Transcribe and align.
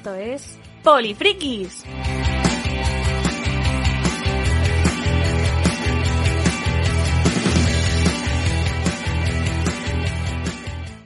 Esto 0.00 0.14
es 0.14 0.58
Polifrikis. 0.82 1.84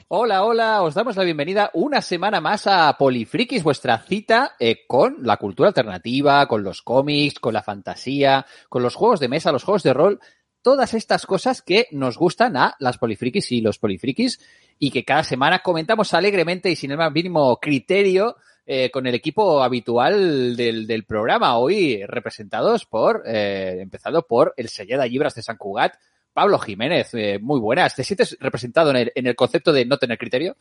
Hola, 0.07 0.44
hola, 0.44 0.82
os 0.82 0.94
damos 0.94 1.16
la 1.16 1.25
bienvenida 1.25 1.72
una 1.75 2.00
semana 2.02 2.40
más 2.40 2.68
a 2.68 2.96
Polifrikis, 2.96 3.64
vuestra 3.64 3.98
cita 3.98 4.52
eh, 4.61 4.86
con 4.86 5.16
la 5.22 5.38
cultura 5.38 5.70
alternativa, 5.70 6.46
con 6.46 6.62
los 6.62 6.82
cómics, 6.82 7.40
con 7.40 7.52
la 7.52 7.64
fantasía, 7.64 8.46
con 8.68 8.84
los 8.84 8.95
juegos 8.95 9.18
de 9.18 9.26
mesa, 9.26 9.50
los 9.50 9.64
juegos 9.64 9.82
de 9.82 9.92
rol, 9.92 10.20
todas 10.62 10.95
estas 10.95 11.26
cosas 11.26 11.62
que 11.62 11.88
nos 11.90 12.16
gustan 12.16 12.56
a 12.56 12.76
las 12.79 12.98
Polifrikis 12.98 13.50
y 13.50 13.61
los 13.61 13.81
Polifrikis 13.81 14.39
y 14.79 14.92
que 14.92 15.04
cada 15.04 15.25
semana 15.25 15.58
comentamos 15.64 16.14
alegremente 16.14 16.70
y 16.70 16.76
sin 16.76 16.92
el 16.92 16.98
más 16.98 17.11
mínimo 17.11 17.58
criterio 17.61 18.36
eh, 18.67 18.91
con 18.91 19.07
el 19.07 19.14
equipo 19.14 19.63
habitual 19.63 20.57
del, 20.57 20.86
del 20.86 21.04
programa, 21.04 21.59
hoy 21.59 22.03
representados 22.07 22.87
por, 22.87 23.23
eh, 23.27 23.79
empezando 23.81 24.27
por 24.27 24.54
el 24.57 24.68
Selleda 24.68 25.07
Libras 25.07 25.35
de 25.35 25.43
San 25.43 25.59
Cugat, 25.59 25.95
Pablo 26.32 26.59
Jiménez, 26.59 27.11
eh, 27.13 27.39
muy 27.40 27.61
buenas. 27.61 27.95
¿Te 27.95 28.04
sientes 28.04 28.37
representado 28.40 28.90
en 28.90 28.96
el, 28.96 29.13
en 29.14 29.27
el, 29.27 29.37
concepto 29.37 29.73
de 29.73 29.85
no 29.85 29.99
tener 29.99 30.17
criterio? 30.17 30.57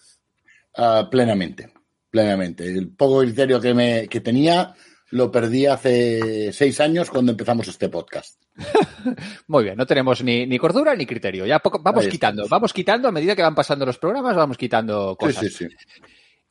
Uh, 0.78 1.10
plenamente, 1.10 1.72
plenamente. 2.10 2.66
El 2.66 2.90
poco 2.90 3.22
criterio 3.22 3.62
que, 3.62 3.74
me, 3.74 4.08
que 4.08 4.22
tenía 4.22 4.74
lo 5.12 5.32
perdí 5.32 5.66
hace 5.66 6.52
seis 6.52 6.80
años 6.80 7.10
cuando 7.10 7.32
empezamos 7.32 7.68
este 7.68 7.88
podcast. 7.88 8.42
Muy 9.48 9.64
bien, 9.64 9.78
no 9.78 9.86
tenemos 9.86 10.24
ni, 10.24 10.46
ni 10.46 10.58
cordura 10.58 10.96
ni 10.96 11.06
criterio. 11.06 11.46
Ya 11.46 11.60
poco, 11.60 11.80
vamos 11.82 12.08
quitando, 12.08 12.48
vamos 12.50 12.74
quitando 12.74 13.08
a 13.08 13.12
medida 13.12 13.36
que 13.36 13.44
van 13.44 13.56
pasando 13.56 13.86
los 13.86 13.98
programas, 13.98 14.36
vamos 14.36 14.58
quitando 14.58 15.16
cosas. 15.16 15.46
Sí, 15.46 15.50
sí, 15.50 15.68
sí. 15.70 16.02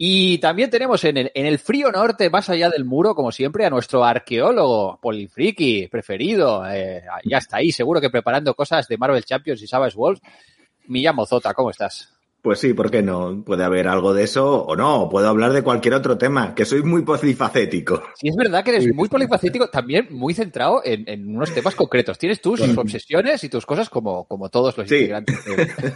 Y 0.05 0.39
también 0.39 0.69
tenemos 0.69 1.05
en 1.05 1.17
el, 1.17 1.31
en 1.33 1.47
el, 1.47 1.61
frío 1.61 1.93
norte, 1.93 2.29
más 2.29 2.51
allá 2.51 2.69
del 2.69 2.85
muro, 2.85 3.15
como 3.15 3.31
siempre, 3.31 3.65
a 3.65 3.71
nuestro 3.71 4.05
arqueólogo 4.05 4.99
polifriki 5.01 5.87
preferido. 5.87 6.69
Eh, 6.69 7.05
ya 7.25 7.39
está 7.39 7.59
ahí, 7.59 7.71
seguro 7.71 8.01
que 8.01 8.11
preparando 8.11 8.53
cosas 8.55 8.89
de 8.89 8.99
Marvel 8.99 9.25
Champions 9.25 9.63
y 9.63 9.69
Savage 9.69 9.97
Wolves. 9.97 10.21
Milla 10.89 11.13
Mozota, 11.13 11.55
¿cómo 11.55 11.71
estás? 11.71 12.12
Pues 12.43 12.59
sí, 12.59 12.75
¿por 12.75 12.91
qué 12.91 13.03
no? 13.03 13.45
Puede 13.45 13.63
haber 13.63 13.87
algo 13.87 14.13
de 14.13 14.25
eso 14.25 14.65
o 14.65 14.75
no. 14.75 15.09
Puedo 15.09 15.29
hablar 15.29 15.53
de 15.53 15.63
cualquier 15.63 15.95
otro 15.95 16.19
tema, 16.19 16.57
que 16.57 16.65
soy 16.65 16.83
muy 16.83 17.03
polifacético. 17.03 18.03
Sí, 18.17 18.29
es 18.29 18.35
verdad 18.35 18.65
que 18.65 18.71
eres 18.75 18.93
muy 18.93 19.09
polifacético, 19.09 19.71
también 19.71 20.09
muy 20.11 20.35
centrado 20.35 20.83
en, 20.85 21.09
en 21.09 21.37
unos 21.37 21.55
temas 21.55 21.77
concretos. 21.77 22.19
Tienes 22.19 22.41
tus 22.41 22.61
obsesiones 22.77 23.45
y 23.45 23.49
tus 23.49 23.65
cosas 23.65 23.89
como, 23.89 24.25
como 24.25 24.49
todos 24.49 24.77
los 24.77 24.89
sí. 24.89 24.97
integrantes 24.97 25.39
de, 25.45 25.95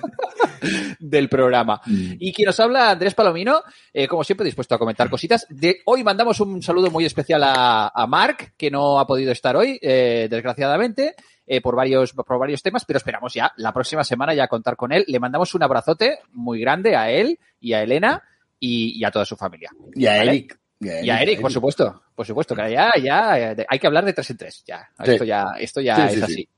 del 1.00 1.28
programa. 1.28 1.80
Mm. 1.84 2.12
Y 2.20 2.32
quien 2.32 2.46
nos 2.46 2.60
habla, 2.60 2.90
Andrés 2.90 3.14
Palomino, 3.14 3.62
eh, 3.92 4.06
como 4.06 4.22
siempre, 4.22 4.44
dispuesto 4.44 4.76
a 4.76 4.78
comentar 4.78 5.10
cositas. 5.10 5.48
De, 5.50 5.78
hoy 5.86 6.04
mandamos 6.04 6.38
un 6.38 6.62
saludo 6.62 6.92
muy 6.92 7.04
especial 7.04 7.42
a, 7.42 7.90
a 7.92 8.06
Mark, 8.06 8.52
que 8.56 8.70
no 8.70 9.00
ha 9.00 9.06
podido 9.08 9.32
estar 9.32 9.56
hoy, 9.56 9.80
eh, 9.82 10.28
desgraciadamente 10.30 11.16
eh, 11.46 11.60
por, 11.60 11.76
varios, 11.76 12.12
por 12.12 12.38
varios 12.38 12.62
temas, 12.62 12.84
pero 12.84 12.98
esperamos 12.98 13.32
ya 13.34 13.52
la 13.56 13.72
próxima 13.72 14.04
semana 14.04 14.34
ya 14.34 14.48
contar 14.48 14.76
con 14.76 14.92
él. 14.92 15.04
Le 15.06 15.20
mandamos 15.20 15.54
un 15.54 15.62
abrazote 15.62 16.18
muy 16.32 16.60
grande 16.60 16.96
a 16.96 17.10
él 17.10 17.38
y 17.60 17.72
a 17.72 17.82
Elena 17.82 18.22
y, 18.58 18.98
y 18.98 19.04
a 19.04 19.10
toda 19.10 19.24
su 19.24 19.36
familia. 19.36 19.70
Y 19.94 20.06
a 20.06 20.18
¿vale? 20.18 20.30
Eric. 20.30 20.58
Y 20.78 20.88
a, 20.88 21.02
y 21.02 21.10
a 21.10 21.22
Eric, 21.22 21.40
por 21.40 21.52
supuesto, 21.52 22.02
por 22.14 22.26
supuesto, 22.26 22.54
que 22.54 22.70
ya, 22.70 22.92
ya, 23.02 23.32
hay 23.68 23.78
que 23.78 23.86
hablar 23.86 24.04
de 24.04 24.12
tres 24.12 24.28
en 24.30 24.36
tres, 24.36 24.62
ya. 24.66 24.90
Sí. 25.04 25.12
Esto 25.12 25.24
ya, 25.24 25.46
esto 25.58 25.80
ya 25.80 25.96
sí, 25.96 26.02
es 26.02 26.12
sí, 26.12 26.22
así. 26.22 26.48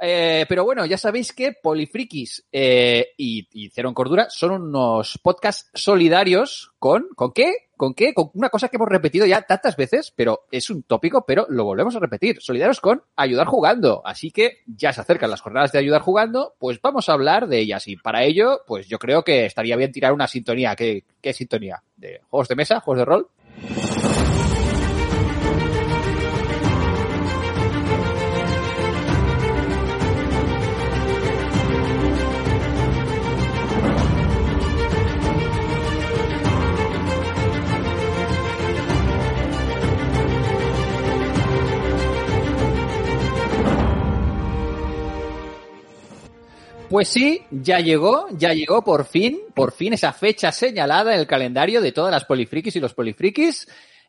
Eh, 0.00 0.46
pero 0.48 0.64
bueno, 0.64 0.86
ya 0.86 0.98
sabéis 0.98 1.32
que 1.32 1.52
Polifrikis 1.52 2.46
eh, 2.50 3.12
y, 3.16 3.46
y, 3.52 3.70
Cero 3.70 3.88
en 3.88 3.94
Cordura 3.94 4.26
son 4.28 4.52
unos 4.52 5.18
podcasts 5.22 5.70
solidarios 5.74 6.72
con, 6.78 7.08
¿con 7.14 7.32
qué? 7.32 7.63
¿Con 7.76 7.94
qué? 7.94 8.14
Con 8.14 8.30
una 8.34 8.48
cosa 8.48 8.68
que 8.68 8.76
hemos 8.76 8.88
repetido 8.88 9.26
ya 9.26 9.42
tantas 9.42 9.76
veces, 9.76 10.12
pero 10.14 10.46
es 10.50 10.70
un 10.70 10.82
tópico, 10.82 11.24
pero 11.26 11.46
lo 11.48 11.64
volvemos 11.64 11.96
a 11.96 12.00
repetir. 12.00 12.40
Solidarios 12.40 12.80
con 12.80 13.02
ayudar 13.16 13.46
jugando. 13.46 14.02
Así 14.04 14.30
que 14.30 14.58
ya 14.66 14.92
se 14.92 15.00
acercan 15.00 15.30
las 15.30 15.40
jornadas 15.40 15.72
de 15.72 15.78
ayudar 15.78 16.02
jugando, 16.02 16.54
pues 16.58 16.80
vamos 16.80 17.08
a 17.08 17.12
hablar 17.12 17.48
de 17.48 17.58
ellas. 17.58 17.86
Y 17.88 17.96
para 17.96 18.24
ello, 18.24 18.62
pues 18.66 18.86
yo 18.86 18.98
creo 18.98 19.24
que 19.24 19.46
estaría 19.46 19.76
bien 19.76 19.92
tirar 19.92 20.12
una 20.12 20.28
sintonía. 20.28 20.76
¿Qué, 20.76 21.04
qué 21.20 21.32
sintonía? 21.32 21.82
¿De 21.96 22.20
juegos 22.28 22.48
de 22.48 22.56
mesa? 22.56 22.80
¿Juegos 22.80 22.98
de 22.98 23.04
rol? 23.04 23.28
Pues 46.88 47.08
sí, 47.08 47.42
ya 47.50 47.80
llegó, 47.80 48.28
ya 48.32 48.52
llegó 48.52 48.84
por 48.84 49.06
fin, 49.06 49.40
por 49.54 49.72
fin 49.72 49.94
esa 49.94 50.12
fecha 50.12 50.52
señalada 50.52 51.14
en 51.14 51.20
el 51.20 51.26
calendario 51.26 51.80
de 51.80 51.92
todas 51.92 52.12
las 52.12 52.24
polifrikis 52.24 52.76
y 52.76 52.80
los 52.80 52.94
polifrikis. 52.94 53.66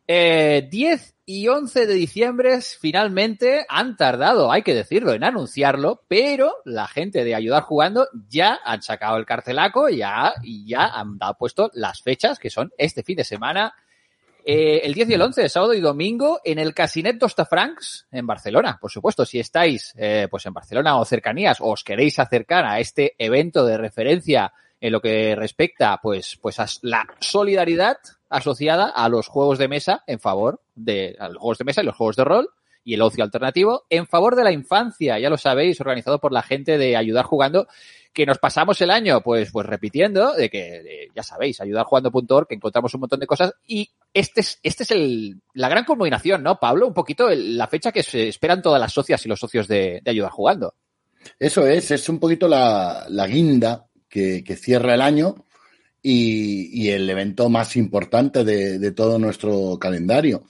Eh, 0.07 0.67
10 0.69 1.15
y 1.25 1.47
11 1.47 1.87
de 1.87 1.93
diciembre 1.95 2.59
finalmente 2.61 3.65
han 3.69 3.97
tardado, 3.97 4.51
hay 4.51 4.61
que 4.61 4.75
decirlo, 4.75 5.13
en 5.13 5.23
anunciarlo, 5.23 6.03
pero 6.07 6.57
la 6.65 6.87
gente 6.87 7.23
de 7.23 7.33
Ayudar 7.33 7.63
Jugando 7.63 8.07
ya 8.29 8.59
han 8.63 8.83
sacado 8.83 9.17
el 9.17 9.25
cartelaco 9.25 9.89
ya, 9.89 10.33
y 10.43 10.67
ya 10.67 10.85
han 10.85 11.17
puesto 11.39 11.71
las 11.73 12.03
fechas 12.03 12.37
que 12.37 12.51
son 12.51 12.71
este 12.77 13.01
fin 13.01 13.15
de 13.15 13.23
semana 13.23 13.73
eh, 14.47 14.81
el 14.83 14.93
10 14.93 15.09
y 15.09 15.13
el 15.15 15.21
11, 15.23 15.49
sábado 15.49 15.73
y 15.73 15.81
domingo, 15.81 16.39
en 16.43 16.59
el 16.59 16.75
Casinet 16.75 17.17
d'Ostafrancs, 17.17 18.05
en 18.11 18.27
Barcelona. 18.27 18.77
Por 18.79 18.91
supuesto, 18.91 19.25
si 19.25 19.39
estáis 19.39 19.91
eh, 19.97 20.27
pues 20.29 20.45
en 20.45 20.53
Barcelona 20.53 20.99
o 20.99 21.05
cercanías 21.05 21.59
o 21.59 21.71
os 21.71 21.83
queréis 21.83 22.19
acercar 22.19 22.63
a 22.63 22.79
este 22.79 23.15
evento 23.17 23.65
de 23.65 23.79
referencia 23.79 24.53
en 24.79 24.91
lo 24.91 25.01
que 25.01 25.35
respecta 25.35 25.99
pues, 25.99 26.37
pues 26.39 26.59
a 26.59 26.67
la 26.83 27.07
solidaridad 27.19 27.97
asociada 28.29 28.89
a 28.89 29.09
los 29.09 29.27
juegos 29.27 29.57
de 29.57 29.67
mesa 29.67 30.03
en 30.05 30.19
favor 30.19 30.61
de 30.75 31.15
a 31.17 31.27
los 31.29 31.37
juegos 31.37 31.57
de 31.57 31.65
mesa 31.65 31.81
y 31.81 31.85
los 31.85 31.95
juegos 31.95 32.15
de 32.15 32.23
rol 32.23 32.49
y 32.83 32.93
el 32.93 33.01
ocio 33.01 33.23
alternativo 33.23 33.85
en 33.89 34.05
favor 34.05 34.35
de 34.35 34.43
la 34.43 34.51
infancia, 34.51 35.17
ya 35.17 35.31
lo 35.31 35.37
sabéis, 35.37 35.81
organizado 35.81 36.19
por 36.19 36.31
la 36.31 36.43
gente 36.43 36.77
de 36.77 36.95
Ayudar 36.95 37.25
Jugando, 37.25 37.67
que 38.15 38.25
nos 38.25 38.39
pasamos 38.39 38.79
el 38.81 38.89
año 38.89 39.21
pues 39.21 39.51
pues 39.51 39.67
repitiendo 39.67 40.33
de 40.33 40.49
que 40.49 41.09
ya 41.13 41.21
sabéis, 41.21 41.59
ayudarjugando.org, 41.59 42.47
que 42.47 42.55
encontramos 42.55 42.93
un 42.95 43.01
montón 43.01 43.19
de 43.19 43.27
cosas 43.27 43.53
y 43.67 43.87
este 44.13 44.39
es 44.39 44.57
este 44.63 44.83
es 44.83 44.91
el 44.91 45.41
la 45.53 45.69
gran 45.69 45.83
combinación, 45.83 46.41
¿no, 46.41 46.57
Pablo? 46.57 46.87
Un 46.87 46.93
poquito 46.93 47.29
la 47.29 47.67
fecha 47.67 47.91
que 47.91 48.01
se 48.01 48.29
esperan 48.29 48.61
todas 48.61 48.79
las 48.79 48.93
socias 48.93 49.23
y 49.25 49.29
los 49.29 49.39
socios 49.39 49.67
de, 49.67 50.01
de 50.03 50.11
Ayudar 50.11 50.31
Jugando. 50.31 50.73
Eso 51.37 51.67
es, 51.67 51.91
es 51.91 52.07
un 52.07 52.19
poquito 52.19 52.47
la, 52.47 53.05
la 53.09 53.27
guinda 53.27 53.85
que, 54.07 54.43
que 54.43 54.55
cierra 54.55 54.93
el 54.93 55.01
año 55.01 55.35
y, 56.01 56.69
y, 56.71 56.89
el 56.89 57.09
evento 57.09 57.49
más 57.49 57.75
importante 57.75 58.43
de, 58.43 58.79
de 58.79 58.91
todo 58.91 59.19
nuestro 59.19 59.77
calendario. 59.79 60.43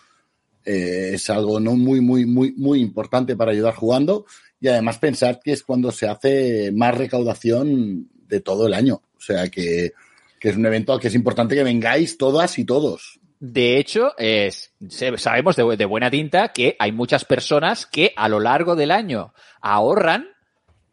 Eh, 0.65 1.11
es 1.13 1.29
algo 1.29 1.59
no 1.59 1.75
muy, 1.75 2.01
muy, 2.01 2.25
muy, 2.25 2.51
muy 2.53 2.81
importante 2.81 3.35
para 3.35 3.51
ayudar 3.51 3.73
jugando 3.73 4.25
y 4.59 4.67
además 4.67 4.97
pensar 4.97 5.39
que 5.43 5.51
es 5.51 5.63
cuando 5.63 5.91
se 5.91 6.07
hace 6.07 6.71
más 6.71 6.97
recaudación 6.97 8.09
de 8.27 8.39
todo 8.39 8.67
el 8.67 8.73
año. 8.73 9.01
O 9.17 9.21
sea 9.21 9.49
que, 9.49 9.93
que 10.39 10.49
es 10.49 10.55
un 10.55 10.65
evento 10.65 10.99
que 10.99 11.07
es 11.07 11.15
importante 11.15 11.55
que 11.55 11.63
vengáis 11.63 12.17
todas 12.17 12.57
y 12.59 12.65
todos. 12.65 13.19
De 13.39 13.77
hecho, 13.77 14.17
es, 14.17 14.71
sabemos 15.17 15.55
de, 15.55 15.75
de, 15.75 15.85
buena 15.85 16.09
tinta 16.09 16.49
que 16.53 16.75
hay 16.79 16.91
muchas 16.91 17.25
personas 17.25 17.85
que 17.85 18.13
a 18.15 18.29
lo 18.29 18.39
largo 18.39 18.75
del 18.75 18.91
año 18.91 19.33
ahorran 19.61 20.29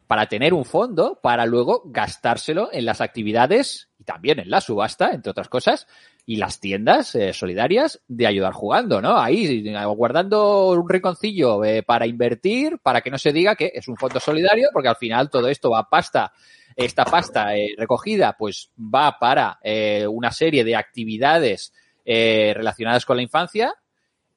para 0.07 0.27
tener 0.27 0.53
un 0.53 0.65
fondo 0.65 1.19
para 1.23 1.45
luego 1.45 1.83
gastárselo 1.85 2.69
en 2.71 2.85
las 2.85 3.01
actividades 3.01 3.89
y 3.97 4.03
también 4.03 4.39
en 4.39 4.49
la 4.49 4.61
subasta, 4.61 5.11
entre 5.11 5.31
otras 5.31 5.49
cosas, 5.49 5.87
y 6.25 6.37
las 6.37 6.59
tiendas 6.59 7.15
eh, 7.15 7.33
solidarias 7.33 8.01
de 8.07 8.27
ayudar 8.27 8.53
jugando, 8.53 9.01
¿no? 9.01 9.17
Ahí 9.17 9.69
guardando 9.95 10.69
un 10.69 10.87
rinconcillo 10.87 11.63
eh, 11.65 11.83
para 11.83 12.07
invertir, 12.07 12.79
para 12.79 13.01
que 13.01 13.11
no 13.11 13.17
se 13.17 13.33
diga 13.33 13.55
que 13.55 13.71
es 13.73 13.87
un 13.87 13.97
fondo 13.97 14.19
solidario, 14.19 14.69
porque 14.71 14.87
al 14.87 14.95
final 14.95 15.29
todo 15.29 15.49
esto 15.49 15.71
va 15.71 15.79
a 15.79 15.89
pasta, 15.89 16.31
esta 16.75 17.05
pasta 17.05 17.55
eh, 17.55 17.75
recogida, 17.77 18.35
pues 18.37 18.71
va 18.77 19.17
para 19.19 19.59
eh, 19.63 20.07
una 20.07 20.31
serie 20.31 20.63
de 20.63 20.75
actividades 20.75 21.73
eh, 22.05 22.53
relacionadas 22.55 23.05
con 23.05 23.17
la 23.17 23.23
infancia. 23.23 23.73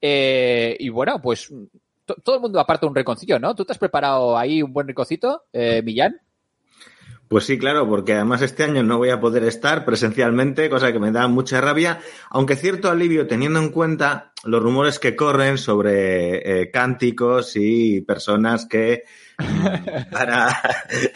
y 0.01 0.89
bueno, 0.89 1.21
pues 1.21 1.51
todo 2.23 2.35
el 2.35 2.41
mundo 2.41 2.59
aparta 2.59 2.87
un 2.87 2.95
rinconcillo, 2.95 3.39
¿no? 3.39 3.55
¿Tú 3.55 3.65
te 3.65 3.73
has 3.73 3.79
preparado 3.79 4.37
ahí 4.37 4.61
un 4.61 4.71
buen 4.71 4.87
rinconcito, 4.87 5.45
Millán? 5.83 6.21
Pues 7.27 7.45
sí, 7.45 7.57
claro, 7.57 7.87
porque 7.87 8.13
además 8.13 8.41
este 8.41 8.63
año 8.63 8.83
no 8.83 8.97
voy 8.97 9.09
a 9.09 9.19
poder 9.19 9.43
estar 9.43 9.83
presencialmente, 9.83 10.69
cosa 10.69 10.93
que 10.93 10.99
me 10.99 11.11
da 11.11 11.27
mucha 11.27 11.59
rabia, 11.59 11.99
aunque 12.29 12.55
cierto 12.55 12.89
alivio 12.89 13.27
teniendo 13.27 13.59
en 13.59 13.69
cuenta 13.69 14.31
los 14.45 14.63
rumores 14.63 14.97
que 14.97 15.15
corren 15.15 15.57
sobre 15.57 16.61
eh, 16.61 16.71
cánticos 16.71 17.53
y 17.55 17.99
personas 18.01 18.65
que 18.65 19.03
van 20.11 20.29
a, 20.31 20.61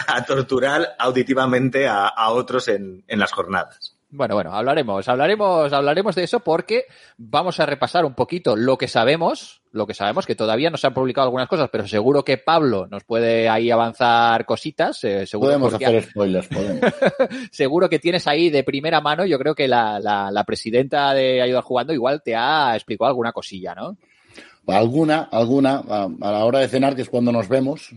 a 0.08 0.26
torturar 0.26 0.96
auditivamente 1.00 1.88
a, 1.88 2.08
a 2.08 2.32
otros 2.32 2.68
en, 2.68 3.04
en, 3.08 3.20
las 3.20 3.32
jornadas. 3.32 3.98
Bueno, 4.14 4.36
bueno, 4.36 4.54
hablaremos, 4.54 5.08
hablaremos, 5.08 5.72
hablaremos 5.72 6.16
de 6.16 6.24
eso 6.26 6.42
porque 6.42 6.84
vamos 7.18 7.62
a 7.62 7.66
repasar 7.66 8.04
un 8.04 8.14
poquito 8.14 8.58
lo 8.58 8.78
que 8.78 8.90
sabemos, 8.90 9.62
lo 9.72 9.88
que 9.88 9.94
sabemos, 9.94 10.26
que 10.26 10.36
todavía 10.36 10.70
no 10.70 10.76
se 10.76 10.88
han 10.88 10.94
publicado 10.94 11.26
algunas 11.28 11.48
cosas, 11.48 11.70
pero 11.72 11.88
seguro 11.88 12.24
que 12.26 12.38
Pablo 12.38 12.88
nos 12.88 13.06
puede 13.06 13.48
ahí 13.48 13.72
avanzar 13.72 14.46
cositas. 14.46 15.02
Eh, 15.06 15.26
seguro 15.26 15.48
Podemos 15.52 15.72
porque- 15.72 15.86
hacer 15.86 16.04
spoilers, 16.04 16.48
podemos. 16.50 16.82
seguro 17.52 17.88
que 17.88 18.00
tienes 18.00 18.28
ahí 18.28 18.50
de 18.50 18.66
primera 18.66 19.00
mano, 19.00 19.26
yo 19.26 19.40
creo 19.40 19.56
que 19.56 19.70
la, 19.70 19.98
la, 20.02 20.30
la 20.30 20.44
presidenta 20.44 21.14
de 21.14 21.42
Ayuda 21.42 21.62
Jugando 21.62 21.94
igual 21.94 22.22
te 22.22 22.36
ha 22.36 22.76
explicado 22.76 23.08
alguna 23.08 23.32
cosilla, 23.32 23.74
¿no? 23.76 23.96
Alguna, 24.68 25.30
alguna, 25.32 25.82
a, 25.88 26.04
a 26.04 26.32
la 26.32 26.46
hora 26.46 26.60
de 26.60 26.68
cenar, 26.68 26.96
que 26.96 27.02
es 27.04 27.10
cuando 27.10 27.32
nos 27.32 27.48
vemos. 27.48 27.92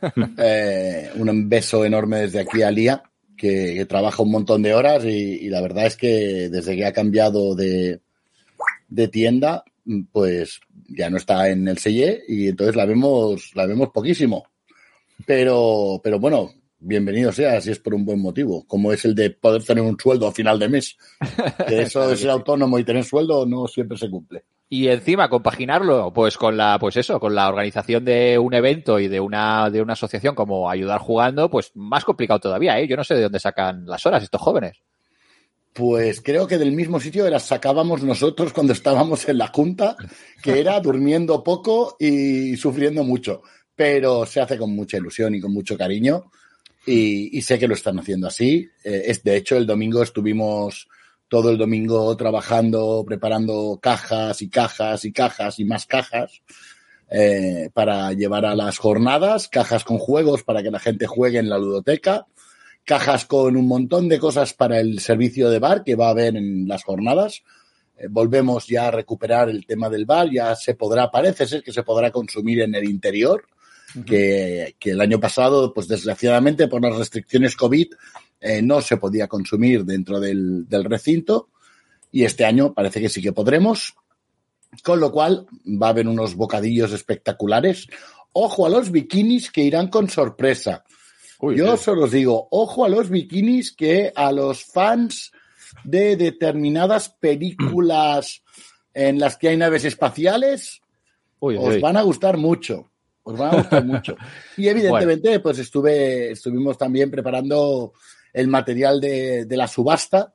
Eh, 0.36 1.10
un 1.16 1.48
beso 1.48 1.82
enorme 1.82 2.18
desde 2.18 2.40
aquí 2.40 2.60
a 2.60 2.70
Lía, 2.70 3.02
que, 3.36 3.74
que 3.74 3.86
trabaja 3.86 4.22
un 4.22 4.30
montón 4.30 4.62
de 4.62 4.74
horas 4.74 5.04
y, 5.04 5.08
y 5.08 5.48
la 5.48 5.60
verdad 5.60 5.86
es 5.86 5.96
que 5.96 6.48
desde 6.50 6.76
que 6.76 6.86
ha 6.86 6.92
cambiado 6.92 7.54
de, 7.54 8.00
de 8.88 9.08
tienda, 9.08 9.64
pues 10.12 10.60
ya 10.88 11.10
no 11.10 11.16
está 11.16 11.48
en 11.48 11.66
el 11.68 11.78
Selle 11.78 12.22
y 12.28 12.48
entonces 12.48 12.76
la 12.76 12.86
vemos, 12.86 13.50
la 13.54 13.66
vemos 13.66 13.90
poquísimo. 13.90 14.46
Pero, 15.26 16.00
pero 16.02 16.18
bueno, 16.18 16.52
bienvenido 16.78 17.32
sea 17.32 17.60
si 17.60 17.70
es 17.70 17.78
por 17.78 17.94
un 17.94 18.04
buen 18.04 18.20
motivo, 18.20 18.64
como 18.66 18.92
es 18.92 19.04
el 19.04 19.14
de 19.14 19.30
poder 19.30 19.62
tener 19.64 19.82
un 19.82 19.98
sueldo 19.98 20.26
a 20.26 20.32
final 20.32 20.58
de 20.58 20.68
mes. 20.68 20.96
Que 21.66 21.82
eso 21.82 22.06
de 22.08 22.16
ser 22.16 22.30
autónomo 22.30 22.78
y 22.78 22.84
tener 22.84 23.04
sueldo 23.04 23.46
no 23.46 23.66
siempre 23.66 23.98
se 23.98 24.10
cumple. 24.10 24.44
Y 24.68 24.88
encima 24.88 25.28
compaginarlo, 25.28 26.12
pues 26.12 26.36
con 26.36 26.56
la, 26.56 26.78
pues 26.80 26.96
eso, 26.96 27.20
con 27.20 27.34
la 27.34 27.48
organización 27.48 28.04
de 28.04 28.38
un 28.38 28.54
evento 28.54 28.98
y 28.98 29.08
de 29.08 29.20
una, 29.20 29.70
de 29.70 29.82
una 29.82 29.92
asociación 29.92 30.34
como 30.34 30.70
Ayudar 30.70 31.00
Jugando, 31.00 31.50
pues 31.50 31.70
más 31.74 32.04
complicado 32.04 32.40
todavía, 32.40 32.80
¿eh? 32.80 32.88
Yo 32.88 32.96
no 32.96 33.04
sé 33.04 33.14
de 33.14 33.22
dónde 33.22 33.40
sacan 33.40 33.84
las 33.86 34.04
horas 34.06 34.22
estos 34.22 34.40
jóvenes. 34.40 34.78
Pues 35.74 36.20
creo 36.20 36.46
que 36.46 36.56
del 36.56 36.72
mismo 36.72 37.00
sitio 37.00 37.28
las 37.28 37.46
sacábamos 37.46 38.02
nosotros 38.04 38.52
cuando 38.52 38.72
estábamos 38.72 39.28
en 39.28 39.38
la 39.38 39.48
junta, 39.48 39.96
que 40.40 40.60
era 40.60 40.78
durmiendo 40.80 41.42
poco 41.42 41.96
y 41.98 42.56
sufriendo 42.56 43.02
mucho. 43.04 43.42
Pero 43.74 44.24
se 44.24 44.40
hace 44.40 44.56
con 44.56 44.74
mucha 44.74 44.96
ilusión 44.96 45.34
y 45.34 45.40
con 45.40 45.52
mucho 45.52 45.76
cariño. 45.76 46.30
Y, 46.86 47.36
y 47.36 47.42
sé 47.42 47.58
que 47.58 47.66
lo 47.66 47.74
están 47.74 47.98
haciendo 47.98 48.28
así. 48.28 48.68
Eh, 48.84 49.02
es, 49.06 49.24
de 49.24 49.36
hecho, 49.36 49.56
el 49.56 49.66
domingo 49.66 50.02
estuvimos 50.02 50.86
todo 51.34 51.50
el 51.50 51.58
domingo 51.58 52.16
trabajando, 52.16 53.02
preparando 53.04 53.80
cajas 53.82 54.40
y 54.40 54.48
cajas 54.48 55.04
y 55.04 55.10
cajas 55.10 55.58
y 55.58 55.64
más 55.64 55.84
cajas 55.84 56.42
eh, 57.10 57.70
para 57.74 58.12
llevar 58.12 58.46
a 58.46 58.54
las 58.54 58.78
jornadas, 58.78 59.48
cajas 59.48 59.82
con 59.82 59.98
juegos 59.98 60.44
para 60.44 60.62
que 60.62 60.70
la 60.70 60.78
gente 60.78 61.08
juegue 61.08 61.40
en 61.40 61.48
la 61.48 61.58
ludoteca, 61.58 62.28
cajas 62.84 63.24
con 63.24 63.56
un 63.56 63.66
montón 63.66 64.08
de 64.08 64.20
cosas 64.20 64.54
para 64.54 64.78
el 64.78 65.00
servicio 65.00 65.50
de 65.50 65.58
bar 65.58 65.82
que 65.82 65.96
va 65.96 66.06
a 66.06 66.10
haber 66.10 66.36
en 66.36 66.68
las 66.68 66.84
jornadas. 66.84 67.42
Eh, 67.98 68.06
volvemos 68.08 68.68
ya 68.68 68.86
a 68.86 68.92
recuperar 68.92 69.48
el 69.48 69.66
tema 69.66 69.90
del 69.90 70.06
bar, 70.06 70.30
ya 70.30 70.54
se 70.54 70.76
podrá, 70.76 71.10
parece 71.10 71.48
ser 71.48 71.64
que 71.64 71.72
se 71.72 71.82
podrá 71.82 72.12
consumir 72.12 72.60
en 72.60 72.76
el 72.76 72.84
interior, 72.84 73.44
que, 74.06 74.76
que 74.78 74.90
el 74.90 75.00
año 75.00 75.20
pasado, 75.20 75.72
pues 75.72 75.88
desgraciadamente 75.88 76.68
por 76.68 76.82
las 76.82 76.96
restricciones 76.96 77.56
COVID, 77.56 77.92
eh, 78.40 78.62
no 78.62 78.80
se 78.80 78.96
podía 78.96 79.28
consumir 79.28 79.84
dentro 79.84 80.20
del, 80.20 80.68
del 80.68 80.84
recinto 80.84 81.48
y 82.10 82.24
este 82.24 82.44
año 82.44 82.74
parece 82.74 83.00
que 83.00 83.08
sí 83.08 83.20
que 83.20 83.32
podremos, 83.32 83.94
con 84.82 85.00
lo 85.00 85.10
cual 85.10 85.46
va 85.66 85.88
a 85.88 85.90
haber 85.90 86.06
unos 86.06 86.34
bocadillos 86.34 86.92
espectaculares. 86.92 87.88
Ojo 88.32 88.66
a 88.66 88.68
los 88.68 88.90
bikinis 88.90 89.50
que 89.50 89.62
irán 89.62 89.88
con 89.88 90.08
sorpresa. 90.08 90.84
Yo 91.40 91.76
solo 91.76 92.04
os 92.04 92.12
digo, 92.12 92.48
ojo 92.50 92.84
a 92.84 92.88
los 92.88 93.10
bikinis 93.10 93.72
que 93.72 94.12
a 94.14 94.32
los 94.32 94.64
fans 94.64 95.32
de 95.82 96.16
determinadas 96.16 97.08
películas 97.08 98.42
en 98.94 99.18
las 99.18 99.36
que 99.36 99.48
hay 99.48 99.56
naves 99.56 99.84
espaciales 99.84 100.80
Uy, 101.40 101.56
os 101.56 101.74
uy. 101.74 101.80
van 101.80 101.96
a 101.96 102.02
gustar 102.02 102.36
mucho. 102.36 102.90
Os 103.24 103.36
van 103.38 103.54
a 103.54 103.56
gustar 103.56 103.84
mucho. 103.84 104.16
Y 104.56 104.68
evidentemente, 104.68 105.40
pues 105.40 105.58
estuve, 105.58 106.30
estuvimos 106.30 106.78
también 106.78 107.10
preparando 107.10 107.92
el 108.32 108.48
material 108.48 109.00
de, 109.00 109.46
de 109.46 109.56
la 109.56 109.66
subasta, 109.66 110.32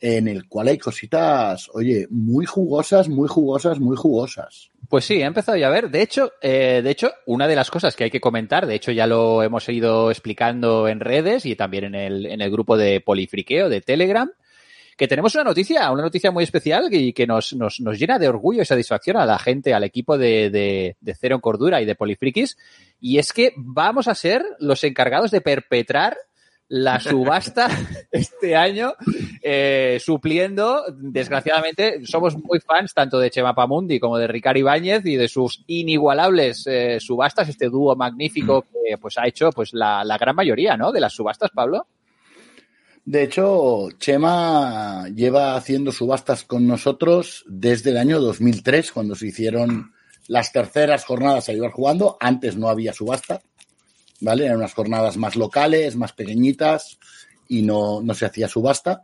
en 0.00 0.28
el 0.28 0.48
cual 0.48 0.68
hay 0.68 0.78
cositas, 0.78 1.68
oye, 1.72 2.06
muy 2.10 2.46
jugosas, 2.46 3.08
muy 3.08 3.28
jugosas, 3.28 3.78
muy 3.78 3.96
jugosas. 3.96 4.70
Pues 4.88 5.04
sí, 5.04 5.14
he 5.20 5.24
empezado 5.24 5.58
ya 5.58 5.66
a 5.66 5.70
ver. 5.70 5.90
De 5.90 6.02
hecho, 6.02 6.32
eh, 6.40 6.80
de 6.82 6.90
hecho, 6.90 7.12
una 7.26 7.46
de 7.46 7.56
las 7.56 7.70
cosas 7.70 7.94
que 7.94 8.04
hay 8.04 8.10
que 8.10 8.20
comentar, 8.20 8.66
de 8.66 8.74
hecho 8.74 8.92
ya 8.92 9.06
lo 9.06 9.42
hemos 9.42 9.68
ido 9.68 10.10
explicando 10.10 10.88
en 10.88 11.00
redes 11.00 11.44
y 11.46 11.56
también 11.56 11.84
en 11.84 11.94
el, 11.94 12.26
en 12.26 12.40
el 12.40 12.50
grupo 12.50 12.76
de 12.76 13.00
Polifriqueo 13.00 13.68
de 13.68 13.80
Telegram, 13.80 14.30
que 14.98 15.06
tenemos 15.06 15.32
una 15.36 15.44
noticia, 15.44 15.90
una 15.92 16.02
noticia 16.02 16.32
muy 16.32 16.42
especial 16.42 16.88
y 16.92 17.12
que 17.12 17.24
nos, 17.24 17.54
nos, 17.54 17.80
nos 17.80 17.98
llena 17.98 18.18
de 18.18 18.28
orgullo 18.28 18.62
y 18.62 18.66
satisfacción 18.66 19.16
a 19.16 19.24
la 19.24 19.38
gente, 19.38 19.72
al 19.72 19.84
equipo 19.84 20.18
de, 20.18 20.50
de, 20.50 20.96
de 21.00 21.14
Cero 21.14 21.36
en 21.36 21.40
Cordura 21.40 21.80
y 21.80 21.84
de 21.84 21.94
Polifrikis, 21.94 22.58
y 23.00 23.18
es 23.18 23.32
que 23.32 23.52
vamos 23.56 24.08
a 24.08 24.16
ser 24.16 24.44
los 24.58 24.82
encargados 24.82 25.30
de 25.30 25.40
perpetrar 25.40 26.16
la 26.66 26.98
subasta 26.98 27.68
este 28.10 28.56
año, 28.56 28.94
eh, 29.40 29.98
supliendo, 30.00 30.82
desgraciadamente, 30.96 32.04
somos 32.04 32.36
muy 32.36 32.58
fans 32.58 32.92
tanto 32.92 33.20
de 33.20 33.30
Chema 33.30 33.54
Pamundi 33.54 34.00
como 34.00 34.18
de 34.18 34.26
Ricardo 34.26 34.58
Ibáñez 34.58 35.06
y 35.06 35.14
de 35.14 35.28
sus 35.28 35.62
inigualables 35.68 36.66
eh, 36.66 36.98
subastas, 36.98 37.48
este 37.48 37.68
dúo 37.68 37.94
magnífico 37.94 38.62
que 38.62 38.98
pues 38.98 39.16
ha 39.16 39.28
hecho 39.28 39.50
pues 39.50 39.72
la, 39.72 40.02
la 40.02 40.18
gran 40.18 40.34
mayoría, 40.34 40.76
¿no? 40.76 40.90
De 40.90 41.00
las 41.00 41.14
subastas, 41.14 41.50
Pablo. 41.54 41.86
De 43.08 43.22
hecho, 43.22 43.88
Chema 43.98 45.08
lleva 45.08 45.56
haciendo 45.56 45.92
subastas 45.92 46.44
con 46.44 46.66
nosotros 46.66 47.42
desde 47.48 47.88
el 47.88 47.96
año 47.96 48.20
2003, 48.20 48.92
cuando 48.92 49.14
se 49.14 49.28
hicieron 49.28 49.94
las 50.26 50.52
terceras 50.52 51.06
jornadas 51.06 51.48
a 51.48 51.52
ayudar 51.52 51.70
jugando. 51.70 52.18
Antes 52.20 52.58
no 52.58 52.68
había 52.68 52.92
subasta, 52.92 53.40
¿vale? 54.20 54.44
Eran 54.44 54.58
unas 54.58 54.74
jornadas 54.74 55.16
más 55.16 55.36
locales, 55.36 55.96
más 55.96 56.12
pequeñitas 56.12 56.98
y 57.48 57.62
no, 57.62 58.02
no 58.02 58.12
se 58.12 58.26
hacía 58.26 58.46
subasta. 58.46 59.00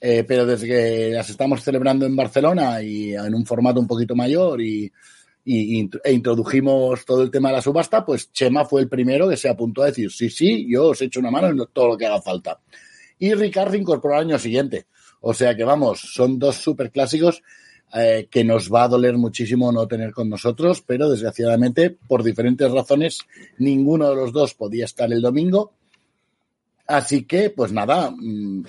Eh, 0.00 0.24
pero 0.26 0.44
desde 0.44 0.66
que 0.66 1.10
las 1.12 1.30
estamos 1.30 1.62
celebrando 1.62 2.06
en 2.06 2.16
Barcelona 2.16 2.82
y 2.82 3.14
en 3.14 3.36
un 3.36 3.46
formato 3.46 3.78
un 3.78 3.86
poquito 3.86 4.16
mayor 4.16 4.60
y, 4.60 4.90
e 5.44 6.12
introdujimos 6.12 7.04
todo 7.04 7.22
el 7.22 7.30
tema 7.30 7.50
de 7.50 7.54
la 7.54 7.62
subasta, 7.62 8.04
pues 8.04 8.32
Chema 8.32 8.64
fue 8.64 8.80
el 8.80 8.88
primero 8.88 9.28
que 9.28 9.36
se 9.36 9.48
apuntó 9.48 9.82
a 9.82 9.86
decir, 9.86 10.10
sí, 10.10 10.28
sí, 10.28 10.66
yo 10.68 10.88
os 10.88 11.00
echo 11.02 11.20
una 11.20 11.30
mano 11.30 11.46
en 11.46 11.68
todo 11.72 11.86
lo 11.86 11.96
que 11.96 12.06
haga 12.06 12.20
falta 12.20 12.58
y 13.18 13.34
Ricardo 13.34 13.76
incorporó 13.76 14.14
al 14.14 14.26
año 14.26 14.38
siguiente. 14.38 14.86
O 15.20 15.34
sea 15.34 15.56
que 15.56 15.64
vamos, 15.64 16.00
son 16.00 16.38
dos 16.38 16.56
super 16.56 16.90
clásicos 16.90 17.42
eh, 17.94 18.28
que 18.30 18.44
nos 18.44 18.72
va 18.72 18.84
a 18.84 18.88
doler 18.88 19.16
muchísimo 19.16 19.72
no 19.72 19.88
tener 19.88 20.12
con 20.12 20.28
nosotros, 20.28 20.82
pero 20.86 21.08
desgraciadamente, 21.08 21.90
por 21.90 22.22
diferentes 22.22 22.70
razones, 22.70 23.20
ninguno 23.58 24.10
de 24.10 24.16
los 24.16 24.32
dos 24.32 24.54
podía 24.54 24.84
estar 24.84 25.10
el 25.12 25.22
domingo. 25.22 25.72
Así 26.86 27.24
que, 27.24 27.50
pues 27.50 27.72
nada, 27.72 28.10
mmm, 28.10 28.62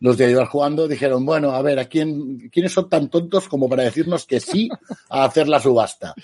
los 0.00 0.18
de 0.18 0.26
ayudar 0.26 0.46
jugando 0.46 0.88
dijeron, 0.88 1.24
bueno, 1.24 1.52
a 1.52 1.62
ver, 1.62 1.78
¿a 1.78 1.86
quién, 1.86 2.50
quiénes 2.50 2.72
son 2.72 2.88
tan 2.88 3.08
tontos 3.08 3.48
como 3.48 3.68
para 3.68 3.84
decirnos 3.84 4.26
que 4.26 4.40
sí 4.40 4.68
a 5.08 5.24
hacer 5.24 5.48
la 5.48 5.60
subasta? 5.60 6.14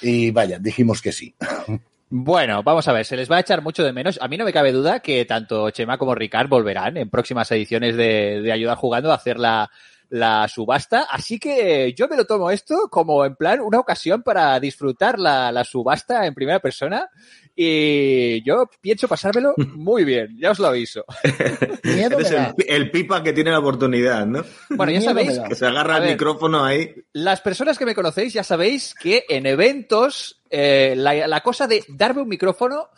Y 0.00 0.30
vaya, 0.32 0.58
dijimos 0.58 1.00
que 1.00 1.12
sí. 1.12 1.34
Bueno, 2.14 2.62
vamos 2.62 2.86
a 2.88 2.92
ver, 2.92 3.06
se 3.06 3.16
les 3.16 3.30
va 3.30 3.38
a 3.38 3.40
echar 3.40 3.62
mucho 3.62 3.82
de 3.82 3.94
menos. 3.94 4.18
A 4.20 4.28
mí 4.28 4.36
no 4.36 4.44
me 4.44 4.52
cabe 4.52 4.70
duda 4.70 5.00
que 5.00 5.24
tanto 5.24 5.70
Chema 5.70 5.96
como 5.96 6.14
Ricard 6.14 6.46
volverán 6.46 6.98
en 6.98 7.08
próximas 7.08 7.50
ediciones 7.52 7.96
de, 7.96 8.42
de 8.42 8.52
Ayudar 8.52 8.76
Jugando 8.76 9.10
a 9.10 9.14
hacer 9.14 9.38
la, 9.38 9.70
la, 10.10 10.46
subasta. 10.46 11.06
Así 11.10 11.38
que 11.38 11.94
yo 11.96 12.08
me 12.08 12.18
lo 12.18 12.26
tomo 12.26 12.50
esto 12.50 12.88
como 12.90 13.24
en 13.24 13.34
plan 13.34 13.60
una 13.60 13.78
ocasión 13.78 14.22
para 14.22 14.60
disfrutar 14.60 15.18
la, 15.18 15.50
la 15.52 15.64
subasta 15.64 16.26
en 16.26 16.34
primera 16.34 16.60
persona. 16.60 17.08
Y 17.56 18.42
yo 18.44 18.68
pienso 18.82 19.08
pasármelo 19.08 19.54
muy 19.74 20.04
bien, 20.04 20.36
ya 20.38 20.50
os 20.50 20.58
lo 20.58 20.66
aviso. 20.66 21.06
Miedo 21.82 22.18
Eres 22.18 22.30
el, 22.30 22.54
el, 22.68 22.90
pipa 22.90 23.22
que 23.22 23.32
tiene 23.32 23.52
la 23.52 23.60
oportunidad, 23.60 24.26
¿no? 24.26 24.44
Bueno, 24.68 24.92
ya 24.92 25.00
sabéis 25.00 25.38
que 25.48 25.54
se 25.54 25.64
agarra 25.64 25.96
el 25.96 26.10
micrófono 26.10 26.62
ahí. 26.62 26.94
Las 27.14 27.40
personas 27.40 27.78
que 27.78 27.86
me 27.86 27.94
conocéis 27.94 28.34
ya 28.34 28.44
sabéis 28.44 28.94
que 28.94 29.24
en 29.30 29.46
eventos 29.46 30.41
eh, 30.52 30.94
la, 30.96 31.26
la, 31.26 31.40
cosa 31.40 31.66
de 31.66 31.82
darme 31.88 32.20
un 32.20 32.28
micrófono 32.28 32.90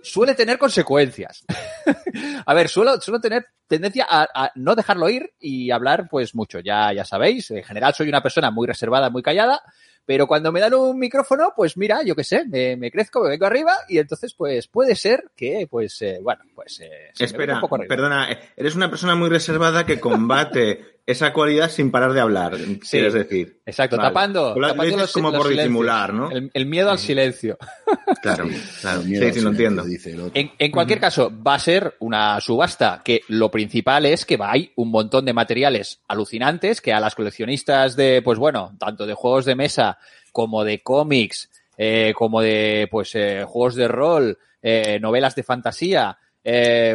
suele 0.00 0.34
tener 0.34 0.56
consecuencias. 0.56 1.44
a 2.46 2.54
ver, 2.54 2.68
suelo, 2.68 2.98
suelo 3.00 3.20
tener 3.20 3.46
tendencia 3.66 4.06
a, 4.08 4.26
a, 4.34 4.52
no 4.54 4.74
dejarlo 4.74 5.10
ir 5.10 5.34
y 5.38 5.70
hablar 5.70 6.08
pues 6.10 6.34
mucho, 6.34 6.60
ya, 6.60 6.92
ya 6.94 7.04
sabéis. 7.04 7.50
En 7.50 7.64
general 7.64 7.92
soy 7.92 8.08
una 8.08 8.22
persona 8.22 8.50
muy 8.50 8.66
reservada, 8.66 9.10
muy 9.10 9.22
callada, 9.22 9.62
pero 10.04 10.26
cuando 10.26 10.50
me 10.52 10.60
dan 10.60 10.74
un 10.74 10.98
micrófono, 10.98 11.52
pues 11.54 11.76
mira, 11.76 12.02
yo 12.02 12.16
qué 12.16 12.24
sé, 12.24 12.44
me, 12.46 12.76
me, 12.76 12.90
crezco, 12.90 13.22
me 13.22 13.30
vengo 13.30 13.46
arriba 13.46 13.76
y 13.88 13.98
entonces 13.98 14.34
pues 14.34 14.66
puede 14.66 14.96
ser 14.96 15.30
que, 15.36 15.68
pues, 15.70 16.00
eh, 16.02 16.18
bueno, 16.22 16.42
pues... 16.54 16.80
Eh, 16.80 17.12
Espera, 17.18 17.60
perdona, 17.86 18.28
eres 18.56 18.74
una 18.74 18.90
persona 18.90 19.14
muy 19.14 19.28
reservada 19.28 19.86
que 19.86 20.00
combate 20.00 21.01
esa 21.06 21.32
cualidad 21.32 21.68
sin 21.70 21.90
parar 21.90 22.12
de 22.12 22.20
hablar, 22.20 22.56
Sí. 22.56 22.78
quieres 22.90 23.12
decir. 23.14 23.60
Exacto, 23.66 23.96
Vale. 23.96 24.08
tapando. 24.10 24.54
Lo- 24.54 24.60
lo 24.60 24.68
tapando 24.68 24.84
dices 24.84 25.00
los- 25.00 25.12
como 25.12 25.30
los 25.30 25.38
por 25.38 25.46
silencios. 25.48 25.64
disimular, 25.68 26.14
¿no? 26.14 26.30
El, 26.30 26.50
el 26.54 26.66
miedo 26.66 26.90
al 26.90 26.98
silencio. 26.98 27.58
Claro, 28.22 28.46
claro. 28.80 29.02
Miedo 29.02 29.26
Sí, 29.26 29.32
sí, 29.32 29.40
lo 29.40 29.50
entiendo. 29.50 29.82
dice 29.82 30.12
el 30.12 30.20
otro. 30.20 30.32
En, 30.34 30.52
en 30.56 30.70
cualquier 30.70 31.00
caso, 31.00 31.32
va 31.44 31.54
a 31.54 31.58
ser 31.58 31.96
una 31.98 32.40
subasta 32.40 33.02
que 33.04 33.22
lo 33.28 33.50
principal 33.50 34.06
es 34.06 34.24
que 34.24 34.36
va, 34.36 34.52
hay 34.52 34.70
un 34.76 34.90
montón 34.92 35.24
de 35.24 35.32
materiales 35.32 36.00
alucinantes 36.06 36.80
que 36.80 36.92
a 36.92 37.00
las 37.00 37.16
coleccionistas 37.16 37.96
de, 37.96 38.22
pues 38.22 38.38
bueno, 38.38 38.76
tanto 38.78 39.06
de 39.06 39.14
juegos 39.14 39.44
de 39.44 39.56
mesa 39.56 39.98
como 40.30 40.62
de 40.62 40.82
cómics, 40.84 41.50
eh, 41.76 42.12
como 42.14 42.40
de, 42.40 42.86
pues, 42.92 43.12
eh, 43.16 43.44
juegos 43.44 43.74
de 43.74 43.88
rol, 43.88 44.38
eh, 44.62 45.00
novelas 45.00 45.34
de 45.34 45.42
fantasía, 45.42 46.16
eh, 46.44 46.94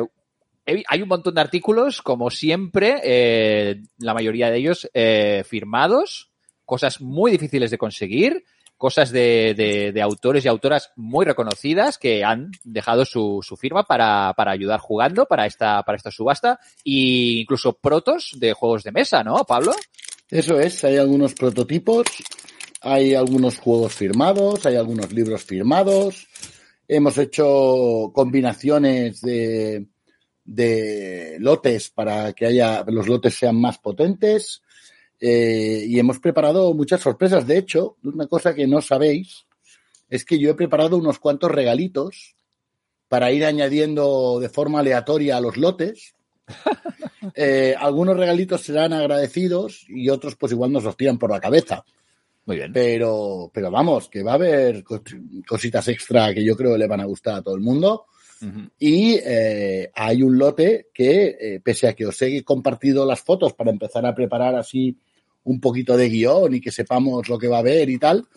hay 0.88 1.02
un 1.02 1.08
montón 1.08 1.36
de 1.36 1.42
artículos, 1.42 2.02
como 2.02 2.30
siempre, 2.30 3.00
eh, 3.04 3.82
la 4.00 4.14
mayoría 4.14 4.52
de 4.52 4.58
ellos 4.58 4.90
eh, 4.94 5.44
firmados, 5.48 6.32
cosas 6.66 7.00
muy 7.00 7.32
difíciles 7.32 7.72
de 7.72 7.78
conseguir, 7.78 8.44
cosas 8.76 9.12
de, 9.12 10.00
autores 10.04 10.46
y 10.46 10.48
autoras 10.48 10.92
muy 10.96 11.26
reconocidas 11.26 11.98
que 11.98 12.24
han 12.24 12.52
dejado 12.64 13.06
su, 13.06 13.40
su 13.42 13.56
firma 13.56 13.84
para, 13.84 14.34
para 14.36 14.52
ayudar 14.52 14.80
jugando 14.80 15.26
para 15.26 15.46
esta, 15.46 15.82
para 15.84 15.96
esta 15.96 16.12
subasta, 16.12 16.60
e 16.84 17.40
incluso 17.42 17.74
protos 17.74 18.36
de 18.38 18.54
juegos 18.54 18.84
de 18.84 18.92
mesa, 18.92 19.24
¿no, 19.24 19.44
Pablo? 19.46 19.74
Eso 20.30 20.60
es, 20.60 20.84
hay 20.84 20.98
algunos 20.98 21.34
prototipos, 21.34 22.06
hay 22.82 23.16
algunos 23.16 23.58
juegos 23.58 23.96
firmados, 23.96 24.66
hay 24.66 24.76
algunos 24.76 25.12
libros 25.14 25.44
firmados. 25.44 26.28
Hemos 26.88 27.18
hecho 27.18 28.12
combinaciones 28.14 29.22
de, 29.22 29.88
de 30.48 31.38
lotes 31.40 31.90
para 31.92 32.34
que 32.34 32.46
haya 32.48 32.84
los 32.88 33.08
lotes 33.08 33.36
sean 33.36 33.60
más 33.62 33.78
potentes. 33.78 34.64
eh, 35.20 35.84
y 35.88 36.00
hemos 36.00 36.20
preparado 36.20 36.74
muchas 36.74 37.02
sorpresas. 37.02 37.46
De 37.46 37.58
hecho, 37.58 37.98
una 38.04 38.28
cosa 38.28 38.54
que 38.56 38.66
no 38.68 38.82
sabéis 38.82 39.46
es 40.10 40.24
que 40.26 40.40
yo 40.40 40.50
he 40.52 40.56
preparado 40.56 40.98
unos 40.98 41.20
cuantos 41.20 41.52
regalitos 41.52 42.36
para 43.10 43.32
ir 43.32 43.44
añadiendo 43.46 44.40
de 44.40 44.50
forma 44.50 44.80
aleatoria 44.80 45.38
a 45.38 45.42
los 45.42 45.58
lotes. 45.58 46.14
Eh, 47.36 47.76
algunos 47.78 48.16
regalitos 48.18 48.62
serán 48.62 48.94
agradecidos 48.94 49.86
y 49.90 50.10
otros 50.10 50.36
pues 50.38 50.54
igual 50.54 50.72
nos 50.72 50.84
los 50.86 50.96
tiran 50.96 51.20
por 51.20 51.30
la 51.30 51.40
cabeza. 51.42 51.84
Muy 52.46 52.56
bien. 52.58 52.72
Pero, 52.72 53.52
pero 53.54 53.70
vamos, 53.70 54.08
que 54.10 54.24
va 54.24 54.32
a 54.32 54.36
haber 54.36 54.84
cos- 54.84 55.44
cositas 55.46 55.88
extra 55.90 56.34
que 56.34 56.44
yo 56.44 56.56
creo 56.56 56.72
que 56.74 56.78
le 56.80 56.88
van 56.88 57.02
a 57.02 57.06
gustar 57.06 57.36
a 57.36 57.42
todo 57.42 57.56
el 57.56 57.62
mundo. 57.62 58.06
Y 58.80 59.16
eh, 59.24 59.92
hay 59.96 60.22
un 60.22 60.38
lote 60.38 60.88
que, 60.94 61.38
eh, 61.40 61.60
pese 61.64 61.88
a 61.88 61.94
que 61.94 62.06
os 62.06 62.22
he 62.22 62.44
compartido 62.44 63.06
las 63.06 63.22
fotos 63.22 63.54
para 63.54 63.72
empezar 63.72 64.06
a 64.06 64.14
preparar 64.14 64.56
así 64.56 64.98
un 65.44 65.60
poquito 65.60 65.96
de 65.96 66.10
guion 66.10 66.56
y 66.56 66.62
que 66.62 66.72
sepamos 66.72 67.28
lo 67.30 67.38
que 67.40 67.48
va 67.48 67.58
a 67.58 67.60
haber 67.60 67.90
y 67.90 67.98
tal, 67.98 68.28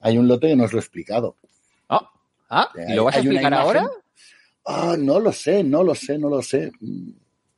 hay 0.00 0.18
un 0.18 0.28
lote 0.28 0.48
que 0.48 0.56
no 0.56 0.64
os 0.64 0.72
lo 0.72 0.78
he 0.78 0.82
explicado. 0.82 1.36
Ah, 1.88 2.10
ah, 2.50 2.70
¿y 2.88 2.94
lo 2.94 3.04
vas 3.04 3.16
a 3.16 3.20
explicar 3.20 3.54
ahora? 3.54 3.90
Ah, 4.66 4.96
no 4.98 5.18
lo 5.18 5.32
sé, 5.32 5.64
no 5.64 5.82
lo 5.82 5.94
sé, 5.94 6.18
no 6.18 6.28
lo 6.28 6.42
sé. 6.42 6.70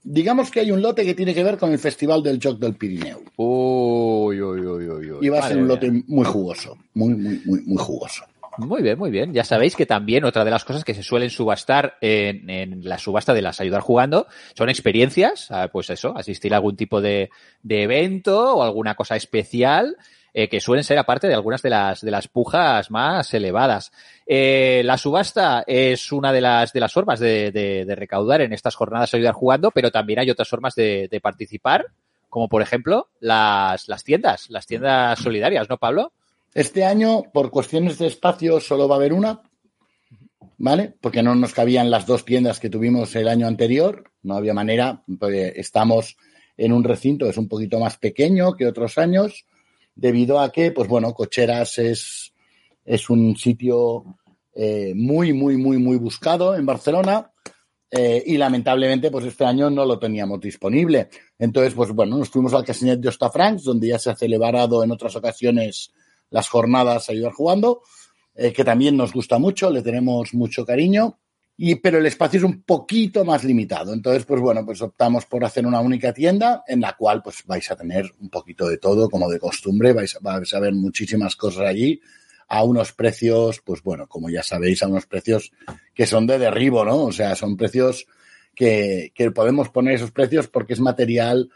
Digamos 0.02 0.50
que 0.50 0.60
hay 0.60 0.70
un 0.70 0.80
lote 0.80 1.04
que 1.04 1.14
tiene 1.14 1.34
que 1.34 1.44
ver 1.44 1.58
con 1.58 1.72
el 1.72 1.78
Festival 1.78 2.22
del 2.22 2.40
Joc 2.42 2.58
del 2.58 2.76
Pirineo. 2.76 3.20
Uy, 3.36 4.40
uy, 4.40 4.60
uy, 4.60 4.88
uy, 4.88 5.10
uy. 5.10 5.26
Y 5.26 5.28
va 5.28 5.40
a 5.40 5.48
ser 5.48 5.58
un 5.58 5.68
lote 5.68 5.90
muy 6.06 6.24
jugoso, 6.24 6.78
muy, 6.94 7.14
muy, 7.14 7.42
muy, 7.44 7.60
muy 7.62 7.78
jugoso. 7.78 8.24
Muy 8.66 8.82
bien, 8.82 8.98
muy 8.98 9.10
bien. 9.10 9.32
Ya 9.32 9.44
sabéis 9.44 9.74
que 9.74 9.86
también 9.86 10.24
otra 10.24 10.44
de 10.44 10.50
las 10.50 10.64
cosas 10.64 10.84
que 10.84 10.94
se 10.94 11.02
suelen 11.02 11.30
subastar 11.30 11.96
en, 12.00 12.80
la 12.82 12.98
subasta 12.98 13.32
de 13.32 13.42
las 13.42 13.60
ayudar 13.60 13.80
jugando 13.80 14.26
son 14.54 14.68
experiencias, 14.68 15.50
ah, 15.50 15.68
pues 15.72 15.88
eso, 15.90 16.16
asistir 16.16 16.52
a 16.52 16.56
algún 16.56 16.76
tipo 16.76 17.00
de, 17.00 17.30
evento 17.66 18.56
o 18.56 18.62
alguna 18.62 18.94
cosa 18.94 19.16
especial 19.16 19.96
eh, 20.34 20.48
que 20.48 20.60
suelen 20.60 20.84
ser 20.84 20.98
aparte 20.98 21.26
de 21.26 21.34
algunas 21.34 21.62
de 21.62 21.70
las, 21.70 22.02
de 22.02 22.10
las 22.10 22.28
pujas 22.28 22.90
más 22.90 23.32
elevadas. 23.32 23.92
Eh, 24.26 24.82
la 24.84 24.98
subasta 24.98 25.64
es 25.66 26.12
una 26.12 26.30
de 26.32 26.40
las, 26.42 26.72
de 26.72 26.80
las 26.80 26.92
formas 26.92 27.18
de 27.18 27.94
recaudar 27.96 28.42
en 28.42 28.52
estas 28.52 28.74
jornadas 28.74 29.14
ayudar 29.14 29.34
jugando, 29.34 29.70
pero 29.70 29.90
también 29.90 30.18
hay 30.18 30.30
otras 30.30 30.48
formas 30.48 30.74
de, 30.74 31.08
de 31.10 31.20
participar, 31.20 31.86
como 32.28 32.48
por 32.48 32.62
ejemplo 32.62 33.08
las, 33.20 33.88
las 33.88 34.04
tiendas, 34.04 34.50
las 34.50 34.66
tiendas 34.66 35.18
solidarias, 35.18 35.68
¿no, 35.68 35.78
Pablo? 35.78 36.12
Este 36.54 36.84
año, 36.84 37.22
por 37.32 37.50
cuestiones 37.50 37.98
de 37.98 38.08
espacio, 38.08 38.58
solo 38.58 38.88
va 38.88 38.96
a 38.96 38.98
haber 38.98 39.12
una, 39.12 39.40
¿vale? 40.58 40.94
Porque 41.00 41.22
no 41.22 41.34
nos 41.34 41.54
cabían 41.54 41.90
las 41.90 42.06
dos 42.06 42.24
tiendas 42.24 42.58
que 42.58 42.68
tuvimos 42.68 43.14
el 43.14 43.28
año 43.28 43.46
anterior, 43.46 44.10
no 44.22 44.34
había 44.34 44.52
manera, 44.52 45.04
porque 45.18 45.52
estamos 45.54 46.16
en 46.56 46.72
un 46.72 46.82
recinto 46.82 47.24
que 47.24 47.30
es 47.30 47.38
un 47.38 47.48
poquito 47.48 47.78
más 47.78 47.98
pequeño 47.98 48.54
que 48.54 48.66
otros 48.66 48.98
años, 48.98 49.46
debido 49.94 50.40
a 50.40 50.50
que, 50.50 50.72
pues 50.72 50.88
bueno, 50.88 51.14
Cocheras 51.14 51.78
es, 51.78 52.32
es 52.84 53.08
un 53.08 53.36
sitio 53.36 54.04
eh, 54.54 54.92
muy, 54.94 55.32
muy, 55.32 55.56
muy, 55.56 55.78
muy 55.78 55.96
buscado 55.96 56.56
en 56.56 56.66
Barcelona. 56.66 57.30
eh, 57.92 58.22
y 58.26 58.36
lamentablemente, 58.36 59.10
pues 59.10 59.24
este 59.24 59.44
año 59.44 59.70
no 59.70 59.84
lo 59.84 59.98
teníamos 59.98 60.40
disponible. 60.40 61.08
Entonces, 61.38 61.74
pues 61.74 61.90
bueno, 61.92 62.18
nos 62.18 62.28
fuimos 62.28 62.54
al 62.54 62.64
Casinet 62.64 63.00
de 63.00 63.08
Ostafrancs, 63.08 63.64
donde 63.64 63.88
ya 63.88 63.98
se 63.98 64.10
ha 64.10 64.16
celebrado 64.16 64.84
en 64.84 64.92
otras 64.92 65.16
ocasiones 65.16 65.92
las 66.30 66.48
jornadas 66.48 67.08
Ayudar 67.10 67.32
Jugando, 67.32 67.82
eh, 68.34 68.52
que 68.52 68.64
también 68.64 68.96
nos 68.96 69.12
gusta 69.12 69.38
mucho, 69.38 69.70
le 69.70 69.82
tenemos 69.82 70.32
mucho 70.34 70.64
cariño, 70.64 71.18
y, 71.56 71.74
pero 71.74 71.98
el 71.98 72.06
espacio 72.06 72.38
es 72.38 72.44
un 72.44 72.62
poquito 72.62 73.22
más 73.24 73.44
limitado. 73.44 73.92
Entonces, 73.92 74.24
pues 74.24 74.40
bueno, 74.40 74.64
pues 74.64 74.80
optamos 74.80 75.26
por 75.26 75.44
hacer 75.44 75.66
una 75.66 75.80
única 75.80 76.12
tienda 76.14 76.64
en 76.66 76.80
la 76.80 76.96
cual 76.96 77.22
pues 77.22 77.44
vais 77.44 77.70
a 77.70 77.76
tener 77.76 78.10
un 78.20 78.30
poquito 78.30 78.66
de 78.66 78.78
todo, 78.78 79.10
como 79.10 79.28
de 79.28 79.38
costumbre, 79.38 79.92
vais, 79.92 80.16
a- 80.16 80.20
vais 80.20 80.54
a 80.54 80.60
ver 80.60 80.72
muchísimas 80.72 81.36
cosas 81.36 81.66
allí 81.66 82.00
a 82.48 82.64
unos 82.64 82.92
precios, 82.92 83.60
pues 83.64 83.82
bueno, 83.82 84.08
como 84.08 84.30
ya 84.30 84.42
sabéis, 84.42 84.82
a 84.82 84.88
unos 84.88 85.06
precios 85.06 85.52
que 85.94 86.06
son 86.06 86.26
de 86.26 86.38
derribo, 86.38 86.84
¿no? 86.84 87.04
O 87.04 87.12
sea, 87.12 87.36
son 87.36 87.56
precios 87.56 88.06
que 88.54 89.12
podemos 89.34 89.68
poner 89.68 89.94
esos 89.94 90.10
precios 90.10 90.48
porque 90.48 90.72
es 90.72 90.80
material 90.80 91.50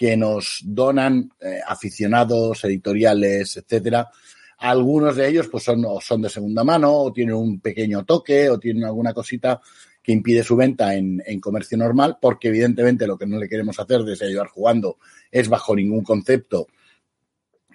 que 0.00 0.16
nos 0.16 0.62
donan 0.64 1.30
eh, 1.38 1.60
aficionados, 1.66 2.64
editoriales, 2.64 3.58
etcétera. 3.58 4.08
Algunos 4.56 5.14
de 5.14 5.28
ellos 5.28 5.48
pues 5.48 5.62
son, 5.62 5.84
o 5.84 6.00
son 6.00 6.22
de 6.22 6.30
segunda 6.30 6.64
mano 6.64 6.90
o 6.90 7.12
tienen 7.12 7.34
un 7.34 7.60
pequeño 7.60 8.06
toque 8.06 8.48
o 8.48 8.58
tienen 8.58 8.84
alguna 8.84 9.12
cosita 9.12 9.60
que 10.02 10.12
impide 10.12 10.42
su 10.42 10.56
venta 10.56 10.94
en, 10.94 11.22
en 11.26 11.38
comercio 11.38 11.76
normal, 11.76 12.16
porque 12.18 12.48
evidentemente 12.48 13.06
lo 13.06 13.18
que 13.18 13.26
no 13.26 13.38
le 13.38 13.46
queremos 13.46 13.78
hacer 13.78 14.02
desde 14.02 14.24
ayudar 14.24 14.46
jugando 14.46 14.96
es 15.30 15.50
bajo 15.50 15.76
ningún 15.76 16.02
concepto 16.02 16.68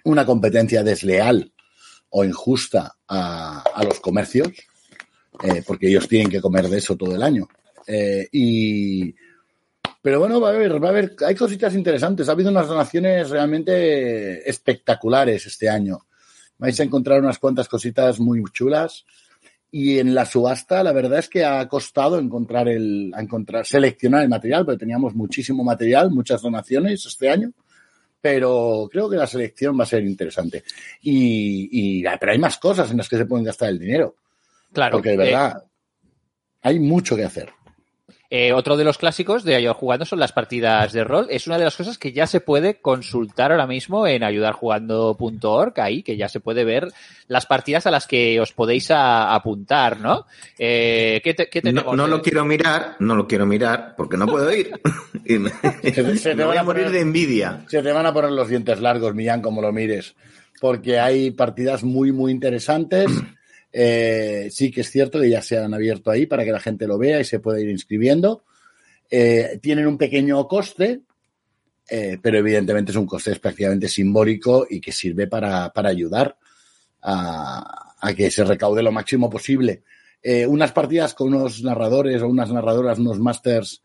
una 0.02 0.26
competencia 0.26 0.82
desleal 0.82 1.52
o 2.10 2.24
injusta 2.24 2.96
a, 3.06 3.60
a 3.72 3.84
los 3.84 4.00
comercios, 4.00 4.48
eh, 5.44 5.62
porque 5.64 5.86
ellos 5.86 6.08
tienen 6.08 6.28
que 6.28 6.40
comer 6.40 6.68
de 6.68 6.78
eso 6.78 6.96
todo 6.96 7.14
el 7.14 7.22
año. 7.22 7.46
Eh, 7.86 8.26
y, 8.32 9.14
pero 10.02 10.20
bueno, 10.20 10.40
va 10.40 10.50
a 10.50 10.52
haber, 10.52 10.82
va 10.82 10.88
a 10.88 10.90
haber, 10.90 11.16
hay 11.26 11.34
cositas 11.34 11.74
interesantes. 11.74 12.28
Ha 12.28 12.32
habido 12.32 12.50
unas 12.50 12.68
donaciones 12.68 13.28
realmente 13.30 14.48
espectaculares 14.48 15.46
este 15.46 15.68
año. 15.68 16.06
Vais 16.58 16.78
a 16.78 16.84
encontrar 16.84 17.20
unas 17.20 17.38
cuantas 17.38 17.68
cositas 17.68 18.20
muy 18.20 18.42
chulas. 18.52 19.04
Y 19.70 19.98
en 19.98 20.14
la 20.14 20.24
subasta, 20.24 20.82
la 20.82 20.92
verdad 20.92 21.18
es 21.18 21.28
que 21.28 21.44
ha 21.44 21.66
costado 21.68 22.18
encontrar 22.18 22.68
el, 22.68 23.12
encontrar, 23.18 23.66
seleccionar 23.66 24.22
el 24.22 24.28
material, 24.28 24.64
porque 24.64 24.78
teníamos 24.78 25.14
muchísimo 25.14 25.64
material, 25.64 26.10
muchas 26.10 26.40
donaciones 26.40 27.04
este 27.04 27.28
año. 27.28 27.52
Pero 28.20 28.88
creo 28.90 29.10
que 29.10 29.16
la 29.16 29.26
selección 29.26 29.78
va 29.78 29.82
a 29.82 29.86
ser 29.86 30.04
interesante. 30.04 30.64
Y, 31.02 32.00
y 32.00 32.04
pero 32.20 32.32
hay 32.32 32.38
más 32.38 32.58
cosas 32.58 32.90
en 32.90 32.98
las 32.98 33.08
que 33.08 33.18
se 33.18 33.26
pueden 33.26 33.44
gastar 33.44 33.70
el 33.70 33.78
dinero. 33.78 34.14
Claro. 34.72 34.98
Porque 34.98 35.10
de 35.10 35.14
eh, 35.14 35.18
verdad, 35.18 35.64
hay 36.62 36.78
mucho 36.78 37.16
que 37.16 37.24
hacer. 37.24 37.50
Eh, 38.28 38.52
otro 38.52 38.76
de 38.76 38.84
los 38.84 38.98
clásicos 38.98 39.44
de 39.44 39.54
ayudar 39.54 39.76
jugando 39.76 40.04
son 40.04 40.18
las 40.18 40.32
partidas 40.32 40.92
de 40.92 41.04
rol. 41.04 41.26
Es 41.30 41.46
una 41.46 41.58
de 41.58 41.64
las 41.64 41.76
cosas 41.76 41.96
que 41.98 42.12
ya 42.12 42.26
se 42.26 42.40
puede 42.40 42.80
consultar 42.80 43.52
ahora 43.52 43.66
mismo 43.66 44.06
en 44.06 44.24
ayudarjugando.org, 44.24 45.80
ahí 45.80 46.02
que 46.02 46.16
ya 46.16 46.28
se 46.28 46.40
puede 46.40 46.64
ver 46.64 46.88
las 47.28 47.46
partidas 47.46 47.86
a 47.86 47.90
las 47.90 48.06
que 48.06 48.40
os 48.40 48.52
podéis 48.52 48.90
a- 48.90 49.34
apuntar, 49.34 50.00
¿no? 50.00 50.26
Eh, 50.58 51.20
¿qué, 51.24 51.34
te- 51.34 51.48
qué 51.48 51.60
tenemos? 51.62 51.96
No, 51.96 51.96
no 51.96 52.06
lo 52.06 52.22
quiero 52.22 52.44
mirar, 52.44 52.96
no 53.00 53.14
lo 53.16 53.26
quiero 53.26 53.46
mirar 53.46 53.94
porque 53.96 54.16
no 54.16 54.26
puedo 54.26 54.52
ir. 54.52 54.70
y 55.24 55.38
me, 55.38 55.50
Se- 55.82 56.16
se 56.18 56.34
te 56.34 56.44
voy 56.44 56.46
van 56.46 56.58
a 56.58 56.60
a 56.60 56.64
morir 56.64 56.84
poner- 56.86 56.92
de 56.92 57.00
envidia. 57.00 57.64
Se 57.68 57.82
te 57.82 57.92
van 57.92 58.06
a 58.06 58.12
poner 58.12 58.30
los 58.32 58.48
dientes 58.48 58.80
largos, 58.80 59.14
Millán, 59.14 59.42
como 59.42 59.60
lo 59.62 59.72
mires, 59.72 60.14
porque 60.60 60.98
hay 60.98 61.30
partidas 61.30 61.82
muy, 61.84 62.12
muy 62.12 62.32
interesantes. 62.32 63.06
Eh, 63.78 64.48
sí 64.50 64.70
que 64.70 64.80
es 64.80 64.90
cierto 64.90 65.20
que 65.20 65.28
ya 65.28 65.42
se 65.42 65.58
han 65.58 65.74
abierto 65.74 66.10
ahí 66.10 66.24
para 66.24 66.46
que 66.46 66.50
la 66.50 66.60
gente 66.60 66.86
lo 66.86 66.96
vea 66.96 67.20
y 67.20 67.24
se 67.24 67.40
pueda 67.40 67.60
ir 67.60 67.68
inscribiendo. 67.68 68.42
Eh, 69.10 69.58
tienen 69.60 69.86
un 69.86 69.98
pequeño 69.98 70.48
coste, 70.48 71.02
eh, 71.86 72.16
pero 72.22 72.38
evidentemente 72.38 72.92
es 72.92 72.96
un 72.96 73.04
coste 73.04 73.36
prácticamente 73.36 73.86
simbólico 73.86 74.66
y 74.68 74.80
que 74.80 74.92
sirve 74.92 75.26
para, 75.26 75.74
para 75.74 75.90
ayudar 75.90 76.38
a, 77.02 77.92
que 78.16 78.30
se 78.30 78.44
recaude 78.44 78.82
lo 78.82 78.92
máximo 78.92 79.28
posible. 79.28 79.82
Unas 80.48 80.72
partidas 80.72 81.12
con 81.12 81.34
unos 81.34 81.62
narradores 81.62 82.22
o 82.22 82.28
unas 82.28 82.50
narradoras, 82.50 82.98
unos 82.98 83.20
masters 83.20 83.82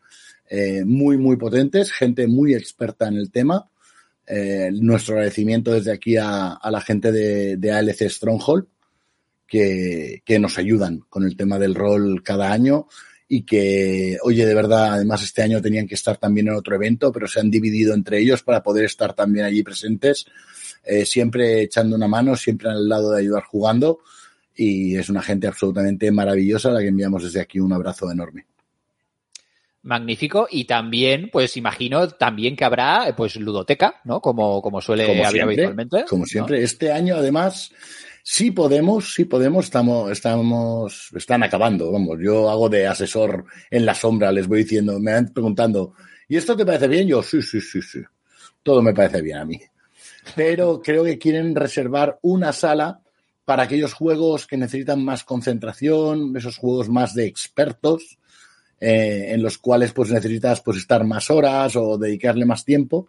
muy, 0.84 1.18
muy 1.18 1.36
potentes, 1.36 1.92
gente 1.92 2.26
muy 2.26 2.54
experta 2.54 3.08
en 3.08 3.16
el 3.16 3.30
tema. 3.30 3.68
nuestro 4.72 5.16
agradecimiento 5.16 5.72
desde 5.72 5.92
aquí 5.92 6.16
a, 6.16 6.52
a 6.54 6.70
la 6.70 6.80
gente 6.80 7.12
de, 7.12 7.58
de, 7.58 7.72
ALC 7.72 8.08
Stronghold, 8.08 8.66
que, 9.52 10.22
que 10.24 10.38
nos 10.38 10.56
ayudan 10.56 11.00
con 11.10 11.24
el 11.24 11.36
tema 11.36 11.58
del 11.58 11.74
rol 11.74 12.22
cada 12.22 12.50
año 12.50 12.86
y 13.28 13.42
que, 13.42 14.16
oye, 14.22 14.46
de 14.46 14.54
verdad, 14.54 14.94
además 14.94 15.22
este 15.22 15.42
año 15.42 15.60
tenían 15.60 15.86
que 15.86 15.94
estar 15.94 16.16
también 16.16 16.48
en 16.48 16.54
otro 16.54 16.74
evento, 16.74 17.12
pero 17.12 17.28
se 17.28 17.40
han 17.40 17.50
dividido 17.50 17.92
entre 17.92 18.18
ellos 18.18 18.42
para 18.42 18.62
poder 18.62 18.86
estar 18.86 19.12
también 19.12 19.44
allí 19.44 19.62
presentes, 19.62 20.24
eh, 20.84 21.04
siempre 21.04 21.60
echando 21.60 21.96
una 21.96 22.08
mano, 22.08 22.34
siempre 22.34 22.70
al 22.70 22.88
lado 22.88 23.12
de 23.12 23.20
ayudar 23.20 23.42
jugando 23.42 24.00
y 24.56 24.96
es 24.96 25.10
una 25.10 25.20
gente 25.20 25.48
absolutamente 25.48 26.10
maravillosa 26.10 26.70
a 26.70 26.72
la 26.72 26.80
que 26.80 26.88
enviamos 26.88 27.22
desde 27.22 27.42
aquí 27.42 27.60
un 27.60 27.74
abrazo 27.74 28.10
enorme. 28.10 28.46
Magnífico. 29.82 30.48
Y 30.50 30.64
también, 30.64 31.28
pues 31.30 31.58
imagino 31.58 32.08
también 32.08 32.56
que 32.56 32.64
habrá 32.64 33.12
pues 33.14 33.36
ludoteca, 33.36 34.00
¿no? 34.04 34.22
Como, 34.22 34.62
como 34.62 34.80
suele 34.80 35.04
como 35.04 35.24
haber 35.24 35.32
siempre, 35.32 35.54
habitualmente. 35.56 36.04
Como 36.08 36.24
siempre. 36.24 36.56
¿no? 36.58 36.64
Este 36.64 36.90
año, 36.90 37.16
además, 37.16 37.70
sí 38.22 38.50
podemos, 38.50 39.14
sí 39.14 39.24
podemos, 39.24 39.66
estamos, 39.66 40.10
estamos, 40.10 41.10
están 41.14 41.42
acabando, 41.42 41.90
vamos, 41.90 42.18
yo 42.20 42.48
hago 42.50 42.68
de 42.68 42.86
asesor 42.86 43.44
en 43.70 43.84
la 43.84 43.94
sombra, 43.94 44.32
les 44.32 44.46
voy 44.46 44.62
diciendo, 44.62 44.98
me 45.00 45.12
van 45.12 45.32
preguntando, 45.32 45.94
¿y 46.28 46.36
esto 46.36 46.56
te 46.56 46.64
parece 46.64 46.88
bien? 46.88 47.08
Yo, 47.08 47.22
sí, 47.22 47.42
sí, 47.42 47.60
sí, 47.60 47.82
sí. 47.82 48.00
Todo 48.62 48.80
me 48.80 48.94
parece 48.94 49.20
bien 49.20 49.38
a 49.38 49.44
mí. 49.44 49.60
Pero 50.36 50.80
creo 50.80 51.04
que 51.04 51.18
quieren 51.18 51.54
reservar 51.54 52.18
una 52.22 52.52
sala 52.52 53.00
para 53.44 53.64
aquellos 53.64 53.92
juegos 53.92 54.46
que 54.46 54.56
necesitan 54.56 55.04
más 55.04 55.24
concentración, 55.24 56.36
esos 56.36 56.58
juegos 56.58 56.88
más 56.88 57.14
de 57.14 57.26
expertos, 57.26 58.18
eh, 58.80 59.32
en 59.32 59.42
los 59.42 59.58
cuales 59.58 59.92
pues 59.92 60.10
necesitas 60.10 60.60
pues 60.60 60.78
estar 60.78 61.04
más 61.04 61.30
horas 61.30 61.74
o 61.76 61.98
dedicarle 61.98 62.44
más 62.44 62.64
tiempo 62.64 63.08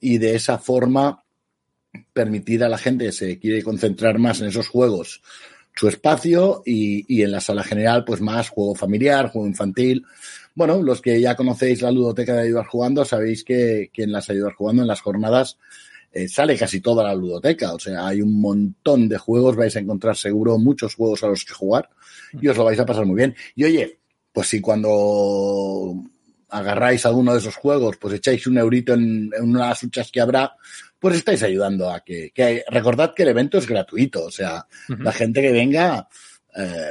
y 0.00 0.18
de 0.18 0.36
esa 0.36 0.58
forma 0.58 1.24
permitir 2.12 2.64
a 2.64 2.68
la 2.68 2.78
gente 2.78 3.06
que 3.06 3.12
se 3.12 3.38
quiere 3.38 3.62
concentrar 3.62 4.18
más 4.18 4.40
en 4.40 4.48
esos 4.48 4.68
juegos 4.68 5.22
su 5.76 5.88
espacio 5.88 6.62
y, 6.64 7.04
y, 7.14 7.22
en 7.22 7.30
la 7.30 7.40
sala 7.40 7.62
general 7.62 8.02
pues 8.04 8.22
más 8.22 8.48
juego 8.48 8.74
familiar, 8.74 9.28
juego 9.30 9.46
infantil. 9.46 10.06
Bueno, 10.54 10.82
los 10.82 11.02
que 11.02 11.20
ya 11.20 11.36
conocéis 11.36 11.82
la 11.82 11.90
ludoteca 11.90 12.32
de 12.32 12.44
Ayudar 12.44 12.66
Jugando 12.66 13.04
sabéis 13.04 13.44
que, 13.44 13.90
que 13.92 14.04
en 14.04 14.12
las 14.12 14.30
Ayudar 14.30 14.54
Jugando, 14.54 14.82
en 14.82 14.88
las 14.88 15.02
jornadas, 15.02 15.58
eh, 16.12 16.28
sale 16.28 16.56
casi 16.56 16.80
toda 16.80 17.04
la 17.04 17.14
ludoteca. 17.14 17.74
O 17.74 17.78
sea, 17.78 18.06
hay 18.06 18.22
un 18.22 18.40
montón 18.40 19.06
de 19.06 19.18
juegos, 19.18 19.54
vais 19.54 19.76
a 19.76 19.80
encontrar 19.80 20.16
seguro 20.16 20.56
muchos 20.56 20.94
juegos 20.94 21.22
a 21.22 21.28
los 21.28 21.44
que 21.44 21.52
jugar 21.52 21.90
y 22.40 22.48
os 22.48 22.56
lo 22.56 22.64
vais 22.64 22.80
a 22.80 22.86
pasar 22.86 23.04
muy 23.04 23.16
bien. 23.16 23.36
Y 23.54 23.64
oye, 23.64 23.98
pues 24.32 24.48
si 24.48 24.62
cuando 24.62 25.94
agarráis 26.48 27.04
alguno 27.04 27.34
de 27.34 27.38
esos 27.40 27.56
juegos, 27.56 27.98
pues 27.98 28.14
echáis 28.14 28.46
un 28.46 28.56
eurito 28.56 28.94
en, 28.94 29.30
en 29.36 29.42
unas 29.42 29.82
luchas 29.82 30.10
que 30.10 30.22
habrá, 30.22 30.56
pues 30.98 31.16
estáis 31.16 31.42
ayudando 31.42 31.90
a 31.90 32.00
que, 32.00 32.30
que, 32.32 32.64
recordad 32.68 33.14
que 33.14 33.22
el 33.22 33.30
evento 33.30 33.58
es 33.58 33.66
gratuito, 33.66 34.24
o 34.24 34.30
sea, 34.30 34.66
uh 34.88 34.92
-huh. 34.92 35.02
la 35.02 35.12
gente 35.12 35.42
que 35.42 35.52
venga 35.52 36.08
eh, 36.56 36.90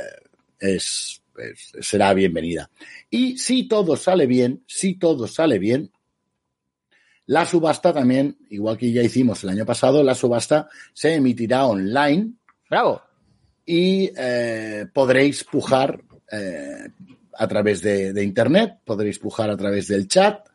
es, 0.59 1.21
es, 1.37 1.71
será 1.81 2.13
bienvenida. 2.13 2.69
Y 3.09 3.37
si 3.37 3.67
todo 3.67 3.95
sale 3.95 4.27
bien, 4.27 4.63
si 4.67 4.95
todo 4.95 5.27
sale 5.27 5.59
bien, 5.59 5.91
la 7.27 7.45
subasta 7.45 7.91
también, 7.91 8.37
igual 8.49 8.77
que 8.77 8.91
ya 8.91 9.01
hicimos 9.01 9.43
el 9.43 9.49
año 9.49 9.65
pasado, 9.65 10.03
la 10.03 10.13
subasta 10.13 10.69
se 10.93 11.15
emitirá 11.15 11.65
online. 11.65 12.33
Bravo. 12.69 13.01
Y 13.65 14.11
eh, 14.15 14.85
podréis 14.93 15.43
pujar 15.43 16.03
eh, 16.31 16.89
a 17.33 17.47
través 17.47 17.81
de, 17.81 18.13
de, 18.13 18.23
Internet, 18.23 18.77
podréis 18.85 19.17
pujar 19.17 19.49
a 19.49 19.57
través 19.57 19.87
del 19.87 20.07
chat, 20.07 20.47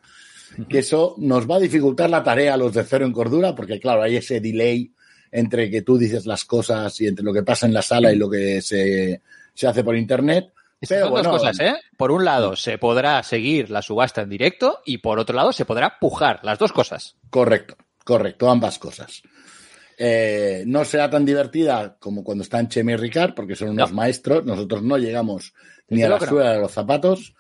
que 0.69 0.79
eso 0.79 1.15
nos 1.19 1.49
va 1.49 1.57
a 1.57 1.61
dificultar 1.61 2.11
la 2.11 2.23
tarea 2.23 2.55
a 2.55 2.57
los 2.57 2.73
de 2.75 2.85
cero 2.85 3.05
en 3.05 3.13
cordura, 3.13 3.55
porque 3.55 3.81
claro, 3.81 4.03
hay 4.03 4.17
ese 4.17 4.41
delay 4.41 4.93
entre 5.33 5.71
que 5.71 5.83
tú 5.83 5.97
dices 5.97 6.27
las 6.27 6.45
cosas 6.45 7.01
y 7.01 7.07
entre 7.07 7.25
lo 7.25 7.33
que 7.33 7.43
pasa 7.43 7.67
en 7.67 7.75
la 7.75 7.83
sala 7.83 8.13
y 8.13 8.17
lo 8.17 8.29
que 8.29 8.61
se, 8.63 9.23
se 9.55 9.67
hace 9.67 9.85
por 9.85 9.97
Internet. 9.97 10.53
Pero 10.89 11.03
son 11.03 11.11
bueno, 11.11 11.33
dos 11.33 11.41
cosas, 11.41 11.61
¿eh? 11.61 11.75
Por 11.97 12.11
un 12.11 12.25
lado, 12.25 12.57
se 12.57 12.79
podrá 12.79 13.23
seguir 13.23 13.71
la 13.71 13.83
subasta 13.83 14.23
en 14.23 14.31
directo 14.31 14.81
y 14.85 14.99
por 14.99 15.19
otro 15.19 15.37
lado, 15.37 15.53
se 15.53 15.67
podrá 15.67 15.99
pujar. 15.99 16.41
Las 16.43 16.59
dos 16.59 16.73
cosas. 16.73 17.17
Correcto, 17.29 17.77
correcto, 18.05 18.49
ambas 18.49 18.79
cosas. 18.79 19.23
Eh, 19.99 20.65
no 20.67 20.83
será 20.87 21.11
tan 21.11 21.27
divertida 21.27 21.99
como 22.01 22.25
cuando 22.25 22.43
están 22.43 22.69
Chemi 22.69 22.95
y 22.95 22.97
Ricard, 22.97 23.35
porque 23.35 23.55
son 23.55 23.69
unos 23.69 23.91
no. 23.91 23.97
maestros. 23.97 24.47
Nosotros 24.47 24.83
no 24.83 24.97
llegamos 24.97 25.53
ni 25.89 26.03
a 26.03 26.09
la 26.09 26.19
suela 26.19 26.53
de 26.55 26.61
los 26.61 26.73
zapatos, 26.73 27.35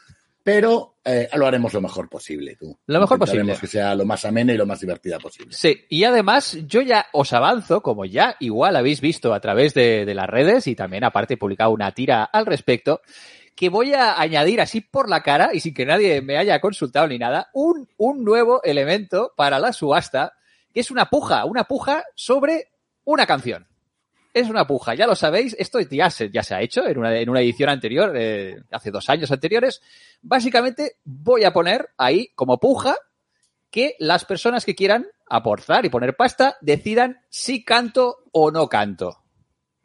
pero 0.53 0.97
eh, 1.05 1.29
lo 1.35 1.47
haremos 1.47 1.73
lo 1.73 1.81
mejor 1.81 2.09
posible. 2.09 2.57
Tú. 2.57 2.77
Lo 2.87 3.01
mejor 3.01 3.21
posible. 3.21 3.57
que 3.57 3.69
sea 3.69 3.95
lo 3.95 4.05
más 4.05 4.25
amena 4.25 4.53
y 4.53 4.57
lo 4.57 4.67
más 4.67 4.81
divertida 4.81 5.21
posible. 5.21 5.55
Sí, 5.55 5.87
y 5.89 6.03
además 6.03 6.59
yo 6.67 6.83
ya 6.83 7.07
os 7.13 7.33
avanzo, 7.33 7.83
como 7.83 8.05
ya 8.05 8.35
igual 8.41 8.75
habéis 8.75 9.01
visto 9.01 9.33
a 9.33 9.39
través 9.39 9.75
de, 9.75 10.05
de 10.05 10.15
las 10.15 10.29
redes 10.29 10.67
y 10.67 10.75
también 10.75 11.05
aparte 11.05 11.35
he 11.35 11.37
publicado 11.37 11.71
una 11.71 11.93
tira 11.93 12.25
al 12.25 12.47
respecto, 12.47 13.01
que 13.55 13.69
voy 13.69 13.95
a 13.95 14.21
añadir 14.21 14.61
así 14.61 14.81
por 14.81 15.09
la 15.09 15.23
cara 15.23 15.51
y 15.53 15.61
sin 15.61 15.73
que 15.73 15.87
nadie 15.87 16.21
me 16.21 16.37
haya 16.37 16.61
consultado 16.61 17.07
ni 17.07 17.19
nada, 17.19 17.49
un, 17.53 17.89
un 17.97 18.25
nuevo 18.25 18.61
elemento 18.65 19.33
para 19.37 19.61
la 19.61 19.73
subasta, 19.73 20.33
que 20.75 20.81
es 20.81 20.91
una 20.91 21.11
puja, 21.11 21.45
una 21.45 21.63
puja 21.63 22.03
sobre 22.17 22.73
una 23.05 23.25
canción 23.25 23.70
es 24.33 24.49
una 24.49 24.66
puja, 24.66 24.95
ya 24.95 25.07
lo 25.07 25.14
sabéis, 25.14 25.57
esto 25.59 25.81
ya 25.81 26.11
se, 26.11 26.31
ya 26.31 26.43
se 26.43 26.55
ha 26.55 26.62
hecho 26.62 26.87
en 26.87 26.99
una, 26.99 27.16
en 27.19 27.29
una 27.29 27.40
edición 27.40 27.69
anterior, 27.69 28.12
eh, 28.16 28.62
hace 28.71 28.90
dos 28.90 29.09
años 29.09 29.31
anteriores. 29.31 29.83
Básicamente 30.23 30.97
voy 31.05 31.45
a 31.45 31.53
poner 31.53 31.90
ahí 31.97 32.29
como 32.35 32.59
puja 32.59 32.97
que 33.71 33.97
las 33.99 34.25
personas 34.25 34.64
que 34.64 34.75
quieran 34.75 35.07
aportar 35.29 35.85
y 35.85 35.90
poner 35.90 36.16
pasta 36.16 36.57
decidan 36.61 37.21
si 37.29 37.64
canto 37.64 38.25
o 38.33 38.51
no 38.51 38.69
canto. 38.69 39.23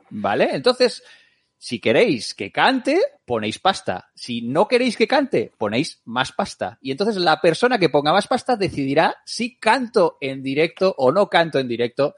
¿Vale? 0.10 0.50
Entonces, 0.54 1.04
si 1.58 1.80
queréis 1.80 2.34
que 2.34 2.52
cante, 2.52 3.02
ponéis 3.26 3.60
pasta. 3.60 4.12
Si 4.14 4.42
no 4.42 4.68
queréis 4.68 4.98
que 4.98 5.08
cante, 5.08 5.52
ponéis 5.58 6.02
más 6.06 6.32
pasta. 6.32 6.78
Y 6.82 6.92
entonces 6.92 7.18
la 7.18 7.42
persona 7.42 7.80
que 7.80 7.90
ponga 7.90 8.14
más 8.14 8.28
pasta 8.28 8.56
decidirá 8.56 9.18
si 9.26 9.58
canto 9.58 10.18
en 10.22 10.44
directo 10.44 10.94
o 10.98 11.12
no 11.12 11.28
canto 11.28 11.58
en 11.58 11.68
directo 11.68 12.16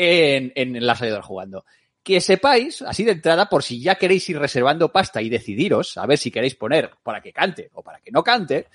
en, 0.00 0.52
en 0.54 0.86
la 0.86 0.96
salida 0.96 1.20
jugando. 1.20 1.66
Que 2.02 2.22
sepáis, 2.22 2.80
así 2.80 3.04
de 3.04 3.12
entrada, 3.12 3.50
por 3.50 3.62
si 3.62 3.82
ya 3.82 3.96
queréis 3.96 4.26
ir 4.30 4.38
reservando 4.38 4.90
pasta 4.90 5.20
y 5.20 5.28
decidiros 5.28 5.98
a 5.98 6.06
ver 6.06 6.16
si 6.16 6.30
queréis 6.30 6.54
poner 6.54 6.92
para 7.02 7.20
que 7.20 7.32
cante 7.32 7.70
o 7.74 7.82
para 7.82 8.00
que 8.00 8.10
no 8.10 8.24
cante, 8.24 8.68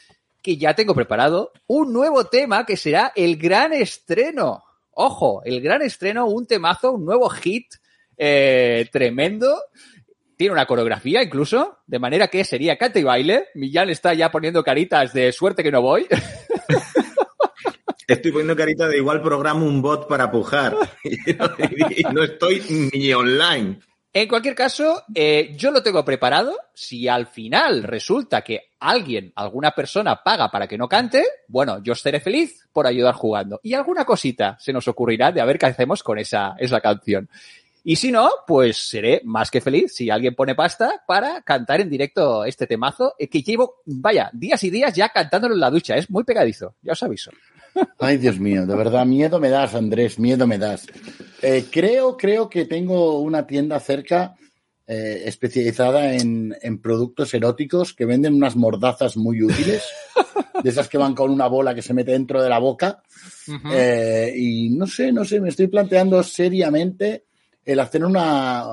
que 0.43 0.57
ya 0.57 0.75
tengo 0.75 0.93
preparado 0.93 1.51
un 1.65 1.91
nuevo 1.91 2.25
tema 2.25 2.67
que 2.67 2.77
será 2.77 3.11
el 3.15 3.38
gran 3.38 3.73
estreno. 3.73 4.63
Ojo, 4.91 5.41
el 5.43 5.59
gran 5.59 5.81
estreno, 5.81 6.27
un 6.27 6.45
temazo, 6.45 6.91
un 6.91 7.05
nuevo 7.05 7.27
hit 7.29 7.65
eh, 8.15 8.88
tremendo. 8.91 9.59
Tiene 10.38 10.53
una 10.53 10.67
coreografía 10.67 11.23
incluso, 11.23 11.79
de 11.88 11.97
manera 11.97 12.27
que 12.27 12.43
sería 12.43 12.77
cante 12.77 12.99
y 12.99 13.03
baile. 13.03 13.47
Millán 13.55 13.89
está 13.89 14.13
ya 14.13 14.29
poniendo 14.29 14.63
caritas 14.63 15.13
de 15.13 15.31
suerte 15.31 15.63
que 15.63 15.71
no 15.71 15.81
voy. 15.81 16.05
Estoy 18.07 18.31
poniendo 18.31 18.55
carita 18.55 18.87
de 18.87 18.97
igual 18.97 19.21
programa 19.21 19.63
un 19.63 19.81
bot 19.81 20.07
para 20.07 20.29
pujar. 20.29 20.75
no 22.13 22.23
estoy 22.23 22.89
ni 22.93 23.11
online. 23.13 23.79
En 24.13 24.29
cualquier 24.29 24.55
caso, 24.55 25.03
eh, 25.13 25.53
yo 25.57 25.71
lo 25.71 25.83
tengo 25.83 26.05
preparado. 26.05 26.55
Si 26.73 27.07
al 27.07 27.27
final 27.27 27.83
resulta 27.83 28.43
que 28.43 28.71
alguien, 28.79 29.33
alguna 29.35 29.71
persona 29.71 30.21
paga 30.23 30.49
para 30.49 30.67
que 30.67 30.77
no 30.77 30.87
cante, 30.87 31.25
bueno, 31.47 31.83
yo 31.83 31.93
estaré 31.93 32.19
feliz 32.19 32.65
por 32.71 32.87
ayudar 32.87 33.15
jugando. 33.15 33.59
Y 33.63 33.73
alguna 33.73 34.05
cosita 34.05 34.55
se 34.59 34.71
nos 34.71 34.87
ocurrirá 34.87 35.31
de 35.31 35.41
a 35.41 35.45
ver 35.45 35.57
qué 35.57 35.65
hacemos 35.65 36.01
con 36.01 36.19
esa, 36.19 36.55
esa 36.59 36.79
canción. 36.79 37.27
Y 37.83 37.97
si 37.97 38.11
no, 38.11 38.29
pues 38.47 38.77
seré 38.77 39.21
más 39.25 39.51
que 39.51 39.61
feliz 39.61 39.93
si 39.93 40.09
alguien 40.09 40.33
pone 40.33 40.55
pasta 40.55 41.03
para 41.05 41.41
cantar 41.41 41.81
en 41.81 41.89
directo 41.89 42.45
este 42.45 42.67
temazo 42.67 43.15
eh, 43.19 43.27
que 43.27 43.41
llevo, 43.41 43.81
vaya, 43.85 44.29
días 44.31 44.63
y 44.63 44.69
días 44.69 44.93
ya 44.93 45.09
cantándolo 45.09 45.55
en 45.55 45.59
la 45.59 45.69
ducha. 45.69 45.95
Es 45.95 46.09
muy 46.09 46.23
pegadizo, 46.23 46.75
ya 46.81 46.93
os 46.93 47.03
aviso. 47.03 47.31
Ay, 47.99 48.17
Dios 48.17 48.39
mío, 48.39 48.65
de 48.65 48.75
verdad, 48.75 49.05
miedo 49.05 49.39
me 49.39 49.49
das, 49.49 49.75
Andrés, 49.75 50.19
miedo 50.19 50.47
me 50.47 50.57
das. 50.57 50.88
Eh, 51.41 51.65
creo, 51.69 52.17
creo 52.17 52.49
que 52.49 52.65
tengo 52.65 53.19
una 53.19 53.45
tienda 53.45 53.79
cerca 53.79 54.35
eh, 54.88 55.23
especializada 55.25 56.13
en, 56.13 56.55
en, 56.61 56.79
productos 56.79 57.33
eróticos 57.33 57.93
que 57.93 58.05
venden 58.05 58.35
unas 58.35 58.55
mordazas 58.55 59.17
muy 59.17 59.41
útiles, 59.41 59.83
de 60.63 60.69
esas 60.69 60.88
que 60.88 60.97
van 60.97 61.15
con 61.15 61.31
una 61.31 61.47
bola 61.47 61.73
que 61.73 61.81
se 61.81 61.93
mete 61.93 62.11
dentro 62.11 62.41
de 62.41 62.49
la 62.49 62.59
boca. 62.59 63.01
Uh 63.47 63.51
-huh. 63.51 63.71
eh, 63.73 64.33
y 64.35 64.69
no 64.69 64.88
sé, 64.88 65.11
no 65.11 65.25
sé, 65.25 65.41
me 65.41 65.49
estoy 65.49 65.67
planteando 65.67 66.21
seriamente 66.23 67.25
el 67.63 67.79
hacer 67.79 68.05
una, 68.05 68.65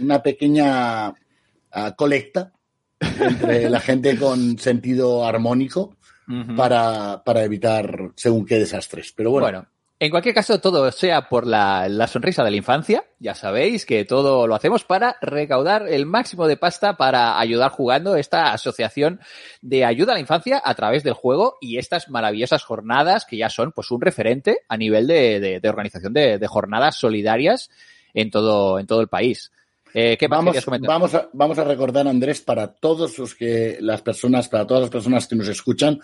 una 0.00 0.22
pequeña 0.22 1.08
uh, 1.08 1.94
colecta 1.96 2.52
entre 3.00 3.70
la 3.70 3.80
gente 3.80 4.16
con 4.18 4.58
sentido 4.58 5.24
armónico 5.24 5.95
Uh 6.28 6.32
-huh. 6.32 6.56
para, 6.56 7.22
para, 7.24 7.44
evitar 7.44 8.10
según 8.16 8.44
qué 8.44 8.58
desastres. 8.58 9.12
Pero 9.12 9.30
bueno. 9.30 9.46
bueno 9.46 9.66
En 9.98 10.10
cualquier 10.10 10.34
caso, 10.34 10.60
todo 10.60 10.90
sea 10.92 11.28
por 11.28 11.46
la, 11.46 11.88
la, 11.88 12.06
sonrisa 12.06 12.44
de 12.44 12.50
la 12.50 12.56
infancia. 12.56 13.04
Ya 13.18 13.34
sabéis 13.34 13.86
que 13.86 14.04
todo 14.04 14.46
lo 14.46 14.54
hacemos 14.54 14.84
para 14.84 15.16
recaudar 15.22 15.88
el 15.88 16.04
máximo 16.04 16.46
de 16.46 16.56
pasta 16.56 16.96
para 16.96 17.38
ayudar 17.38 17.70
jugando 17.70 18.16
esta 18.16 18.52
asociación 18.52 19.20
de 19.62 19.84
ayuda 19.84 20.12
a 20.12 20.16
la 20.16 20.20
infancia 20.20 20.60
a 20.62 20.74
través 20.74 21.02
del 21.02 21.14
juego 21.14 21.56
y 21.60 21.78
estas 21.78 22.10
maravillosas 22.10 22.62
jornadas 22.64 23.24
que 23.24 23.38
ya 23.38 23.48
son 23.48 23.72
pues 23.72 23.90
un 23.90 24.02
referente 24.02 24.58
a 24.68 24.76
nivel 24.76 25.06
de, 25.06 25.40
de, 25.40 25.60
de 25.60 25.68
organización 25.68 26.12
de, 26.12 26.38
de, 26.38 26.46
jornadas 26.46 26.96
solidarias 26.96 27.70
en 28.12 28.30
todo, 28.30 28.78
en 28.78 28.86
todo 28.86 29.00
el 29.00 29.08
país. 29.08 29.50
Eh, 29.94 30.16
¿qué 30.18 30.28
vamos, 30.28 30.56
vamos, 30.82 31.14
a, 31.14 31.30
vamos 31.32 31.58
a 31.58 31.64
recordar, 31.64 32.06
Andrés, 32.06 32.40
para 32.40 32.74
todos 32.74 33.18
los 33.18 33.34
que 33.34 33.78
las 33.80 34.02
personas, 34.02 34.48
para 34.48 34.66
todas 34.66 34.82
las 34.82 34.90
personas 34.90 35.26
que 35.26 35.36
nos 35.36 35.48
escuchan, 35.48 35.98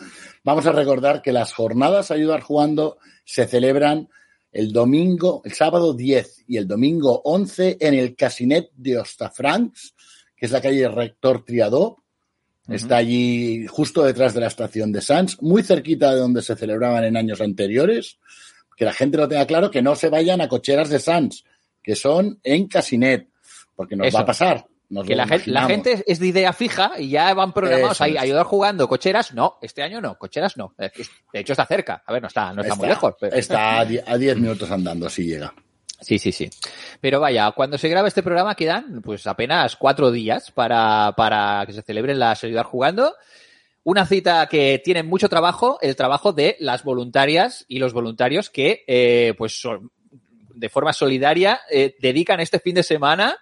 vamos 0.44 0.66
a 0.66 0.72
recordar 0.72 1.20
que 1.20 1.32
las 1.32 1.52
jornadas 1.52 2.10
Ayudar 2.10 2.40
Jugando 2.40 2.98
se 3.24 3.46
celebran 3.46 4.08
el 4.52 4.72
domingo, 4.72 5.42
el 5.44 5.52
sábado 5.52 5.94
10 5.94 6.44
y 6.46 6.58
el 6.58 6.68
domingo 6.68 7.22
11 7.24 7.78
en 7.80 7.94
el 7.94 8.14
Casinet 8.14 8.70
de 8.74 8.98
Ostafrancs, 8.98 9.94
que 10.36 10.46
es 10.46 10.52
la 10.52 10.60
calle 10.60 10.88
Rector 10.88 11.44
Triadó. 11.44 11.96
Uh 12.66 12.72
-huh. 12.72 12.74
Está 12.74 12.98
allí 12.98 13.66
justo 13.66 14.04
detrás 14.04 14.34
de 14.34 14.40
la 14.40 14.46
estación 14.46 14.92
de 14.92 15.00
Sants, 15.00 15.42
muy 15.42 15.62
cerquita 15.62 16.12
de 16.12 16.20
donde 16.20 16.42
se 16.42 16.54
celebraban 16.54 17.04
en 17.04 17.16
años 17.16 17.40
anteriores. 17.40 18.18
Que 18.76 18.84
la 18.84 18.92
gente 18.92 19.16
lo 19.16 19.28
tenga 19.28 19.46
claro, 19.46 19.70
que 19.70 19.82
no 19.82 19.96
se 19.96 20.08
vayan 20.08 20.40
a 20.40 20.48
cocheras 20.48 20.88
de 20.88 20.98
Sants, 20.98 21.44
que 21.82 21.96
son 21.96 22.38
en 22.42 22.68
Casinet 22.68 23.31
porque 23.74 23.96
nos 23.96 24.08
Eso. 24.08 24.16
va 24.16 24.22
a 24.22 24.26
pasar. 24.26 24.66
Nos 24.88 25.06
que 25.06 25.16
la 25.16 25.26
gente, 25.26 25.50
la 25.50 25.66
gente, 25.66 26.04
es 26.06 26.18
de 26.18 26.26
idea 26.26 26.52
fija 26.52 26.92
y 26.98 27.08
ya 27.10 27.32
van 27.32 27.52
programados 27.52 28.00
ahí, 28.02 28.16
ayudar 28.18 28.44
jugando. 28.44 28.86
Cocheras, 28.86 29.32
no, 29.32 29.56
este 29.62 29.82
año 29.82 30.02
no, 30.02 30.18
cocheras 30.18 30.58
no. 30.58 30.74
De 30.76 31.40
hecho 31.40 31.54
está 31.54 31.64
cerca. 31.64 32.02
A 32.06 32.12
ver, 32.12 32.20
no 32.20 32.28
está, 32.28 32.52
no 32.52 32.60
está, 32.60 32.74
está 32.74 32.74
muy 32.74 32.88
lejos. 32.88 33.14
Pero... 33.18 33.34
Está 33.34 33.80
a 33.80 33.84
10 33.86 34.36
minutos 34.36 34.70
andando, 34.70 35.08
si 35.08 35.24
llega. 35.24 35.54
Sí, 36.02 36.18
sí, 36.18 36.32
sí. 36.32 36.50
Pero 37.00 37.20
vaya, 37.20 37.50
cuando 37.52 37.78
se 37.78 37.88
graba 37.88 38.08
este 38.08 38.22
programa 38.22 38.54
quedan 38.54 39.00
pues 39.02 39.26
apenas 39.26 39.76
cuatro 39.76 40.10
días 40.10 40.50
para, 40.50 41.14
para 41.16 41.64
que 41.64 41.72
se 41.72 41.82
celebren 41.82 42.18
las 42.18 42.44
ayudar 42.44 42.66
jugando. 42.66 43.14
Una 43.84 44.06
cita 44.06 44.46
que 44.46 44.80
tiene 44.84 45.02
mucho 45.02 45.28
trabajo, 45.28 45.78
el 45.80 45.96
trabajo 45.96 46.32
de 46.32 46.56
las 46.60 46.84
voluntarias 46.84 47.64
y 47.66 47.78
los 47.78 47.92
voluntarios 47.92 48.50
que, 48.50 48.84
eh, 48.86 49.34
pues, 49.36 49.60
son, 49.60 49.90
de 50.54 50.68
forma 50.68 50.92
solidaria, 50.92 51.60
eh, 51.70 51.96
dedican 52.00 52.40
este 52.40 52.60
fin 52.60 52.76
de 52.76 52.82
semana 52.82 53.38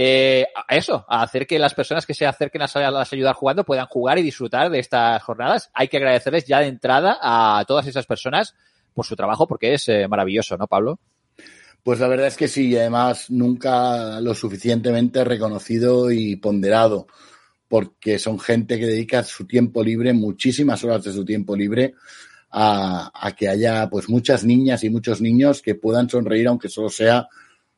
eh, 0.00 0.46
a 0.54 0.76
eso, 0.76 1.04
a 1.08 1.22
hacer 1.22 1.44
que 1.44 1.58
las 1.58 1.74
personas 1.74 2.06
que 2.06 2.14
se 2.14 2.24
acerquen 2.24 2.62
a 2.62 2.90
las 2.92 3.12
ayudar 3.12 3.34
jugando 3.34 3.64
puedan 3.64 3.86
jugar 3.86 4.16
y 4.16 4.22
disfrutar 4.22 4.70
de 4.70 4.78
estas 4.78 5.20
jornadas. 5.24 5.72
Hay 5.74 5.88
que 5.88 5.96
agradecerles 5.96 6.44
ya 6.44 6.60
de 6.60 6.68
entrada 6.68 7.18
a 7.20 7.64
todas 7.66 7.84
esas 7.88 8.06
personas 8.06 8.54
por 8.94 9.04
su 9.04 9.16
trabajo 9.16 9.48
porque 9.48 9.74
es 9.74 9.88
eh, 9.88 10.06
maravilloso, 10.06 10.56
¿no, 10.56 10.68
Pablo? 10.68 11.00
Pues 11.82 11.98
la 11.98 12.06
verdad 12.06 12.28
es 12.28 12.36
que 12.36 12.46
sí, 12.46 12.68
y 12.68 12.76
además 12.76 13.28
nunca 13.28 14.20
lo 14.20 14.36
suficientemente 14.36 15.24
reconocido 15.24 16.12
y 16.12 16.36
ponderado, 16.36 17.08
porque 17.66 18.20
son 18.20 18.38
gente 18.38 18.78
que 18.78 18.86
dedica 18.86 19.24
su 19.24 19.48
tiempo 19.48 19.82
libre, 19.82 20.12
muchísimas 20.12 20.84
horas 20.84 21.02
de 21.02 21.12
su 21.12 21.24
tiempo 21.24 21.56
libre, 21.56 21.94
a, 22.52 23.10
a 23.12 23.32
que 23.32 23.48
haya 23.48 23.90
pues 23.90 24.08
muchas 24.08 24.44
niñas 24.44 24.84
y 24.84 24.90
muchos 24.90 25.20
niños 25.20 25.60
que 25.60 25.74
puedan 25.74 26.08
sonreír, 26.08 26.46
aunque 26.46 26.68
solo 26.68 26.88
sea 26.88 27.26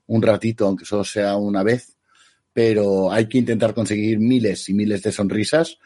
un 0.07 0.21
ratito, 0.21 0.67
aunque 0.67 0.85
solo 0.85 1.03
sea 1.03 1.37
una 1.37 1.63
vez 1.63 1.97
pero 2.53 3.13
hay 3.13 3.29
que 3.29 3.39
intentar 3.39 3.75
conseguir 3.75 4.19
miles 4.19 4.69
y 4.69 4.75
miles 4.75 5.03
de 5.03 5.13
sonrisas. 5.13 5.79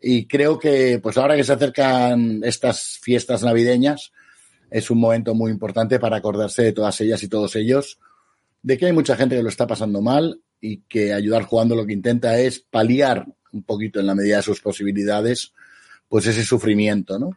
Y 0.00 0.26
creo 0.26 0.58
que, 0.58 0.98
pues 1.02 1.16
ahora 1.16 1.36
que 1.36 1.44
se 1.44 1.52
acercan 1.52 2.42
estas 2.44 2.98
fiestas 3.00 3.42
navideñas, 3.42 4.12
es 4.70 4.90
un 4.90 4.98
momento 4.98 5.34
muy 5.34 5.50
importante 5.50 5.98
para 5.98 6.16
acordarse 6.16 6.62
de 6.62 6.72
todas 6.72 7.00
ellas 7.00 7.22
y 7.22 7.28
todos 7.28 7.56
ellos, 7.56 7.98
de 8.62 8.76
que 8.76 8.86
hay 8.86 8.92
mucha 8.92 9.16
gente 9.16 9.36
que 9.36 9.42
lo 9.42 9.48
está 9.48 9.66
pasando 9.66 10.00
mal 10.02 10.40
y 10.60 10.78
que 10.88 11.12
ayudar 11.12 11.44
jugando 11.44 11.76
lo 11.76 11.86
que 11.86 11.92
intenta 11.92 12.38
es 12.38 12.58
paliar 12.58 13.26
un 13.52 13.62
poquito 13.62 14.00
en 14.00 14.06
la 14.06 14.14
medida 14.14 14.38
de 14.38 14.42
sus 14.42 14.60
posibilidades, 14.60 15.52
pues 16.08 16.26
ese 16.26 16.44
sufrimiento, 16.44 17.18
¿no? 17.18 17.30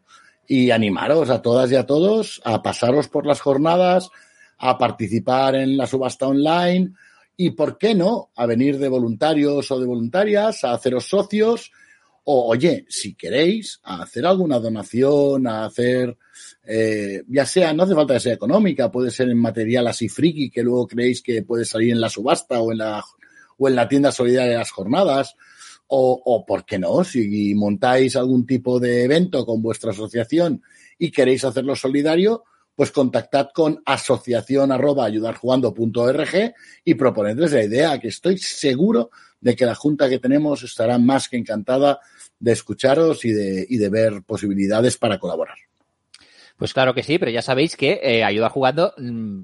Y 0.48 0.72
animaros 0.72 1.30
a 1.30 1.42
todas 1.42 1.72
y 1.72 1.76
a 1.76 1.86
todos 1.86 2.42
a 2.44 2.64
pasaros 2.64 3.08
por 3.08 3.26
las 3.26 3.40
jornadas, 3.40 4.10
a 4.58 4.78
participar 4.78 5.56
en 5.56 5.78
la 5.78 5.86
subasta 5.86 6.28
online, 6.28 6.94
y, 7.42 7.52
¿por 7.52 7.78
qué 7.78 7.96
no?, 7.96 8.32
a 8.36 8.46
venir 8.46 8.78
de 8.80 8.90
voluntarios 8.90 9.72
o 9.72 9.80
de 9.80 9.86
voluntarias, 9.86 10.66
a 10.66 10.74
haceros 10.74 11.08
socios, 11.08 11.72
o, 12.26 12.50
oye, 12.50 12.86
si 12.90 13.16
queréis, 13.16 13.80
a 13.82 14.02
hacer 14.02 14.26
alguna 14.26 14.60
donación, 14.60 15.48
a 15.48 15.64
hacer, 15.64 16.18
eh, 16.68 17.24
ya 17.30 17.46
sea, 17.46 17.72
no 17.72 17.84
hace 17.84 17.96
falta 17.96 18.16
que 18.16 18.20
sea 18.20 18.34
económica, 18.34 18.92
puede 18.92 19.10
ser 19.10 19.30
en 19.30 19.38
material 19.38 19.88
así 19.88 20.10
friki 20.10 20.50
que 20.50 20.64
luego 20.64 20.86
creéis 20.86 21.22
que 21.22 21.42
puede 21.44 21.64
salir 21.64 21.94
en 21.94 22.02
la 22.02 22.10
subasta 22.10 22.60
o 22.60 22.74
en 22.74 22.80
la, 22.80 23.02
o 23.58 23.70
en 23.70 23.76
la 23.76 23.88
tienda 23.88 24.12
solidaria 24.12 24.52
de 24.52 24.58
las 24.58 24.72
jornadas, 24.72 25.38
o, 25.88 26.22
o, 26.26 26.46
¿por 26.46 26.66
qué 26.66 26.78
no? 26.78 27.06
Si 27.06 27.56
montáis 27.56 28.18
algún 28.18 28.46
tipo 28.46 28.82
de 28.82 29.06
evento 29.06 29.46
con 29.46 29.62
vuestra 29.62 29.92
asociación 29.92 30.62
y 30.98 31.10
queréis 31.10 31.46
hacerlo 31.46 31.74
solidario, 31.78 32.44
pues 32.80 32.94
contactad 32.94 33.50
con 33.54 33.84
asociación 33.86 34.72
arroba 34.72 35.04
ayudarjugando.org 35.04 36.54
y 36.86 36.94
proponedles 36.94 37.52
la 37.52 37.66
idea, 37.66 38.00
que 38.00 38.08
estoy 38.08 38.38
seguro 38.38 39.10
de 39.42 39.54
que 39.58 39.66
la 39.66 39.76
junta 39.76 40.08
que 40.08 40.18
tenemos 40.18 40.64
estará 40.64 40.98
más 40.98 41.28
que 41.28 41.36
encantada 41.36 42.00
de 42.40 42.54
escucharos 42.54 43.26
y 43.26 43.34
de, 43.34 43.68
y 43.70 43.76
de 43.76 43.90
ver 43.90 44.24
posibilidades 44.26 44.98
para 44.98 45.20
colaborar. 45.20 45.58
Pues 46.56 46.74
claro 46.74 46.94
que 46.94 47.04
sí, 47.04 47.20
pero 47.20 47.32
ya 47.32 47.42
sabéis 47.42 47.76
que 47.76 48.00
eh, 48.02 48.24
Ayuda 48.24 48.48
Jugando, 48.48 48.94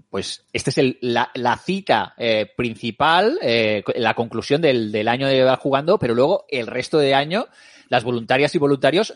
pues 0.10 0.46
esta 0.54 0.70
es 0.70 0.96
la, 1.02 1.30
la, 1.34 1.58
cita 1.58 2.14
eh, 2.18 2.50
principal, 2.56 3.38
eh, 3.42 3.84
la 3.98 4.14
conclusión 4.14 4.62
del, 4.62 4.94
del 4.94 5.10
año 5.10 5.28
de 5.28 5.36
Ayuda 5.36 5.58
Jugando, 5.58 6.00
pero 6.00 6.16
luego 6.16 6.46
el 6.48 6.68
resto 6.68 7.00
de 7.00 7.14
año 7.14 7.48
las 7.90 8.06
voluntarias 8.06 8.56
y 8.56 8.60
voluntarios 8.60 9.14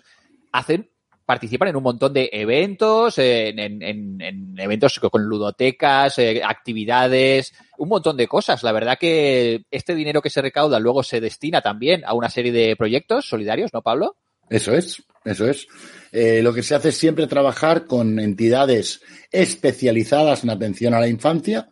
hacen 0.51 0.89
participan 1.29 1.67
en 1.67 1.75
un 1.75 1.83
montón 1.83 2.11
de 2.11 2.27
eventos, 2.33 3.19
en, 3.19 3.59
en, 3.59 3.83
en, 3.83 4.19
en 4.19 4.55
eventos 4.57 4.99
con 4.99 5.21
ludotecas, 5.21 6.17
eh, 6.17 6.41
actividades, 6.43 7.53
un 7.77 7.87
montón 7.87 8.17
de 8.17 8.27
cosas. 8.27 8.63
La 8.63 8.71
verdad 8.71 8.97
que 8.99 9.61
este 9.69 9.93
dinero 9.93 10.23
que 10.23 10.31
se 10.31 10.41
recauda 10.41 10.79
luego 10.79 11.03
se 11.03 11.21
destina 11.21 11.61
también 11.61 12.03
a 12.03 12.15
una 12.15 12.31
serie 12.31 12.51
de 12.51 12.75
proyectos 12.75 13.29
solidarios, 13.29 13.71
¿no, 13.71 13.83
Pablo? 13.83 14.15
Eso 14.49 14.73
es, 14.73 15.03
eso 15.23 15.47
es. 15.47 15.67
Eh, 16.11 16.41
lo 16.41 16.51
que 16.51 16.63
se 16.63 16.73
hace 16.73 16.89
es 16.89 16.97
siempre 16.97 17.27
trabajar 17.27 17.85
con 17.85 18.19
entidades 18.19 19.01
especializadas 19.31 20.43
en 20.43 20.49
atención 20.49 20.95
a 20.95 20.99
la 20.99 21.07
infancia, 21.07 21.69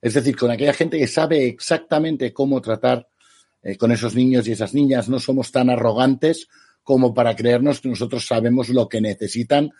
es 0.00 0.14
decir, 0.14 0.36
con 0.36 0.52
aquella 0.52 0.74
gente 0.74 0.96
que 0.96 1.08
sabe 1.08 1.48
exactamente 1.48 2.32
cómo 2.32 2.60
tratar 2.60 3.08
eh, 3.64 3.76
con 3.76 3.90
esos 3.90 4.14
niños 4.14 4.46
y 4.46 4.52
esas 4.52 4.74
niñas. 4.74 5.08
No 5.08 5.18
somos 5.18 5.50
tan 5.50 5.70
arrogantes 5.70 6.46
como 6.82 7.14
para 7.14 7.36
creernos 7.36 7.80
que 7.80 7.88
nosotros 7.88 8.26
sabemos 8.26 8.68
lo 8.68 8.88
que 8.88 9.00
necesitan 9.00 9.72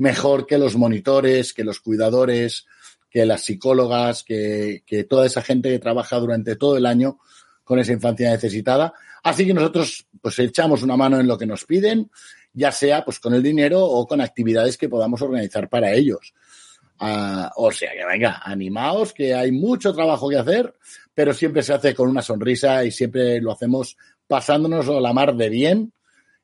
mejor 0.00 0.46
que 0.46 0.56
los 0.56 0.76
monitores, 0.76 1.52
que 1.52 1.62
los 1.62 1.80
cuidadores, 1.80 2.66
que 3.10 3.26
las 3.26 3.42
psicólogas, 3.42 4.24
que, 4.24 4.82
toda 5.08 5.26
esa 5.26 5.42
gente 5.42 5.68
que 5.68 5.78
trabaja 5.78 6.16
durante 6.16 6.56
todo 6.56 6.78
el 6.78 6.86
año 6.86 7.18
con 7.64 7.78
esa 7.78 7.92
infancia 7.92 8.30
necesitada. 8.30 8.94
Así 9.22 9.46
que 9.46 9.52
nosotros 9.52 10.06
pues 10.22 10.38
echamos 10.38 10.82
una 10.82 10.96
mano 10.96 11.20
en 11.20 11.26
lo 11.26 11.36
que 11.36 11.44
nos 11.44 11.66
piden, 11.66 12.10
ya 12.54 12.72
sea 12.72 13.04
pues 13.04 13.20
con 13.20 13.34
el 13.34 13.42
dinero 13.42 13.84
o 13.84 14.06
con 14.06 14.22
actividades 14.22 14.78
que 14.78 14.88
podamos 14.88 15.20
organizar 15.20 15.68
para 15.68 15.92
ellos. 15.92 16.32
Uh, 16.98 17.48
o 17.56 17.70
sea 17.70 17.92
que 17.92 18.04
venga, 18.06 18.40
animaos, 18.42 19.12
que 19.12 19.34
hay 19.34 19.52
mucho 19.52 19.92
trabajo 19.94 20.30
que 20.30 20.38
hacer, 20.38 20.74
pero 21.14 21.34
siempre 21.34 21.62
se 21.62 21.74
hace 21.74 21.94
con 21.94 22.08
una 22.08 22.22
sonrisa 22.22 22.84
y 22.84 22.90
siempre 22.90 23.38
lo 23.40 23.52
hacemos 23.52 23.98
pasándonos 24.26 24.86
la 24.86 25.12
mar 25.12 25.34
de 25.34 25.48
bien 25.50 25.92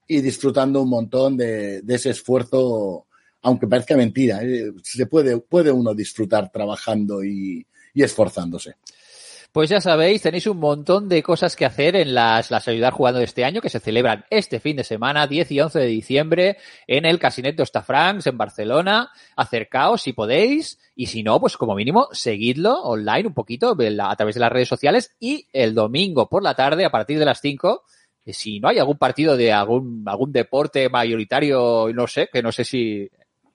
y 0.06 0.20
disfrutando 0.20 0.82
un 0.82 0.90
montón 0.90 1.36
de, 1.36 1.82
de 1.82 1.94
ese 1.94 2.10
esfuerzo, 2.10 3.06
aunque 3.42 3.66
parezca 3.66 3.96
mentira, 3.96 4.42
¿eh? 4.42 4.72
se 4.82 5.06
puede, 5.06 5.38
puede 5.38 5.70
uno 5.70 5.94
disfrutar 5.94 6.50
trabajando 6.50 7.24
y, 7.24 7.66
y 7.94 8.02
esforzándose. 8.02 8.76
Pues 9.56 9.70
ya 9.70 9.80
sabéis, 9.80 10.20
tenéis 10.20 10.46
un 10.48 10.58
montón 10.58 11.08
de 11.08 11.22
cosas 11.22 11.56
que 11.56 11.64
hacer 11.64 11.96
en 11.96 12.12
las, 12.12 12.50
las 12.50 12.68
Ayudar 12.68 12.92
Jugando 12.92 13.20
de 13.20 13.24
este 13.24 13.42
año, 13.42 13.62
que 13.62 13.70
se 13.70 13.80
celebran 13.80 14.26
este 14.28 14.60
fin 14.60 14.76
de 14.76 14.84
semana, 14.84 15.26
10 15.26 15.50
y 15.50 15.60
11 15.62 15.78
de 15.78 15.86
diciembre, 15.86 16.58
en 16.86 17.06
el 17.06 17.18
Casinet 17.18 17.56
de 17.56 17.62
Ostafrancs, 17.62 18.26
en 18.26 18.36
Barcelona. 18.36 19.10
Acercaos 19.34 20.02
si 20.02 20.12
podéis, 20.12 20.78
y 20.94 21.06
si 21.06 21.22
no, 21.22 21.40
pues 21.40 21.56
como 21.56 21.74
mínimo, 21.74 22.08
seguidlo 22.12 22.82
online 22.82 23.28
un 23.28 23.32
poquito 23.32 23.70
a 23.70 24.16
través 24.16 24.34
de 24.34 24.40
las 24.42 24.52
redes 24.52 24.68
sociales, 24.68 25.16
y 25.18 25.48
el 25.54 25.74
domingo 25.74 26.28
por 26.28 26.42
la 26.42 26.54
tarde, 26.54 26.84
a 26.84 26.90
partir 26.90 27.18
de 27.18 27.24
las 27.24 27.40
5, 27.40 27.82
si 28.32 28.60
no 28.60 28.68
hay 28.68 28.78
algún 28.78 28.98
partido 28.98 29.36
de 29.36 29.52
algún, 29.52 30.02
algún 30.06 30.32
deporte 30.32 30.88
mayoritario, 30.88 31.88
no 31.94 32.06
sé, 32.06 32.28
que 32.32 32.42
no 32.42 32.50
sé 32.52 32.64
si 32.64 33.08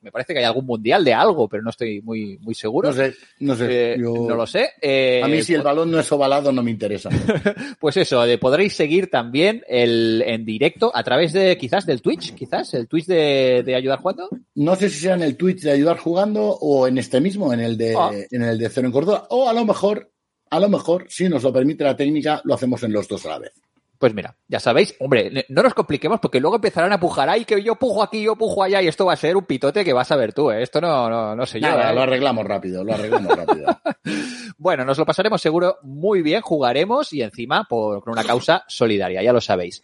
Me 0.04 0.12
parece 0.12 0.34
que 0.34 0.40
hay 0.40 0.46
algún 0.46 0.66
mundial 0.66 1.04
de 1.06 1.14
algo, 1.14 1.48
pero 1.48 1.62
no 1.62 1.70
estoy 1.70 2.02
muy, 2.02 2.36
muy 2.40 2.56
seguro. 2.56 2.90
No 2.90 2.96
sé, 2.96 3.14
no 3.42 3.56
sé. 3.56 3.94
Eh, 3.94 3.98
yo- 4.00 4.26
No 4.28 4.36
lo 4.36 4.48
sé. 4.48 4.70
Eh, 4.82 5.22
A 5.24 5.28
mí 5.28 5.44
si 5.44 5.54
el 5.54 5.62
balón 5.62 5.92
no 5.92 6.00
es 6.00 6.12
ovalado 6.12 6.52
no 6.52 6.64
me 6.64 6.72
interesa. 6.72 7.10
Pues 7.80 7.98
eso, 7.98 8.20
de- 8.24 8.40
podréis 8.40 8.74
seguir 8.74 9.12
también 9.12 9.64
el, 9.68 10.24
en 10.26 10.44
directo 10.44 10.92
a 10.92 11.04
través 11.04 11.34
de 11.34 11.56
quizás 11.56 11.86
del 11.86 12.02
Twitch, 12.02 12.34
quizás, 12.34 12.74
el 12.74 12.88
Twitch 12.88 13.06
de, 13.06 13.62
de 13.64 13.76
Ayudar 13.76 14.00
Jugando. 14.00 14.30
No 14.56 14.76
sé 14.76 14.90
si 14.90 15.02
sea 15.02 15.14
en 15.14 15.22
el 15.22 15.38
Twitch 15.38 15.62
de 15.62 15.72
ayudar 15.72 15.98
jugando 16.00 16.46
o 16.50 16.88
en 16.88 16.98
este 16.98 17.22
mismo, 17.22 17.54
en 17.54 17.60
el 17.60 17.78
de, 17.78 17.94
Ah. 17.96 18.10
en 18.32 18.42
el 18.42 18.58
de 18.58 18.70
Cero 18.70 18.88
en 18.88 18.94
Córdoba. 18.94 19.28
O 19.30 19.48
a 19.48 19.54
lo 19.54 19.66
mejor, 19.66 20.10
a 20.50 20.60
lo 20.60 20.68
mejor, 20.68 21.06
si 21.10 21.30
nos 21.30 21.44
lo 21.44 21.54
permite 21.54 21.84
la 21.84 21.96
técnica, 21.96 22.42
lo 22.44 22.56
hacemos 22.56 22.82
en 22.82 22.92
los 22.92 23.08
dos 23.08 23.24
a 23.28 23.30
la 23.30 23.38
vez. 23.40 23.54
Pues 24.02 24.16
mira, 24.16 24.36
ya 24.48 24.60
sabéis, 24.60 24.96
hombre, 24.98 25.46
no 25.50 25.62
nos 25.62 25.76
compliquemos 25.76 26.20
porque 26.20 26.40
luego 26.40 26.56
empezarán 26.56 26.92
a 26.92 27.00
pujar, 27.00 27.30
ay, 27.30 27.46
que 27.46 27.62
yo 27.62 27.76
pujo 27.76 28.02
aquí, 28.02 28.24
yo 28.24 28.36
pujo 28.36 28.64
allá, 28.64 28.82
y 28.82 28.88
esto 28.88 29.06
va 29.06 29.14
a 29.14 29.16
ser 29.16 29.38
un 29.38 29.46
pitote 29.46 29.86
que 29.86 29.94
vas 29.94 30.12
a 30.12 30.16
ver 30.16 30.34
tú, 30.34 30.50
¿eh? 30.50 30.64
Esto 30.64 30.82
no, 30.82 31.08
no, 31.08 31.36
no 31.36 31.46
sé 31.46 31.60
yo. 31.60 31.68
Nada, 31.68 31.92
¿eh? 31.92 31.94
lo 31.94 32.02
arreglamos 32.02 32.44
rápido, 32.44 32.84
lo 32.84 32.96
arreglamos 32.96 33.38
rápido. 33.38 33.68
Bueno, 34.58 34.86
nos 34.86 34.98
lo 34.98 35.06
pasaremos 35.06 35.42
seguro 35.42 35.78
muy 35.84 36.22
bien, 36.22 36.42
jugaremos 36.42 37.14
y 37.14 37.22
encima 37.22 37.66
por, 37.68 38.04
con 38.04 38.14
una 38.14 38.24
causa 38.24 38.64
solidaria, 38.68 39.22
ya 39.24 39.34
lo 39.34 39.42
sabéis. 39.42 39.82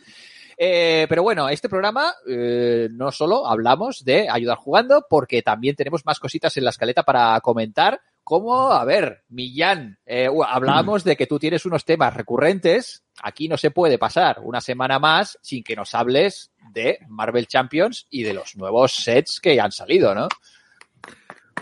Eh, 0.57 1.05
pero 1.09 1.21
bueno, 1.21 1.49
este 1.49 1.69
programa 1.69 2.13
eh, 2.27 2.87
no 2.91 3.11
solo 3.11 3.47
hablamos 3.47 4.03
de 4.03 4.27
ayudar 4.29 4.57
jugando, 4.57 5.05
porque 5.07 5.43
también 5.43 5.75
tenemos 5.75 6.05
más 6.05 6.19
cositas 6.19 6.57
en 6.57 6.63
la 6.63 6.71
escaleta 6.71 7.03
para 7.03 7.39
comentar. 7.41 8.01
Como, 8.27 8.73
a 8.73 8.83
ver, 8.83 9.23
Millán, 9.29 9.99
eh, 10.05 10.27
hablábamos 10.49 11.05
de 11.05 11.15
que 11.15 11.27
tú 11.27 11.39
tienes 11.39 11.65
unos 11.65 11.85
temas 11.85 12.13
recurrentes. 12.13 13.05
Aquí 13.23 13.47
no 13.47 13.55
se 13.55 13.71
puede 13.71 13.97
pasar 13.97 14.41
una 14.43 14.59
semana 14.59 14.99
más 14.99 15.39
sin 15.41 15.63
que 15.63 15.77
nos 15.77 15.95
hables 15.95 16.51
de 16.73 16.99
Marvel 17.07 17.47
Champions 17.47 18.05
y 18.09 18.23
de 18.23 18.33
los 18.33 18.57
nuevos 18.57 18.91
sets 18.91 19.39
que 19.39 19.61
han 19.61 19.71
salido, 19.71 20.13
¿no? 20.13 20.27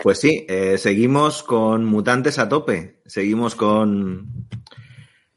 Pues 0.02 0.18
sí, 0.18 0.44
eh, 0.48 0.76
seguimos 0.76 1.44
con 1.44 1.84
mutantes 1.84 2.40
a 2.40 2.48
tope. 2.48 3.00
Seguimos 3.06 3.54
con, 3.54 4.48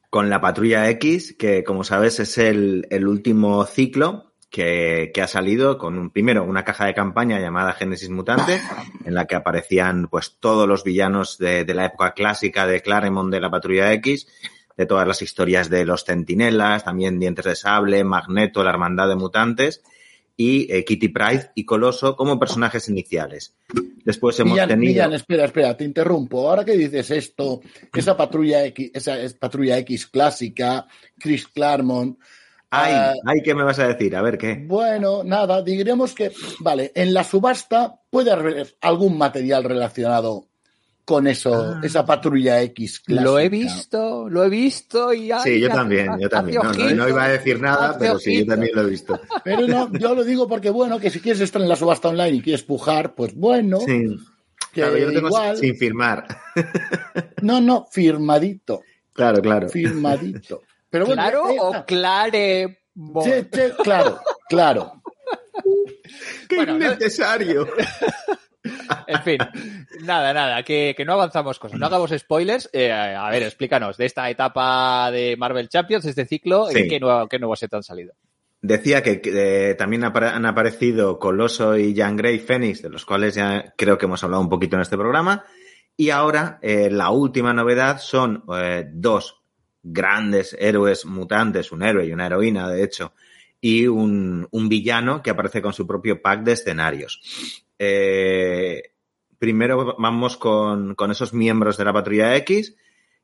con 0.10 0.32
la 0.32 0.42
Patrulla 0.42 0.90
X, 0.90 1.36
que 1.38 1.64
como 1.64 1.84
sabes 1.84 2.20
es 2.20 2.40
el, 2.40 2.88
el 2.90 3.08
último 3.08 3.64
ciclo 3.68 4.29
que, 4.50 5.12
que 5.14 5.22
ha 5.22 5.28
salido 5.28 5.78
con 5.78 5.98
un, 5.98 6.10
primero 6.10 6.44
una 6.44 6.64
caja 6.64 6.86
de 6.86 6.94
campaña 6.94 7.40
llamada 7.40 7.74
Génesis 7.74 8.10
Mutante, 8.10 8.60
en 9.06 9.14
la 9.14 9.26
que 9.26 9.36
aparecían 9.36 10.08
pues 10.08 10.38
todos 10.40 10.68
los 10.68 10.84
villanos 10.84 11.38
de, 11.38 11.66
de 11.66 11.74
la 11.74 11.86
época 11.86 12.14
clásica 12.14 12.66
de 12.66 12.82
Claremont 12.82 13.32
de 13.32 13.40
la 13.40 13.52
Patrulla 13.52 13.94
X, 13.94 14.28
de 14.76 14.86
todas 14.86 15.08
las 15.08 15.22
historias 15.22 15.70
de 15.70 15.86
los 15.86 16.06
centinelas, 16.06 16.86
también 16.86 17.20
Dientes 17.20 17.46
de 17.46 17.56
Sable, 17.56 18.04
Magneto, 18.04 18.64
la 18.64 18.70
Hermandad 18.70 19.10
de 19.10 19.16
Mutantes, 19.16 19.84
y 20.38 20.74
eh, 20.74 20.86
Kitty 20.86 21.10
Pryde 21.10 21.52
y 21.54 21.66
Coloso 21.66 22.16
como 22.16 22.40
personajes 22.40 22.88
iniciales. 22.88 23.58
Después 24.06 24.40
hemos 24.40 24.58
tenido... 24.58 24.78
Millán, 24.78 25.12
espera, 25.12 25.44
espera, 25.44 25.76
te 25.76 25.84
interrumpo. 25.84 26.50
Ahora 26.50 26.64
que 26.64 26.78
dices 26.78 27.12
esto, 27.12 27.60
esa 27.94 28.16
patrulla 28.16 28.64
X, 28.68 28.92
esa 28.94 29.20
es 29.20 29.34
patrulla 29.34 29.78
X 29.80 30.08
clásica, 30.08 30.88
Chris 31.20 31.46
Claremont. 31.50 32.18
Ay, 32.72 32.94
ah, 32.94 33.14
ay, 33.26 33.42
¿qué 33.44 33.56
me 33.56 33.64
vas 33.64 33.80
a 33.80 33.88
decir? 33.88 34.16
A 34.16 34.22
ver, 34.22 34.38
¿qué? 34.38 34.64
Bueno, 34.68 35.24
nada, 35.24 35.62
diríamos 35.64 36.14
que, 36.14 36.32
vale, 36.60 36.92
en 36.94 37.14
la 37.14 37.24
subasta 37.24 37.96
puede 38.10 38.32
haber 38.32 38.76
algún 38.82 39.18
material 39.18 39.64
relacionado 39.64 40.46
con 41.04 41.26
eso, 41.26 41.52
Ah. 41.78 41.82
esa 41.84 42.06
patrulla 42.06 42.62
X 42.62 43.00
clásica. 43.00 43.24
Lo 43.24 43.40
he 43.40 43.50
visto, 43.50 44.30
lo 44.30 44.44
he 44.44 44.50
visto 44.50 45.12
y... 45.12 45.32
ay, 45.32 45.40
Sí, 45.44 45.60
yo 45.60 45.70
también, 45.70 46.12
yo 46.20 46.30
también. 46.30 46.58
No, 46.58 46.64
no, 46.66 46.70
ojitos. 46.70 46.94
no 46.94 47.10
iba 47.10 47.24
a 47.24 47.30
decir 47.30 47.60
nada, 47.60 47.98
pero 47.98 48.20
sí, 48.20 48.38
yo 48.40 48.46
también 48.46 48.76
lo 48.76 48.84
he 48.84 48.90
visto. 48.92 49.20
Pero 49.44 49.68
no, 49.68 49.92
yo 49.94 50.14
lo 50.14 50.24
digo 50.24 50.48
porque, 50.48 50.70
bueno, 50.70 51.00
que 51.00 51.10
si 51.10 51.20
quieres 51.20 51.42
estar 51.42 51.60
en 51.64 51.70
la 51.70 51.76
subasta 51.76 52.10
online 52.10 52.38
y 52.38 52.42
quieres 52.44 52.62
pujar, 52.62 53.16
pues 53.16 53.34
bueno, 53.34 53.80
Sí. 53.80 54.06
que 54.72 54.82
Claro, 54.82 54.98
yo 54.98 55.08
lo 55.08 55.14
tengo 55.14 55.28
igual. 55.30 55.58
sin 55.58 55.76
firmar. 55.76 56.28
No, 57.42 57.60
no, 57.60 57.88
firmadito, 57.90 58.82
Claro, 59.14 59.42
claro. 59.42 59.68
firmadito. 59.70 60.62
Pero 60.90 61.06
bueno, 61.06 61.22
¿Claro 61.22 61.50
eh, 61.50 61.58
o 61.60 61.86
clare? 61.86 62.80
sí, 63.24 63.32
sí, 63.52 63.62
claro, 63.84 64.20
claro. 64.50 64.94
¡Qué 66.48 66.56
Bueno, 66.58 66.78
no- 66.78 66.86
innecesario! 66.86 67.68
En 69.08 69.22
fin, 69.24 69.38
nada, 70.02 70.34
nada, 70.34 70.62
que, 70.64 70.94
que 70.96 71.06
no 71.06 71.14
avanzamos 71.14 71.58
cosas, 71.58 71.80
no 71.80 71.86
hagamos 71.86 72.12
spoilers. 72.16 72.70
Eh, 72.74 72.92
a 72.92 73.30
ver, 73.30 73.44
explícanos 73.44 73.96
de 73.98 74.06
esta 74.06 74.30
etapa 74.30 75.10
de 75.12 75.36
Marvel 75.38 75.70
Champions, 75.70 76.06
este 76.06 76.26
ciclo, 76.26 76.68
Sí. 76.68 76.88
¿qué, 76.88 77.00
nuevo, 77.00 77.28
¿qué 77.28 77.40
nuevos 77.40 77.58
sets 77.60 77.74
han 77.74 77.84
salido? 77.84 78.14
Decía 78.62 79.02
que, 79.02 79.22
eh, 79.24 79.76
también 79.76 80.04
han 80.04 80.46
aparecido 80.46 81.18
Coloso 81.18 81.78
y 81.78 81.94
Jean 81.94 82.18
Grey 82.18 82.38
Phoenix, 82.40 82.82
de 82.82 82.90
los 82.90 83.06
cuales 83.06 83.34
ya 83.36 83.74
creo 83.78 83.98
que 83.98 84.06
hemos 84.06 84.24
hablado 84.24 84.42
un 84.44 84.50
poquito 84.50 84.76
en 84.76 84.82
este 84.82 84.98
programa. 84.98 85.46
Y 85.96 86.10
ahora 86.10 86.60
eh, 86.62 86.90
la 86.92 87.10
última 87.12 87.54
novedad 87.54 88.00
son 88.00 88.44
eh, 88.54 88.86
dos 88.92 89.39
grandes 89.84 90.56
héroes 90.60 91.06
mutantes, 91.06 91.72
un 91.72 91.84
héroe 91.84 92.06
y 92.06 92.12
una 92.12 92.26
heroína, 92.26 92.70
de 92.70 92.84
hecho, 92.84 93.14
y 93.62 93.88
un, 93.88 94.48
un 94.52 94.70
villano 94.70 95.22
que 95.22 95.30
aparece 95.30 95.62
con 95.62 95.74
su 95.74 95.86
propio 95.86 96.22
pack 96.22 96.44
de 96.44 96.54
escenarios. 96.54 97.64
Eh, 97.78 98.94
primero 99.38 99.96
vamos 99.98 100.38
con, 100.38 100.96
con 100.96 101.12
esos 101.12 101.34
miembros 101.34 101.78
de 101.78 101.86
la 101.86 101.94
Patrulla 101.94 102.36
X, 102.38 102.76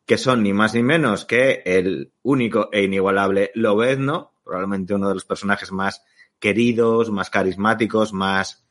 que 0.06 0.18
son 0.18 0.44
ni 0.44 0.54
más 0.54 0.74
ni 0.76 0.84
menos 0.84 1.26
que 1.26 1.64
el 1.66 2.12
único 2.22 2.70
e 2.72 2.84
inigualable 2.84 3.52
Lobezno, 3.56 4.34
probablemente 4.44 4.94
uno 4.94 5.10
de 5.10 5.16
los 5.16 5.26
personajes 5.26 5.72
más 5.72 6.04
queridos, 6.40 7.12
más 7.12 7.30
carismáticos, 7.30 8.14
más 8.14 8.66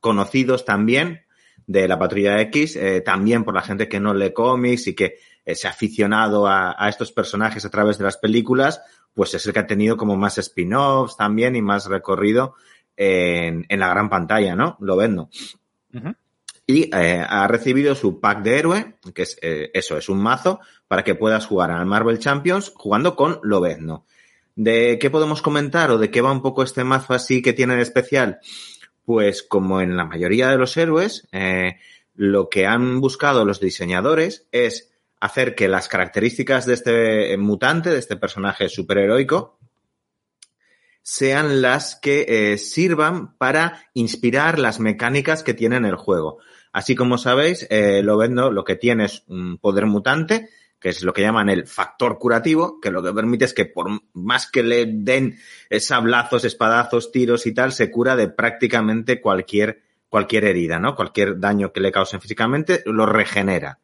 conocidos 0.00 0.64
también 0.64 1.22
de 1.66 1.88
la 1.88 1.98
Patrulla 1.98 2.40
X, 2.42 2.76
eh, 2.76 3.00
también 3.00 3.42
por 3.42 3.54
la 3.54 3.62
gente 3.62 3.88
que 3.88 3.98
no 3.98 4.14
lee 4.14 4.32
cómics 4.32 4.86
y 4.88 4.94
que 4.94 5.18
se 5.54 5.68
ha 5.68 5.70
aficionado 5.70 6.46
a, 6.46 6.74
a 6.76 6.88
estos 6.88 7.12
personajes 7.12 7.64
a 7.64 7.70
través 7.70 7.98
de 7.98 8.04
las 8.04 8.16
películas, 8.16 8.82
pues 9.14 9.32
es 9.34 9.46
el 9.46 9.52
que 9.52 9.60
ha 9.60 9.66
tenido 9.66 9.96
como 9.96 10.16
más 10.16 10.38
spin-offs 10.38 11.16
también 11.16 11.56
y 11.56 11.62
más 11.62 11.86
recorrido 11.86 12.54
en, 12.96 13.64
en 13.68 13.80
la 13.80 13.88
gran 13.88 14.10
pantalla, 14.10 14.56
¿no? 14.56 14.76
Lobezno 14.80 15.30
Ujú. 15.94 16.14
y 16.66 16.94
eh, 16.94 17.24
ha 17.26 17.46
recibido 17.46 17.94
su 17.94 18.20
pack 18.20 18.42
de 18.42 18.58
héroe, 18.58 18.96
que 19.14 19.22
es 19.22 19.38
eh, 19.40 19.70
eso, 19.72 19.96
es 19.96 20.08
un 20.08 20.18
mazo 20.18 20.60
para 20.88 21.04
que 21.04 21.14
puedas 21.14 21.46
jugar 21.46 21.70
al 21.70 21.86
Marvel 21.86 22.18
Champions 22.18 22.72
jugando 22.74 23.16
con 23.16 23.40
Lobezno. 23.42 24.04
¿De 24.54 24.98
qué 24.98 25.10
podemos 25.10 25.42
comentar 25.42 25.90
o 25.90 25.98
de 25.98 26.10
qué 26.10 26.22
va 26.22 26.32
un 26.32 26.42
poco 26.42 26.62
este 26.62 26.82
mazo 26.82 27.12
así 27.12 27.42
que 27.42 27.52
tiene 27.52 27.76
de 27.76 27.82
especial? 27.82 28.40
Pues 29.04 29.42
como 29.42 29.80
en 29.80 29.96
la 29.96 30.04
mayoría 30.04 30.48
de 30.48 30.56
los 30.56 30.76
héroes, 30.76 31.28
eh, 31.32 31.76
lo 32.14 32.48
que 32.48 32.66
han 32.66 33.00
buscado 33.00 33.44
los 33.44 33.60
diseñadores 33.60 34.46
es 34.52 34.90
hacer 35.20 35.54
que 35.54 35.68
las 35.68 35.88
características 35.88 36.66
de 36.66 36.74
este 36.74 37.32
eh, 37.32 37.36
mutante, 37.36 37.90
de 37.90 37.98
este 37.98 38.16
personaje 38.16 38.68
superheroico, 38.68 39.58
sean 41.02 41.62
las 41.62 41.96
que 41.96 42.26
eh, 42.28 42.58
sirvan 42.58 43.36
para 43.36 43.88
inspirar 43.94 44.58
las 44.58 44.80
mecánicas 44.80 45.42
que 45.42 45.54
tiene 45.54 45.76
en 45.76 45.84
el 45.84 45.96
juego. 45.96 46.38
Así 46.72 46.94
como 46.94 47.16
sabéis, 47.16 47.66
eh, 47.70 48.02
Lobezno 48.02 48.50
lo 48.50 48.64
que 48.64 48.76
tiene 48.76 49.04
es 49.04 49.22
un 49.28 49.58
poder 49.58 49.86
mutante, 49.86 50.48
que 50.80 50.90
es 50.90 51.02
lo 51.02 51.12
que 51.12 51.22
llaman 51.22 51.48
el 51.48 51.66
factor 51.66 52.18
curativo, 52.18 52.80
que 52.80 52.90
lo 52.90 53.02
que 53.02 53.12
permite 53.12 53.46
es 53.46 53.54
que 53.54 53.64
por 53.64 53.88
más 54.12 54.50
que 54.50 54.62
le 54.62 54.84
den 54.86 55.38
sablazos, 55.70 56.44
espadazos, 56.44 57.12
tiros 57.12 57.46
y 57.46 57.54
tal, 57.54 57.72
se 57.72 57.90
cura 57.90 58.14
de 58.14 58.28
prácticamente 58.28 59.20
cualquier, 59.20 59.82
cualquier 60.08 60.44
herida, 60.44 60.78
¿no? 60.78 60.94
Cualquier 60.94 61.40
daño 61.40 61.72
que 61.72 61.80
le 61.80 61.92
causen 61.92 62.20
físicamente, 62.20 62.82
lo 62.84 63.06
regenera. 63.06 63.78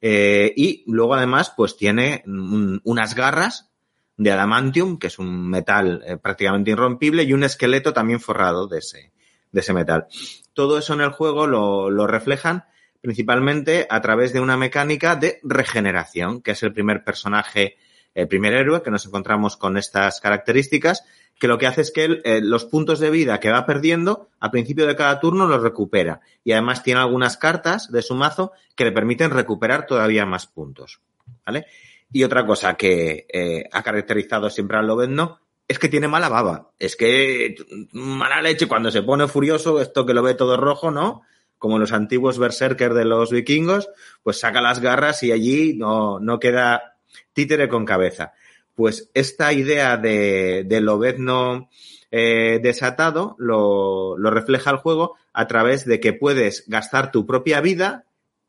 Eh, 0.00 0.52
y 0.56 0.84
luego 0.86 1.14
además, 1.14 1.52
pues 1.56 1.76
tiene 1.76 2.22
un- 2.26 2.80
unas 2.84 3.14
garras 3.14 3.70
de 4.16 4.32
adamantium, 4.32 4.98
que 4.98 5.08
es 5.08 5.18
un 5.18 5.48
metal 5.48 6.02
eh, 6.06 6.16
prácticamente 6.16 6.70
irrompible, 6.70 7.22
y 7.24 7.32
un 7.32 7.44
esqueleto 7.44 7.92
también 7.92 8.20
forrado 8.20 8.66
de 8.66 8.78
ese, 8.78 9.12
de 9.52 9.60
ese 9.60 9.72
metal. 9.72 10.06
Todo 10.54 10.78
eso 10.78 10.94
en 10.94 11.00
el 11.02 11.10
juego 11.10 11.46
lo, 11.46 11.90
lo 11.90 12.06
reflejan 12.06 12.64
principalmente 13.00 13.86
a 13.90 14.00
través 14.00 14.32
de 14.32 14.40
una 14.40 14.56
mecánica 14.56 15.16
de 15.16 15.38
regeneración, 15.44 16.40
que 16.42 16.52
es 16.52 16.62
el 16.62 16.72
primer 16.72 17.04
personaje, 17.04 17.76
el 18.16 18.28
primer 18.28 18.54
héroe 18.54 18.82
que 18.82 18.90
nos 18.90 19.06
encontramos 19.06 19.58
con 19.58 19.76
estas 19.76 20.20
características, 20.20 21.04
que 21.38 21.48
lo 21.48 21.58
que 21.58 21.66
hace 21.66 21.82
es 21.82 21.90
que 21.90 22.04
él, 22.04 22.22
eh, 22.24 22.40
los 22.42 22.64
puntos 22.64 22.98
de 22.98 23.10
vida 23.10 23.38
que 23.40 23.50
va 23.50 23.66
perdiendo 23.66 24.30
al 24.40 24.50
principio 24.50 24.86
de 24.86 24.96
cada 24.96 25.20
turno 25.20 25.46
los 25.46 25.62
recupera. 25.62 26.22
Y 26.42 26.52
además 26.52 26.82
tiene 26.82 27.00
algunas 27.00 27.36
cartas 27.36 27.92
de 27.92 28.00
su 28.00 28.14
mazo 28.14 28.52
que 28.74 28.84
le 28.84 28.92
permiten 28.92 29.30
recuperar 29.30 29.86
todavía 29.86 30.24
más 30.24 30.46
puntos. 30.46 31.00
¿Vale? 31.44 31.66
Y 32.10 32.24
otra 32.24 32.46
cosa 32.46 32.74
que 32.74 33.26
eh, 33.30 33.68
ha 33.70 33.82
caracterizado 33.82 34.48
siempre 34.48 34.78
al 34.78 34.86
Lobezno 34.86 35.40
es 35.68 35.78
que 35.78 35.90
tiene 35.90 36.08
mala 36.08 36.30
baba. 36.30 36.70
Es 36.78 36.96
que 36.96 37.54
mala 37.92 38.40
leche 38.40 38.66
cuando 38.66 38.90
se 38.90 39.02
pone 39.02 39.28
furioso, 39.28 39.78
esto 39.78 40.06
que 40.06 40.14
lo 40.14 40.22
ve 40.22 40.34
todo 40.34 40.56
rojo, 40.56 40.90
¿no? 40.90 41.20
Como 41.58 41.78
los 41.78 41.92
antiguos 41.92 42.38
berserkers 42.38 42.94
de 42.94 43.04
los 43.04 43.30
vikingos, 43.30 43.90
pues 44.22 44.40
saca 44.40 44.62
las 44.62 44.80
garras 44.80 45.22
y 45.22 45.32
allí 45.32 45.74
no, 45.74 46.18
no 46.18 46.38
queda 46.38 46.95
títere 47.32 47.68
con 47.68 47.84
cabeza. 47.84 48.32
pues 48.74 49.10
esta 49.14 49.52
idea 49.52 49.96
de, 49.96 50.64
de 50.66 50.80
Lobezno 50.80 51.68
eh, 52.10 52.60
desatado 52.62 53.34
lo, 53.38 54.16
refleja 54.30 54.70
el 54.70 54.76
juego 54.76 55.16
a 55.32 55.46
través 55.46 55.84
de 55.84 56.00
que 56.00 56.12
puedes 56.12 56.64
gastar 56.68 57.10
tu 57.10 57.26
propia 57.26 57.60
vida 57.60 58.04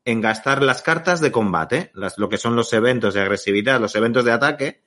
en 0.05 0.21
gastar 0.21 0.63
las 0.63 0.81
cartas 0.81 1.19
de 1.21 1.31
combate, 1.31 1.91
las, 1.93 2.17
lo 2.17 2.29
que 2.29 2.37
son 2.37 2.55
los 2.55 2.71
eventos 2.71 3.13
de 3.13 3.21
agresividad, 3.21 3.81
los 3.81 3.95
eventos 3.95 4.23
de 4.23 4.31
ataque, 4.31 4.81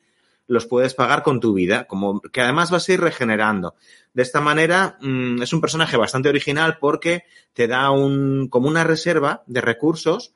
los 0.46 0.66
puedes 0.66 0.94
pagar 0.94 1.22
con 1.22 1.40
tu 1.40 1.52
vida, 1.52 1.86
como 1.86 2.20
que 2.20 2.40
además 2.40 2.70
vas 2.70 2.88
a 2.88 2.92
ir 2.92 3.00
regenerando. 3.00 3.74
De 4.14 4.22
esta 4.22 4.40
manera 4.40 4.96
mmm, 5.00 5.42
es 5.42 5.52
un 5.52 5.60
personaje 5.60 5.96
bastante 5.96 6.28
original 6.28 6.78
porque 6.80 7.24
te 7.52 7.66
da 7.66 7.90
un 7.90 8.48
como 8.48 8.68
una 8.68 8.84
reserva 8.84 9.42
de 9.46 9.60
recursos 9.60 10.32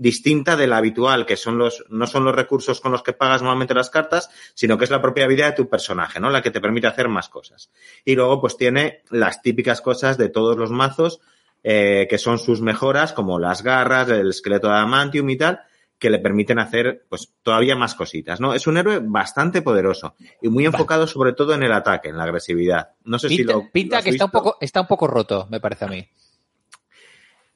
distinta 0.00 0.56
de 0.56 0.66
la 0.66 0.78
habitual, 0.78 1.26
que 1.26 1.36
son 1.36 1.58
los, 1.58 1.84
no 1.90 2.06
son 2.06 2.24
los 2.24 2.34
recursos 2.34 2.80
con 2.80 2.90
los 2.90 3.02
que 3.02 3.12
pagas 3.12 3.42
normalmente 3.42 3.74
las 3.74 3.90
cartas, 3.90 4.30
sino 4.54 4.78
que 4.78 4.84
es 4.84 4.90
la 4.90 5.02
propia 5.02 5.26
vida 5.26 5.44
de 5.44 5.52
tu 5.52 5.68
personaje, 5.68 6.18
¿no? 6.18 6.30
La 6.30 6.40
que 6.40 6.50
te 6.50 6.60
permite 6.60 6.86
hacer 6.86 7.08
más 7.08 7.28
cosas. 7.28 7.70
Y 8.02 8.14
luego, 8.14 8.40
pues 8.40 8.56
tiene 8.56 9.02
las 9.10 9.42
típicas 9.42 9.82
cosas 9.82 10.16
de 10.16 10.30
todos 10.30 10.56
los 10.56 10.70
mazos, 10.70 11.20
eh, 11.62 12.06
que 12.08 12.16
son 12.16 12.38
sus 12.38 12.62
mejoras, 12.62 13.12
como 13.12 13.38
las 13.38 13.62
garras, 13.62 14.08
el 14.08 14.30
esqueleto 14.30 14.68
de 14.68 14.72
adamantium 14.72 15.28
y 15.28 15.36
tal, 15.36 15.60
que 15.98 16.08
le 16.08 16.18
permiten 16.18 16.58
hacer, 16.58 17.04
pues, 17.10 17.34
todavía 17.42 17.76
más 17.76 17.94
cositas, 17.94 18.40
¿no? 18.40 18.54
Es 18.54 18.66
un 18.66 18.78
héroe 18.78 19.00
bastante 19.02 19.60
poderoso 19.60 20.14
y 20.40 20.48
muy 20.48 20.64
enfocado 20.64 21.06
sobre 21.06 21.34
todo 21.34 21.52
en 21.52 21.62
el 21.62 21.72
ataque, 21.72 22.08
en 22.08 22.16
la 22.16 22.24
agresividad. 22.24 22.92
No 23.04 23.18
sé 23.18 23.28
pinta, 23.28 23.52
si 23.52 23.58
lo. 23.58 23.70
Pinta 23.70 23.96
lo 23.96 23.98
has 23.98 24.04
que 24.04 24.10
está 24.12 24.24
un, 24.24 24.30
poco, 24.30 24.56
está 24.62 24.80
un 24.80 24.86
poco 24.86 25.06
roto, 25.06 25.46
me 25.50 25.60
parece 25.60 25.84
a 25.84 25.88
mí. 25.88 26.08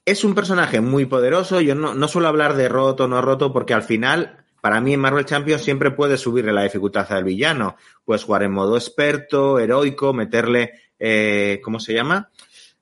Es 0.05 0.23
un 0.23 0.35
personaje 0.35 0.81
muy 0.81 1.07
poderoso. 1.07 1.61
Yo 1.61 1.75
no, 1.75 1.95
no 1.95 2.09
suelo 2.09 2.29
hablar 2.29 2.55
de 2.57 2.69
roto 2.69 3.09
no 3.09 3.23
roto 3.23 3.53
porque 3.53 3.73
al 3.73 3.83
final, 3.83 4.45
para 4.61 4.81
mí 4.81 4.93
en 4.93 5.01
Marvel 5.01 5.25
Champions 5.25 5.63
siempre 5.63 5.91
puedes 5.93 6.21
subirle 6.21 6.53
la 6.53 6.63
dificultad 6.63 7.11
al 7.13 7.25
villano. 7.25 7.77
Puedes 8.05 8.25
jugar 8.25 8.43
en 8.43 8.53
modo 8.53 8.77
experto, 8.77 9.59
heroico, 9.59 10.13
meterle, 10.13 10.73
eh, 10.99 11.61
¿cómo 11.63 11.81
se 11.81 11.95
llama? 11.95 12.31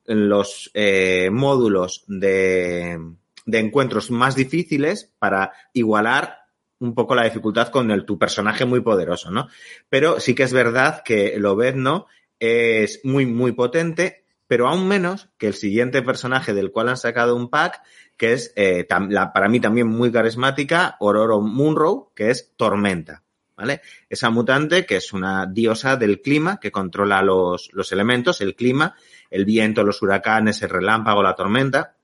Los 0.04 0.70
eh, 0.74 1.30
módulos 1.30 2.04
de, 2.08 2.98
de 3.46 3.58
encuentros 3.58 4.10
más 4.10 4.34
difíciles 4.34 5.12
para 5.18 5.52
igualar 5.72 6.38
un 6.80 6.94
poco 6.94 7.14
la 7.14 7.24
dificultad 7.24 7.68
con 7.68 7.92
el, 7.92 8.04
tu 8.04 8.18
personaje 8.18 8.64
muy 8.64 8.80
poderoso, 8.80 9.30
¿no? 9.30 9.46
Pero 9.88 10.18
sí 10.18 10.34
que 10.34 10.42
es 10.42 10.52
verdad 10.52 11.02
que 11.04 11.38
Lobezno 11.38 12.06
es 12.40 13.00
muy, 13.04 13.24
muy 13.24 13.52
potente, 13.52 14.21
pero 14.52 14.68
aún 14.68 14.86
menos 14.86 15.30
que 15.38 15.46
el 15.46 15.54
siguiente 15.54 16.02
personaje 16.02 16.52
del 16.52 16.72
cual 16.72 16.90
han 16.90 16.98
sacado 16.98 17.34
un 17.34 17.48
pack, 17.48 17.80
que 18.18 18.34
es 18.34 18.52
eh, 18.54 18.86
la, 19.08 19.32
para 19.32 19.48
mí 19.48 19.60
también 19.60 19.86
muy 19.86 20.12
carismática, 20.12 20.98
Ororo 21.00 21.40
Munro, 21.40 22.12
que 22.14 22.28
es 22.30 22.52
Tormenta. 22.54 23.22
¿Vale? 23.56 23.80
Esa 24.10 24.28
mutante, 24.28 24.84
que 24.84 24.96
es 24.96 25.14
una 25.14 25.46
diosa 25.46 25.96
del 25.96 26.20
clima, 26.20 26.60
que 26.60 26.70
controla 26.70 27.22
los, 27.22 27.70
los 27.72 27.92
elementos, 27.92 28.42
el 28.42 28.54
clima, 28.54 28.94
el 29.30 29.46
viento, 29.46 29.84
los 29.84 30.02
huracanes, 30.02 30.60
el 30.60 30.68
relámpago, 30.68 31.22
la 31.22 31.34
tormenta. 31.34 31.96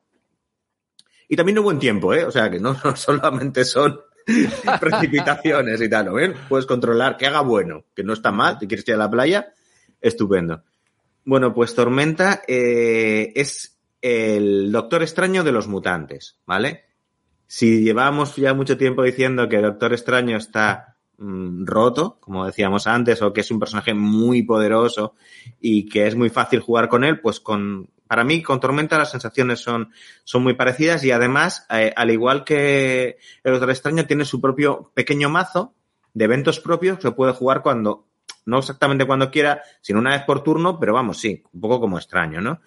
Y 1.29 1.37
también 1.37 1.59
un 1.59 1.65
buen 1.65 1.79
tiempo, 1.79 2.15
¿eh? 2.15 2.25
O 2.25 2.31
sea, 2.31 2.51
que 2.51 2.61
no, 2.61 2.75
no 2.83 2.97
solamente 2.97 3.67
son 3.67 4.01
precipitaciones 4.81 5.83
y 5.83 5.91
tal, 5.91 6.07
¿no? 6.07 6.35
Puedes 6.49 6.65
controlar 6.65 7.19
que 7.19 7.27
haga 7.27 7.43
bueno, 7.43 7.85
que 7.95 8.05
no 8.05 8.15
está 8.15 8.33
mal, 8.33 8.57
si 8.59 8.67
quieres 8.67 8.89
ir 8.89 8.95
a 8.95 8.97
la 8.97 9.11
playa, 9.11 9.53
estupendo. 10.01 10.65
Bueno, 11.29 11.53
pues 11.53 11.75
Tormenta 11.75 12.41
eh, 12.49 13.35
es 13.35 13.79
el 14.01 14.73
Doctor 14.73 15.03
Extraño 15.03 15.45
de 15.45 15.53
los 15.53 15.69
mutantes, 15.69 16.41
¿vale? 16.47 16.87
Si 17.47 17.83
llevamos 17.83 18.35
ya 18.37 18.55
mucho 18.55 18.79
tiempo 18.79 19.03
diciendo 19.03 19.47
que 19.47 19.59
Doctor 19.59 19.93
Extraño 19.93 20.39
está 20.39 20.97
mmm, 21.19 21.67
roto, 21.67 22.17
como 22.19 22.47
decíamos 22.47 22.87
antes, 22.87 23.21
o 23.21 23.35
que 23.35 23.43
es 23.43 23.51
un 23.51 23.61
personaje 23.61 23.93
muy 23.93 24.43
poderoso 24.43 25.17
y 25.61 25.87
que 25.87 26.07
es 26.07 26.15
muy 26.15 26.31
fácil 26.31 26.61
jugar 26.61 26.89
con 26.89 27.05
él, 27.05 27.21
pues 27.21 27.41
con, 27.41 27.91
para 28.07 28.25
mí, 28.25 28.43
con 28.43 28.59
Tormenta 28.59 28.97
las 28.97 29.11
sensaciones 29.11 29.61
son, 29.61 29.91
son 30.25 30.43
muy 30.43 30.55
parecidas 30.55 31.05
y 31.05 31.11
además, 31.11 31.67
eh, 31.69 31.93
al 31.95 32.11
igual 32.11 32.43
que 32.43 33.19
el 33.45 33.53
Doctor 33.53 33.69
Extraño, 33.69 34.07
tiene 34.07 34.25
su 34.25 34.41
propio 34.41 34.93
pequeño 34.95 35.29
mazo 35.29 35.75
de 36.15 36.25
eventos 36.25 36.59
propios 36.59 36.99
que 36.99 37.11
puede 37.11 37.35
jugar 37.35 37.63
cuando, 37.63 38.08
no 38.49 38.61
exactamente 38.61 39.05
cuando 39.05 39.31
quiera, 39.31 39.63
sino 39.83 39.99
una 39.99 40.13
vez 40.13 40.23
por 40.23 40.43
turno, 40.43 40.81
pero 40.81 40.95
vamos, 40.95 41.19
sí, 41.19 41.43
un 41.53 41.61
poco 41.61 41.81
como 41.81 41.99
extraño, 41.99 42.41
¿no? 42.41 42.63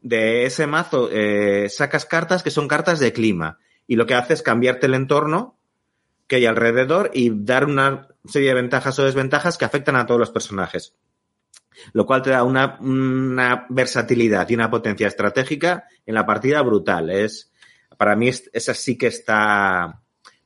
De 0.00 0.44
ese 0.46 0.66
mazo 0.66 1.08
eh, 1.12 1.68
sacas 1.68 2.06
cartas 2.06 2.42
que 2.42 2.50
son 2.50 2.66
cartas 2.66 2.98
de 2.98 3.12
clima 3.12 3.58
y 3.86 3.94
lo 3.94 4.04
que 4.04 4.14
hace 4.14 4.34
es 4.34 4.42
cambiarte 4.42 4.86
el 4.86 4.94
entorno 4.94 5.56
que 6.26 6.36
hay 6.36 6.46
alrededor 6.46 7.12
y 7.14 7.30
dar 7.32 7.66
una 7.66 8.08
serie 8.26 8.48
de 8.48 8.54
ventajas 8.54 8.98
o 8.98 9.04
desventajas 9.04 9.58
que 9.58 9.64
afectan 9.64 9.94
a 9.94 10.06
todos 10.06 10.18
los 10.18 10.30
personajes 10.30 10.96
lo 11.92 12.04
cual 12.04 12.22
te 12.22 12.30
da 12.30 12.42
una, 12.44 12.78
una, 12.80 13.66
versatilidad 13.68 14.48
y 14.48 14.54
una 14.54 14.70
potencia 14.70 15.08
estratégica 15.08 15.84
en 16.04 16.14
la 16.14 16.26
partida 16.26 16.60
brutal. 16.62 17.10
Es, 17.10 17.50
para 17.96 18.14
mí, 18.14 18.28
esa 18.28 18.74
sí 18.74 18.98
que 18.98 19.06
está 19.06 20.00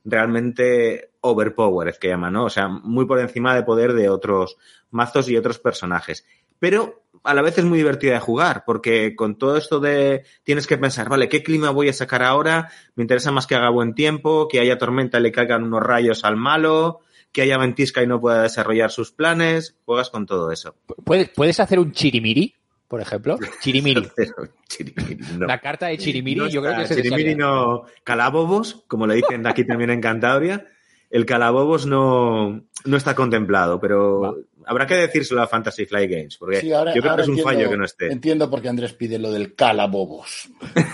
realmente 0.05 1.11
overpowered, 1.27 1.95
que 1.95 2.09
llaman, 2.09 2.33
¿no? 2.33 2.45
O 2.45 2.49
sea, 2.49 2.67
muy 2.67 3.05
por 3.05 3.19
encima 3.19 3.55
de 3.55 3.63
poder 3.63 3.93
de 3.93 4.09
otros 4.09 4.57
mazos 4.91 5.29
y 5.29 5.37
otros 5.37 5.59
personajes. 5.59 6.25
Pero 6.59 7.03
a 7.23 7.33
la 7.33 7.41
vez 7.41 7.57
es 7.57 7.65
muy 7.65 7.77
divertida 7.77 8.13
de 8.13 8.19
jugar, 8.19 8.63
porque 8.65 9.15
con 9.15 9.37
todo 9.37 9.57
esto 9.57 9.79
de 9.79 10.23
tienes 10.43 10.67
que 10.67 10.77
pensar, 10.77 11.09
vale, 11.09 11.29
¿qué 11.29 11.43
clima 11.43 11.69
voy 11.71 11.89
a 11.89 11.93
sacar 11.93 12.23
ahora? 12.23 12.69
Me 12.95 13.03
interesa 13.03 13.31
más 13.31 13.47
que 13.47 13.55
haga 13.55 13.69
buen 13.69 13.93
tiempo, 13.93 14.47
que 14.47 14.59
haya 14.59 14.77
tormenta 14.77 15.19
y 15.19 15.23
le 15.23 15.31
caigan 15.31 15.63
unos 15.63 15.83
rayos 15.83 16.23
al 16.23 16.37
malo, 16.37 17.01
que 17.31 17.41
haya 17.41 17.57
ventisca 17.57 18.01
y 18.01 18.07
no 18.07 18.19
pueda 18.19 18.43
desarrollar 18.43 18.91
sus 18.91 19.11
planes, 19.11 19.75
juegas 19.85 20.09
con 20.09 20.25
todo 20.25 20.51
eso. 20.51 20.75
¿Puedes, 21.03 21.29
¿puedes 21.29 21.59
hacer 21.59 21.79
un 21.79 21.91
chirimiri, 21.91 22.55
por 22.87 23.01
ejemplo? 23.01 23.37
Chirimiri. 23.61 24.07
chirimiri 24.69 25.17
no. 25.37 25.47
La 25.47 25.59
carta 25.59 25.87
de 25.87 25.97
chirimiri, 25.97 26.39
no 26.39 26.47
yo 26.47 26.61
creo 26.61 26.77
que 26.77 26.83
está, 26.83 26.95
Chirimiri 26.95 27.35
no. 27.35 27.83
Calabobos, 28.03 28.85
como 28.87 29.05
le 29.05 29.15
dicen 29.15 29.45
aquí 29.45 29.65
también 29.65 29.89
en 29.89 30.01
Cantabria. 30.01 30.65
El 31.09 31.25
calabobos 31.25 31.85
no, 31.85 32.63
no 32.85 32.97
está 32.97 33.15
contemplado, 33.15 33.79
pero 33.79 34.19
Va. 34.19 34.33
habrá 34.65 34.85
que 34.85 34.95
decírselo 34.95 35.41
a 35.41 35.47
Fantasy 35.47 35.85
Flight 35.85 36.11
Games, 36.11 36.37
porque 36.37 36.61
sí, 36.61 36.71
ahora, 36.71 36.93
yo 36.93 37.01
creo 37.01 37.15
que 37.15 37.21
es 37.21 37.27
un 37.27 37.37
entiendo, 37.37 37.51
fallo 37.51 37.69
que 37.69 37.77
no 37.77 37.85
esté. 37.85 38.11
Entiendo 38.11 38.49
por 38.49 38.61
qué 38.61 38.69
Andrés 38.69 38.93
pide 38.93 39.17
lo 39.19 39.31
del 39.31 39.55
calabobos. 39.55 40.49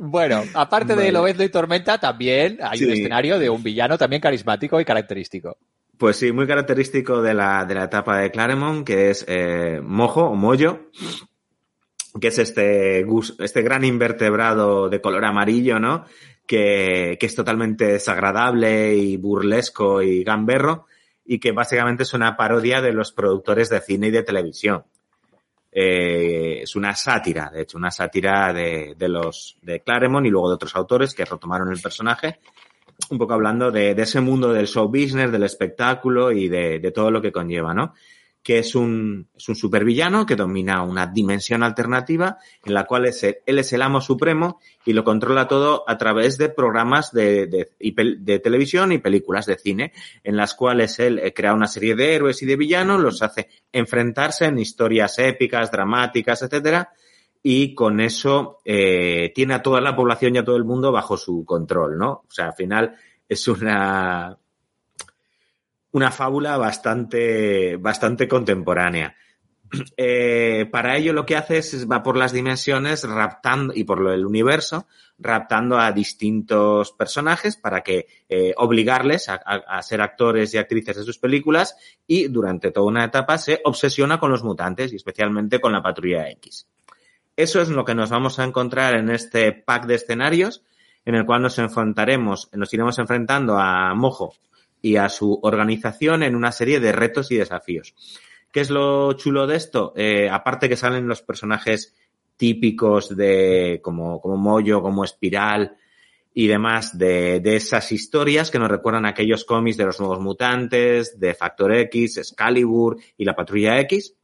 Bueno, 0.00 0.42
aparte 0.54 0.94
vale. 0.94 1.06
de 1.06 1.12
Lobezno 1.12 1.44
y 1.44 1.48
Tormenta, 1.50 1.98
también 1.98 2.58
hay 2.62 2.78
sí. 2.78 2.84
un 2.84 2.92
escenario 2.92 3.38
de 3.38 3.50
un 3.50 3.62
villano 3.62 3.98
también 3.98 4.22
carismático 4.22 4.80
y 4.80 4.84
característico. 4.84 5.58
Pues 5.98 6.16
sí, 6.16 6.30
muy 6.30 6.46
característico 6.46 7.20
de 7.20 7.34
la, 7.34 7.64
de 7.64 7.74
la 7.74 7.84
etapa 7.84 8.18
de 8.18 8.30
Claremont, 8.30 8.86
que 8.86 9.10
es 9.10 9.24
eh, 9.28 9.80
Mojo 9.82 10.22
o 10.30 10.34
Moyo, 10.36 10.90
que 12.20 12.28
es 12.28 12.38
este, 12.38 13.04
este 13.40 13.62
gran 13.62 13.84
invertebrado 13.84 14.88
de 14.88 15.00
color 15.00 15.24
amarillo, 15.24 15.80
¿no? 15.80 16.06
Que, 16.48 17.18
que 17.20 17.26
es 17.26 17.34
totalmente 17.34 17.84
desagradable 17.84 18.96
y 18.96 19.18
burlesco 19.18 20.02
y 20.02 20.24
gamberro, 20.24 20.86
y 21.24 21.38
que 21.38 21.52
básicamente 21.52 22.04
es 22.04 22.14
una 22.14 22.36
parodia 22.38 22.80
de 22.80 22.92
los 22.92 23.12
productores 23.12 23.68
de 23.68 23.82
cine 23.82 24.08
y 24.08 24.10
de 24.12 24.22
televisión 24.22 24.84
eh, 25.70 26.62
es 26.62 26.76
una 26.76 26.94
sátira, 26.94 27.50
de 27.52 27.62
hecho, 27.62 27.78
una 27.78 27.90
sátira 27.90 28.52
de, 28.52 28.94
de, 28.96 29.08
los 29.08 29.58
de 29.62 29.80
Claremont 29.80 30.26
y 30.26 30.30
luego 30.30 30.48
de 30.48 30.54
otros 30.54 30.74
autores 30.74 31.14
que 31.14 31.24
retomaron 31.24 31.70
el 31.70 31.80
personaje, 31.80 32.40
un 33.10 33.18
poco 33.18 33.34
hablando 33.34 33.70
de, 33.70 33.94
de 33.94 34.02
ese 34.02 34.20
mundo 34.20 34.52
del 34.52 34.66
show 34.66 34.88
business, 34.88 35.30
del 35.30 35.44
espectáculo 35.44 36.32
y 36.32 36.48
de, 36.48 36.78
de, 36.78 36.90
todo 36.90 37.10
lo 37.10 37.20
que 37.22 37.32
conlleva, 37.32 37.74
¿no? 37.74 37.94
Que 38.42 38.60
es 38.60 38.74
un, 38.74 39.28
es 39.36 39.48
un 39.48 39.56
supervillano 39.56 40.24
que 40.24 40.36
domina 40.36 40.82
una 40.82 41.06
dimensión 41.06 41.62
alternativa 41.62 42.38
en 42.64 42.72
la 42.72 42.84
cual 42.84 43.06
es 43.06 43.22
él 43.22 43.58
es 43.58 43.72
el 43.72 43.82
amo 43.82 44.00
supremo 44.00 44.60
y 44.86 44.94
lo 44.94 45.04
controla 45.04 45.48
todo 45.48 45.84
a 45.86 45.98
través 45.98 46.38
de 46.38 46.48
programas 46.48 47.12
de, 47.12 47.46
de, 47.46 47.68
de, 47.78 48.38
televisión 48.38 48.92
y 48.92 48.98
películas 48.98 49.44
de 49.44 49.58
cine, 49.58 49.92
en 50.24 50.36
las 50.36 50.54
cuales 50.54 50.98
él 50.98 51.18
eh, 51.18 51.34
crea 51.34 51.52
una 51.52 51.66
serie 51.66 51.94
de 51.94 52.14
héroes 52.14 52.42
y 52.42 52.46
de 52.46 52.56
villanos, 52.56 53.00
los 53.00 53.22
hace 53.22 53.48
enfrentarse 53.70 54.46
en 54.46 54.58
historias 54.58 55.18
épicas, 55.18 55.70
dramáticas, 55.70 56.40
etcétera, 56.42 56.90
y 57.42 57.74
con 57.74 58.00
eso 58.00 58.58
eh, 58.64 59.32
tiene 59.34 59.54
a 59.54 59.62
toda 59.62 59.80
la 59.80 59.94
población 59.94 60.34
y 60.34 60.38
a 60.38 60.44
todo 60.44 60.56
el 60.56 60.64
mundo 60.64 60.90
bajo 60.90 61.16
su 61.16 61.44
control, 61.44 61.98
¿no? 61.98 62.10
O 62.10 62.30
sea, 62.30 62.46
al 62.46 62.54
final 62.54 62.96
es 63.28 63.46
una 63.48 64.38
una 65.92 66.10
fábula 66.10 66.56
bastante, 66.56 67.76
bastante 67.76 68.28
contemporánea. 68.28 69.14
Eh, 69.98 70.66
para 70.72 70.96
ello 70.96 71.12
lo 71.12 71.26
que 71.26 71.36
hace 71.36 71.58
es 71.58 71.86
va 71.86 72.02
por 72.02 72.16
las 72.16 72.32
dimensiones 72.32 73.06
raptando 73.06 73.74
y 73.76 73.84
por 73.84 74.10
el 74.10 74.24
universo 74.24 74.86
raptando 75.18 75.78
a 75.78 75.92
distintos 75.92 76.92
personajes 76.92 77.58
para 77.58 77.82
que 77.82 78.06
eh, 78.30 78.54
obligarles 78.56 79.28
a, 79.28 79.34
a, 79.34 79.82
ser 79.82 80.00
actores 80.00 80.54
y 80.54 80.56
actrices 80.56 80.96
de 80.96 81.02
sus 81.02 81.18
películas 81.18 81.76
y 82.06 82.28
durante 82.28 82.70
toda 82.70 82.86
una 82.86 83.04
etapa 83.04 83.36
se 83.36 83.60
obsesiona 83.62 84.18
con 84.18 84.30
los 84.30 84.42
mutantes 84.42 84.90
y 84.94 84.96
especialmente 84.96 85.60
con 85.60 85.72
la 85.72 85.82
patrulla 85.82 86.30
X. 86.30 86.66
Eso 87.36 87.60
es 87.60 87.68
lo 87.68 87.84
que 87.84 87.94
nos 87.94 88.08
vamos 88.08 88.38
a 88.38 88.44
encontrar 88.44 88.94
en 88.94 89.10
este 89.10 89.52
pack 89.52 89.84
de 89.84 89.96
escenarios 89.96 90.62
en 91.04 91.14
el 91.14 91.26
cual 91.26 91.42
nos 91.42 91.58
enfrentaremos, 91.58 92.48
nos 92.52 92.72
iremos 92.72 92.98
enfrentando 92.98 93.58
a 93.58 93.94
Mojo 93.94 94.34
y 94.82 94.96
a 94.96 95.08
su 95.08 95.38
organización 95.42 96.22
en 96.22 96.34
una 96.34 96.52
serie 96.52 96.80
de 96.80 96.92
retos 96.92 97.30
y 97.30 97.36
desafíos. 97.36 97.94
¿Qué 98.52 98.60
es 98.60 98.70
lo 98.70 99.12
chulo 99.14 99.46
de 99.46 99.56
esto? 99.56 99.92
Eh, 99.96 100.28
aparte 100.30 100.68
que 100.68 100.76
salen 100.76 101.08
los 101.08 101.22
personajes 101.22 101.94
típicos 102.36 103.16
de 103.16 103.80
como, 103.82 104.20
como 104.20 104.36
Moyo, 104.36 104.80
como 104.80 105.04
Espiral 105.04 105.76
y 106.32 106.46
demás 106.46 106.96
de, 106.96 107.40
de 107.40 107.56
esas 107.56 107.90
historias 107.90 108.50
que 108.50 108.58
nos 108.58 108.70
recuerdan 108.70 109.04
a 109.04 109.10
aquellos 109.10 109.44
cómics 109.44 109.76
de 109.76 109.84
los 109.84 109.98
nuevos 109.98 110.20
mutantes, 110.20 111.18
de 111.18 111.34
Factor 111.34 111.74
X, 111.74 112.18
Excalibur 112.18 112.96
y 113.16 113.24
la 113.24 113.34
Patrulla 113.34 113.80
X. 113.80 114.14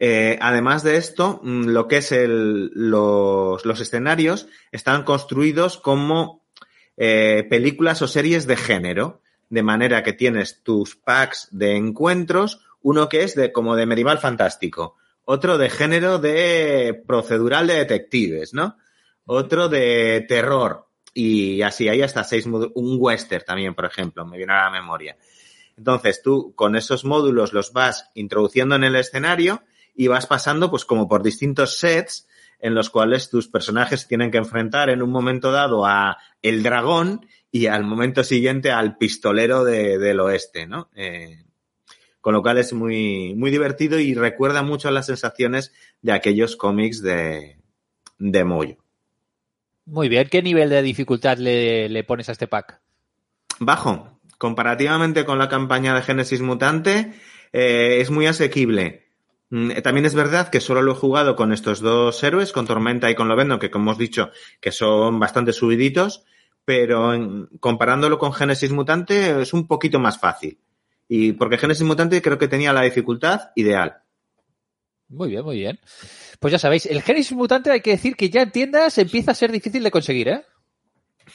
Eh, 0.00 0.38
además 0.40 0.84
de 0.84 0.96
esto, 0.96 1.40
mm, 1.42 1.64
lo 1.66 1.88
que 1.88 1.96
es 1.96 2.12
el, 2.12 2.70
los, 2.72 3.64
los 3.64 3.80
escenarios 3.80 4.48
están 4.70 5.02
construidos 5.02 5.78
como 5.78 6.37
eh, 7.00 7.46
películas 7.48 8.02
o 8.02 8.08
series 8.08 8.46
de 8.46 8.56
género, 8.56 9.22
de 9.48 9.62
manera 9.62 10.02
que 10.02 10.12
tienes 10.12 10.62
tus 10.62 10.96
packs 10.96 11.48
de 11.52 11.76
encuentros, 11.76 12.66
uno 12.82 13.08
que 13.08 13.22
es 13.22 13.34
de 13.34 13.52
como 13.52 13.76
de 13.76 13.86
medieval 13.86 14.18
fantástico, 14.18 14.96
otro 15.24 15.58
de 15.58 15.70
género 15.70 16.18
de 16.18 17.00
procedural 17.06 17.68
de 17.68 17.74
detectives, 17.74 18.52
¿no? 18.52 18.76
Otro 19.26 19.68
de 19.68 20.24
terror 20.28 20.88
y 21.14 21.62
así, 21.62 21.88
hay 21.88 22.02
hasta 22.02 22.24
seis, 22.24 22.46
un 22.46 22.96
western 22.98 23.44
también, 23.44 23.74
por 23.74 23.84
ejemplo, 23.84 24.26
me 24.26 24.36
viene 24.36 24.52
a 24.52 24.64
la 24.64 24.70
memoria. 24.70 25.16
Entonces 25.76 26.22
tú 26.22 26.52
con 26.54 26.76
esos 26.76 27.04
módulos 27.04 27.52
los 27.52 27.72
vas 27.72 28.10
introduciendo 28.14 28.74
en 28.74 28.84
el 28.84 28.96
escenario 28.96 29.62
y 29.94 30.08
vas 30.08 30.26
pasando 30.26 30.70
pues 30.70 30.84
como 30.84 31.08
por 31.08 31.22
distintos 31.22 31.78
sets 31.78 32.26
en 32.58 32.74
los 32.74 32.90
cuales 32.90 33.30
tus 33.30 33.48
personajes 33.48 34.06
tienen 34.08 34.30
que 34.30 34.38
enfrentar 34.38 34.90
en 34.90 35.02
un 35.02 35.10
momento 35.10 35.52
dado 35.52 35.86
a 35.86 36.18
el 36.42 36.62
dragón 36.62 37.26
y 37.50 37.66
al 37.66 37.84
momento 37.84 38.24
siguiente 38.24 38.70
al 38.70 38.96
pistolero 38.96 39.64
de, 39.64 39.98
del 39.98 40.20
oeste, 40.20 40.66
¿no? 40.66 40.90
Eh, 40.94 41.44
con 42.20 42.34
lo 42.34 42.42
cual 42.42 42.58
es 42.58 42.72
muy, 42.72 43.34
muy 43.34 43.50
divertido 43.50 43.98
y 43.98 44.14
recuerda 44.14 44.62
mucho 44.62 44.88
a 44.88 44.92
las 44.92 45.06
sensaciones 45.06 45.72
de 46.02 46.12
aquellos 46.12 46.56
cómics 46.56 47.00
de, 47.00 47.58
de 48.18 48.44
Moyo. 48.44 48.76
Muy 49.86 50.08
bien, 50.08 50.28
¿qué 50.28 50.42
nivel 50.42 50.68
de 50.68 50.82
dificultad 50.82 51.38
le, 51.38 51.88
le 51.88 52.04
pones 52.04 52.28
a 52.28 52.32
este 52.32 52.46
pack? 52.46 52.80
Bajo. 53.60 54.20
Comparativamente 54.36 55.24
con 55.24 55.38
la 55.38 55.48
campaña 55.48 55.94
de 55.94 56.02
Génesis 56.02 56.40
Mutante, 56.42 57.14
eh, 57.52 57.98
es 58.00 58.10
muy 58.10 58.26
asequible. 58.26 59.07
Mm, 59.50 59.70
también 59.82 60.06
es 60.06 60.14
verdad 60.14 60.48
que 60.50 60.60
solo 60.60 60.82
lo 60.82 60.92
he 60.92 60.96
jugado 60.96 61.36
con 61.36 61.52
estos 61.52 61.80
dos 61.80 62.22
héroes, 62.22 62.52
con 62.52 62.66
Tormenta 62.66 63.10
y 63.10 63.14
con 63.14 63.28
Lovendo, 63.28 63.58
que 63.58 63.70
como 63.70 63.90
hemos 63.90 63.98
dicho, 63.98 64.30
que 64.60 64.72
son 64.72 65.18
bastante 65.18 65.52
subiditos, 65.52 66.24
pero 66.64 67.14
en, 67.14 67.46
comparándolo 67.60 68.18
con 68.18 68.32
Génesis 68.32 68.72
Mutante 68.72 69.40
es 69.40 69.52
un 69.52 69.66
poquito 69.66 69.98
más 69.98 70.18
fácil. 70.18 70.58
Y 71.08 71.32
porque 71.32 71.56
Génesis 71.56 71.86
Mutante 71.86 72.20
creo 72.20 72.36
que 72.36 72.48
tenía 72.48 72.72
la 72.72 72.82
dificultad 72.82 73.50
ideal. 73.54 74.02
Muy 75.08 75.30
bien, 75.30 75.42
muy 75.42 75.56
bien. 75.56 75.80
Pues 76.38 76.52
ya 76.52 76.58
sabéis, 76.58 76.84
el 76.84 77.00
Génesis 77.00 77.32
Mutante 77.32 77.70
hay 77.70 77.80
que 77.80 77.92
decir 77.92 78.14
que 78.14 78.28
ya 78.28 78.42
en 78.42 78.52
tiendas 78.52 78.98
empieza 78.98 79.30
a 79.30 79.34
ser 79.34 79.50
difícil 79.50 79.82
de 79.82 79.90
conseguir, 79.90 80.28
¿eh? 80.28 80.44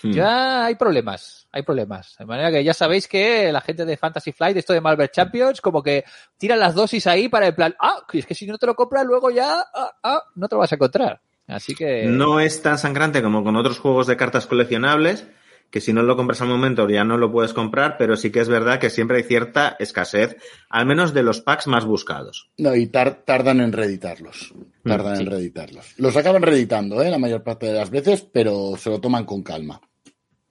Hmm. 0.02 0.12
Ya 0.12 0.66
hay 0.66 0.76
problemas, 0.76 1.48
hay 1.52 1.64
problemas. 1.64 2.16
De 2.18 2.26
manera 2.26 2.52
que 2.52 2.64
ya 2.64 2.74
sabéis 2.74 3.08
que 3.08 3.52
la 3.52 3.62
gente 3.62 3.86
de 3.86 3.98
Fantasy 3.98 4.32
Flight, 4.32 4.58
esto 4.58 4.74
de 4.74 4.82
Marvel 4.82 5.10
Champions, 5.10 5.62
como 5.62 5.84
que 5.84 6.04
tiran 6.38 6.60
las 6.60 6.76
dosis 6.76 7.06
ahí 7.08 7.30
para 7.30 7.48
el 7.48 7.56
plan, 7.56 7.76
ah, 7.80 8.06
es 8.12 8.26
que 8.26 8.36
si 8.36 8.46
no 8.46 8.58
te 8.58 8.66
lo 8.66 8.76
compras 8.76 9.06
luego 9.06 9.30
ya, 9.30 9.60
ah, 9.74 9.92
ah, 10.04 10.24
no 10.36 10.48
te 10.48 10.56
lo 10.56 10.60
vas 10.60 10.72
a 10.72 10.76
encontrar. 10.76 11.22
Así 11.48 11.76
que... 11.76 12.06
No 12.06 12.40
es 12.40 12.62
tan 12.62 12.78
sangrante 12.78 13.22
como 13.22 13.44
con 13.44 13.56
otros 13.56 13.80
juegos 13.80 14.08
de 14.08 14.18
cartas 14.18 14.48
coleccionables, 14.48 15.28
que 15.74 15.82
si 15.82 15.92
no 15.92 16.04
lo 16.04 16.16
compras 16.16 16.40
al 16.40 16.50
momento 16.50 16.88
ya 16.88 17.04
no 17.04 17.18
lo 17.18 17.32
puedes 17.32 17.52
comprar, 17.52 17.98
pero 17.98 18.16
sí 18.16 18.32
que 18.32 18.42
es 18.42 18.48
verdad 18.48 18.78
que 18.78 18.92
siempre 18.92 19.18
hay 19.18 19.24
cierta 19.24 19.76
escasez, 19.80 20.38
al 20.70 20.86
menos 20.86 21.16
de 21.16 21.24
los 21.24 21.42
packs 21.42 21.66
más 21.66 21.84
buscados. 21.84 22.52
No, 22.60 22.76
y 22.76 22.86
tar 22.86 23.24
tardan 23.26 23.60
en 23.60 23.72
reeditarlos. 23.74 24.54
Tardan 24.84 25.14
mm, 25.14 25.16
sí. 25.16 25.24
en 25.24 25.32
reeditarlos. 25.32 25.94
Los 25.98 26.16
acaban 26.16 26.44
reeditando, 26.44 27.02
¿eh? 27.02 27.10
La 27.10 27.18
mayor 27.18 27.42
parte 27.42 27.66
de 27.66 27.74
las 27.74 27.90
veces, 27.90 28.22
pero 28.22 28.76
se 28.78 28.92
lo 28.92 29.02
toman 29.02 29.26
con 29.26 29.42
calma. 29.42 29.82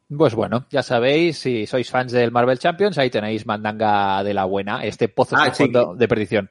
Pues 0.08 0.34
bueno, 0.34 0.66
ya 0.70 0.82
sabéis, 0.82 1.38
si 1.38 1.68
sois 1.68 1.88
fans 1.88 2.10
del 2.10 2.32
Marvel 2.32 2.58
Champions, 2.58 2.98
ahí 2.98 3.08
tenéis 3.08 3.46
mandanga 3.46 4.24
de 4.24 4.34
la 4.34 4.44
buena, 4.44 4.84
este 4.84 5.08
pozo 5.08 5.36
ah, 5.38 5.54
sí. 5.54 5.70
de 5.70 6.08
perdición. 6.08 6.50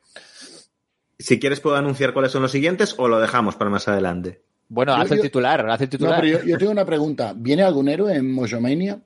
Si 1.19 1.41
quieres 1.41 1.59
puedo 1.59 1.75
anunciar 1.75 2.13
cuáles 2.13 2.31
son 2.31 2.41
los 2.41 2.53
siguientes 2.53 2.95
o 2.97 3.09
lo 3.09 3.19
dejamos 3.19 3.57
para 3.57 3.69
más 3.69 3.89
adelante. 3.89 4.43
Bueno, 4.73 4.93
haz 4.93 5.11
el 5.11 5.19
titular, 5.19 5.69
haz 5.69 5.81
el 5.81 5.89
titular. 5.89 6.15
No, 6.15 6.21
pero 6.21 6.39
yo, 6.39 6.45
yo, 6.45 6.57
tengo 6.57 6.71
una 6.71 6.85
pregunta. 6.85 7.33
¿Viene 7.35 7.61
algún 7.61 7.89
héroe 7.89 8.15
en 8.15 8.31
Mojomania? 8.31 9.01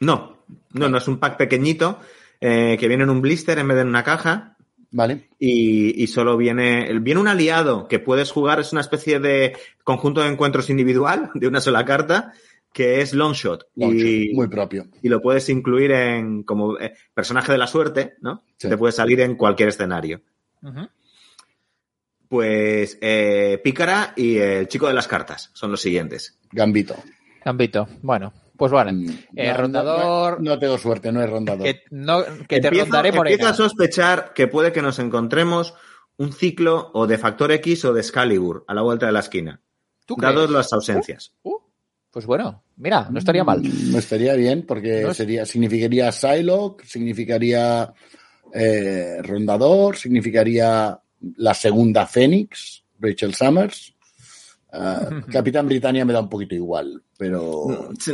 No, 0.00 0.44
no, 0.74 0.88
no 0.90 0.98
es 0.98 1.08
un 1.08 1.18
pack 1.18 1.38
pequeñito 1.38 1.98
eh, 2.42 2.76
que 2.78 2.86
viene 2.86 3.04
en 3.04 3.10
un 3.10 3.22
blister 3.22 3.58
en 3.58 3.68
vez 3.68 3.76
de 3.76 3.80
en 3.80 3.88
una 3.88 4.04
caja. 4.04 4.58
Vale. 4.90 5.30
Y, 5.38 6.02
y, 6.02 6.06
solo 6.08 6.36
viene, 6.36 6.92
viene 7.00 7.20
un 7.20 7.28
aliado 7.28 7.88
que 7.88 8.00
puedes 8.00 8.30
jugar, 8.30 8.60
es 8.60 8.72
una 8.72 8.82
especie 8.82 9.18
de 9.18 9.56
conjunto 9.82 10.20
de 10.20 10.28
encuentros 10.28 10.68
individual 10.68 11.30
de 11.34 11.48
una 11.48 11.62
sola 11.62 11.86
carta, 11.86 12.34
que 12.70 13.00
es 13.00 13.14
Longshot. 13.14 13.68
Long 13.76 13.94
y, 13.94 14.34
muy 14.34 14.48
propio. 14.48 14.88
Y 15.00 15.08
lo 15.08 15.22
puedes 15.22 15.48
incluir 15.48 15.90
en 15.92 16.42
como 16.42 16.78
eh, 16.78 16.92
personaje 17.14 17.50
de 17.50 17.58
la 17.58 17.66
suerte, 17.66 18.16
¿no? 18.20 18.44
Sí. 18.58 18.68
Te 18.68 18.76
puede 18.76 18.92
salir 18.92 19.22
en 19.22 19.36
cualquier 19.36 19.70
escenario. 19.70 20.20
Uh 20.60 20.68
-huh. 20.68 20.90
Pues 22.28 22.98
eh, 23.00 23.60
Pícara 23.62 24.12
y 24.16 24.38
el 24.38 24.68
chico 24.68 24.88
de 24.88 24.94
las 24.94 25.06
cartas 25.06 25.50
son 25.52 25.70
los 25.70 25.80
siguientes. 25.80 26.38
Gambito. 26.50 26.96
Gambito. 27.44 27.86
Bueno, 28.02 28.32
pues 28.56 28.72
vale. 28.72 28.92
Mm, 28.92 29.18
Eh, 29.36 29.54
rondador. 29.54 30.40
No, 30.42 30.50
no, 30.50 30.58
tengo 30.58 30.78
suerte, 30.78 31.12
no 31.12 31.22
es 31.22 31.30
rondador. 31.30 31.64
Que, 31.64 31.82
no, 31.90 32.24
que 32.48 32.60
te 32.60 32.68
empiezo, 32.68 32.86
rondaré 32.86 33.12
por 33.12 33.28
Empiezo 33.28 33.50
a 33.50 33.54
sospechar 33.54 34.32
que 34.34 34.48
puede 34.48 34.72
que 34.72 34.82
nos 34.82 34.98
encontremos 34.98 35.74
un 36.16 36.32
ciclo 36.32 36.90
o 36.94 37.06
de 37.06 37.18
Factor 37.18 37.52
X 37.52 37.84
o 37.84 37.92
de 37.92 38.00
Excalibur 38.00 38.64
a 38.66 38.74
la 38.74 38.82
vuelta 38.82 39.06
de 39.06 39.12
la 39.12 39.20
esquina. 39.20 39.60
¿Tú 40.06 40.16
dados 40.18 40.50
las 40.50 40.72
ausencias. 40.72 41.32
Uh, 41.42 41.50
uh, 41.50 41.60
pues 42.10 42.26
bueno, 42.26 42.62
mira, 42.76 43.08
no 43.10 43.18
estaría 43.18 43.44
mal. 43.44 43.60
No 43.62 43.98
estaría 43.98 44.34
bien, 44.34 44.64
porque 44.66 45.02
no 45.02 45.10
es... 45.10 45.16
sería, 45.16 45.44
significaría 45.44 46.10
Psylocke, 46.12 46.84
significaría 46.84 47.92
eh, 48.54 49.18
Rondador, 49.22 49.96
significaría 49.96 50.98
la 51.20 51.54
segunda 51.54 52.06
Fénix, 52.06 52.84
Rachel 52.98 53.34
Summers. 53.34 53.92
Uh, 54.72 55.22
Capitán 55.30 55.66
Britannia 55.66 56.04
me 56.04 56.12
da 56.12 56.20
un 56.20 56.28
poquito 56.28 56.54
igual, 56.54 57.00
pero. 57.16 57.66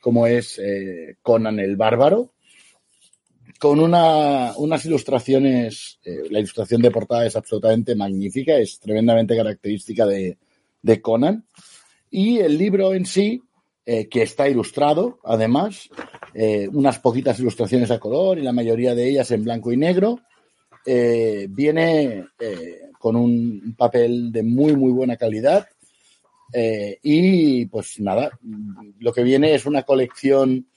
como 0.00 0.26
es 0.26 0.58
eh, 0.58 1.18
Conan 1.22 1.60
el 1.60 1.76
Bárbaro, 1.76 2.32
con 3.58 3.80
una, 3.80 4.52
unas 4.56 4.84
ilustraciones, 4.84 5.98
eh, 6.04 6.24
la 6.30 6.38
ilustración 6.38 6.82
de 6.82 6.90
portada 6.90 7.26
es 7.26 7.36
absolutamente 7.36 7.94
magnífica, 7.94 8.56
es 8.56 8.78
tremendamente 8.78 9.36
característica 9.36 10.06
de, 10.06 10.36
Conan, 11.02 11.44
y 12.10 12.38
el 12.38 12.56
libro 12.56 12.94
en 12.94 13.06
sí, 13.06 13.42
eh, 13.84 14.08
que 14.08 14.22
está 14.22 14.48
ilustrado, 14.48 15.18
además, 15.24 15.88
eh, 16.32 16.68
unas 16.72 17.00
poquitas 17.00 17.40
ilustraciones 17.40 17.90
a 17.90 17.98
color 17.98 18.38
y 18.38 18.42
la 18.42 18.52
mayoría 18.52 18.94
de 18.94 19.08
ellas 19.08 19.30
en 19.32 19.42
blanco 19.42 19.72
y 19.72 19.76
negro, 19.76 20.20
viene 20.86 22.26
con 23.00 23.16
un 23.16 23.74
papel 23.76 24.30
de 24.30 24.44
muy, 24.44 24.76
muy 24.76 24.92
buena 24.92 25.16
calidad. 25.16 25.66
Y 27.02 27.66
pues 27.66 27.98
nada, 27.98 28.30
lo 29.00 29.12
que 29.12 29.24
viene 29.24 29.52
es 29.52 29.66
una 29.66 29.82
colección 29.82 30.68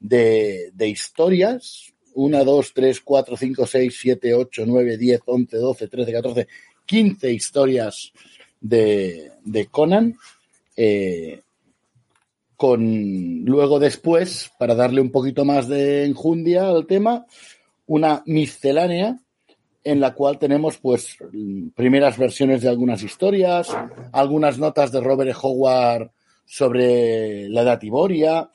de 0.00 0.72
historias. 0.88 1.91
1, 2.14 2.44
2, 2.44 2.72
3, 2.74 3.00
4, 3.00 3.36
5, 3.36 3.66
6, 3.66 3.98
7, 4.00 4.34
8, 4.34 4.64
9, 4.66 4.96
10, 4.96 5.20
11, 5.24 5.56
12, 5.56 5.88
13, 5.88 6.12
14, 6.12 6.48
15 6.86 7.32
historias 7.32 8.12
de, 8.60 9.32
de 9.44 9.66
Conan. 9.66 10.16
Eh, 10.76 11.42
con 12.56 13.44
luego 13.44 13.80
después, 13.80 14.52
para 14.56 14.76
darle 14.76 15.00
un 15.00 15.10
poquito 15.10 15.44
más 15.44 15.66
de 15.66 16.04
enjundia 16.04 16.68
al 16.68 16.86
tema, 16.86 17.26
una 17.86 18.22
miscelánea 18.26 19.18
en 19.84 20.00
la 20.00 20.14
cual 20.14 20.38
tenemos 20.38 20.78
pues 20.78 21.16
primeras 21.74 22.16
versiones 22.16 22.62
de 22.62 22.68
algunas 22.68 23.02
historias, 23.02 23.68
algunas 24.12 24.58
notas 24.58 24.92
de 24.92 25.00
Robert. 25.00 25.36
Howard 25.42 26.12
sobre 26.44 27.48
la 27.48 27.62
edad 27.62 27.78
Tiboria, 27.78 28.48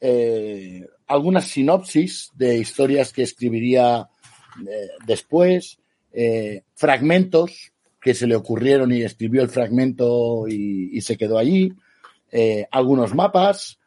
eh, 0.00 0.86
algunas 1.06 1.46
sinopsis 1.46 2.30
de 2.34 2.58
historias 2.58 3.12
que 3.12 3.22
escribiría 3.22 4.08
eh, 4.66 4.88
después, 5.06 5.78
eh, 6.12 6.62
fragmentos 6.74 7.72
que 8.00 8.14
se 8.14 8.26
le 8.26 8.36
ocurrieron 8.36 8.92
y 8.92 9.02
escribió 9.02 9.42
el 9.42 9.48
fragmento 9.48 10.46
y, 10.46 11.00
se 11.00 11.16
quedó 11.16 11.38
allí, 11.38 11.72
eh, 12.30 12.66
algunos 12.70 13.14
mapas 13.14 13.78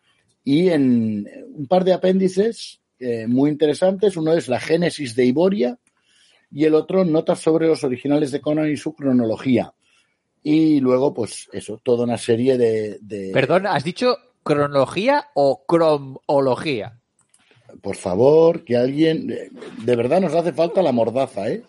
y 0.44 0.70
en 0.70 1.28
un 1.54 1.68
par 1.68 1.84
de 1.84 1.94
apéndices 1.94 2.82
muy 3.28 3.52
interesantes. 3.52 4.18
Uno 4.18 4.34
es 4.34 4.48
la 4.48 4.60
Génesis 4.60 5.16
de 5.16 5.26
Iboria 5.26 5.78
y 6.52 6.66
el 6.66 6.74
otro 6.74 7.06
notas 7.06 7.40
sobre 7.40 7.68
los 7.68 7.84
originales 7.84 8.32
de 8.32 8.42
Conan 8.42 8.72
y 8.72 8.76
su 8.76 8.96
cronología. 8.96 9.74
Y 10.42 10.80
luego, 10.80 11.14
pues 11.14 11.48
eso, 11.52 11.80
toda 11.84 12.06
una 12.06 12.18
serie 12.18 12.58
de... 12.58 12.98
de 13.02 13.30
Perdón, 13.34 13.68
¿has 13.68 13.84
dicho 13.84 14.18
cronología 14.42 15.28
o 15.36 15.64
cromología? 15.68 17.00
Por 17.82 17.96
favor, 17.96 18.64
que 18.64 18.76
alguien... 18.76 19.28
De 19.28 19.96
verdad 19.96 20.22
nos 20.22 20.34
hace 20.34 20.54
falta 20.54 20.82
la 20.82 20.92
mordaza, 20.92 21.50
¿eh? 21.50 21.64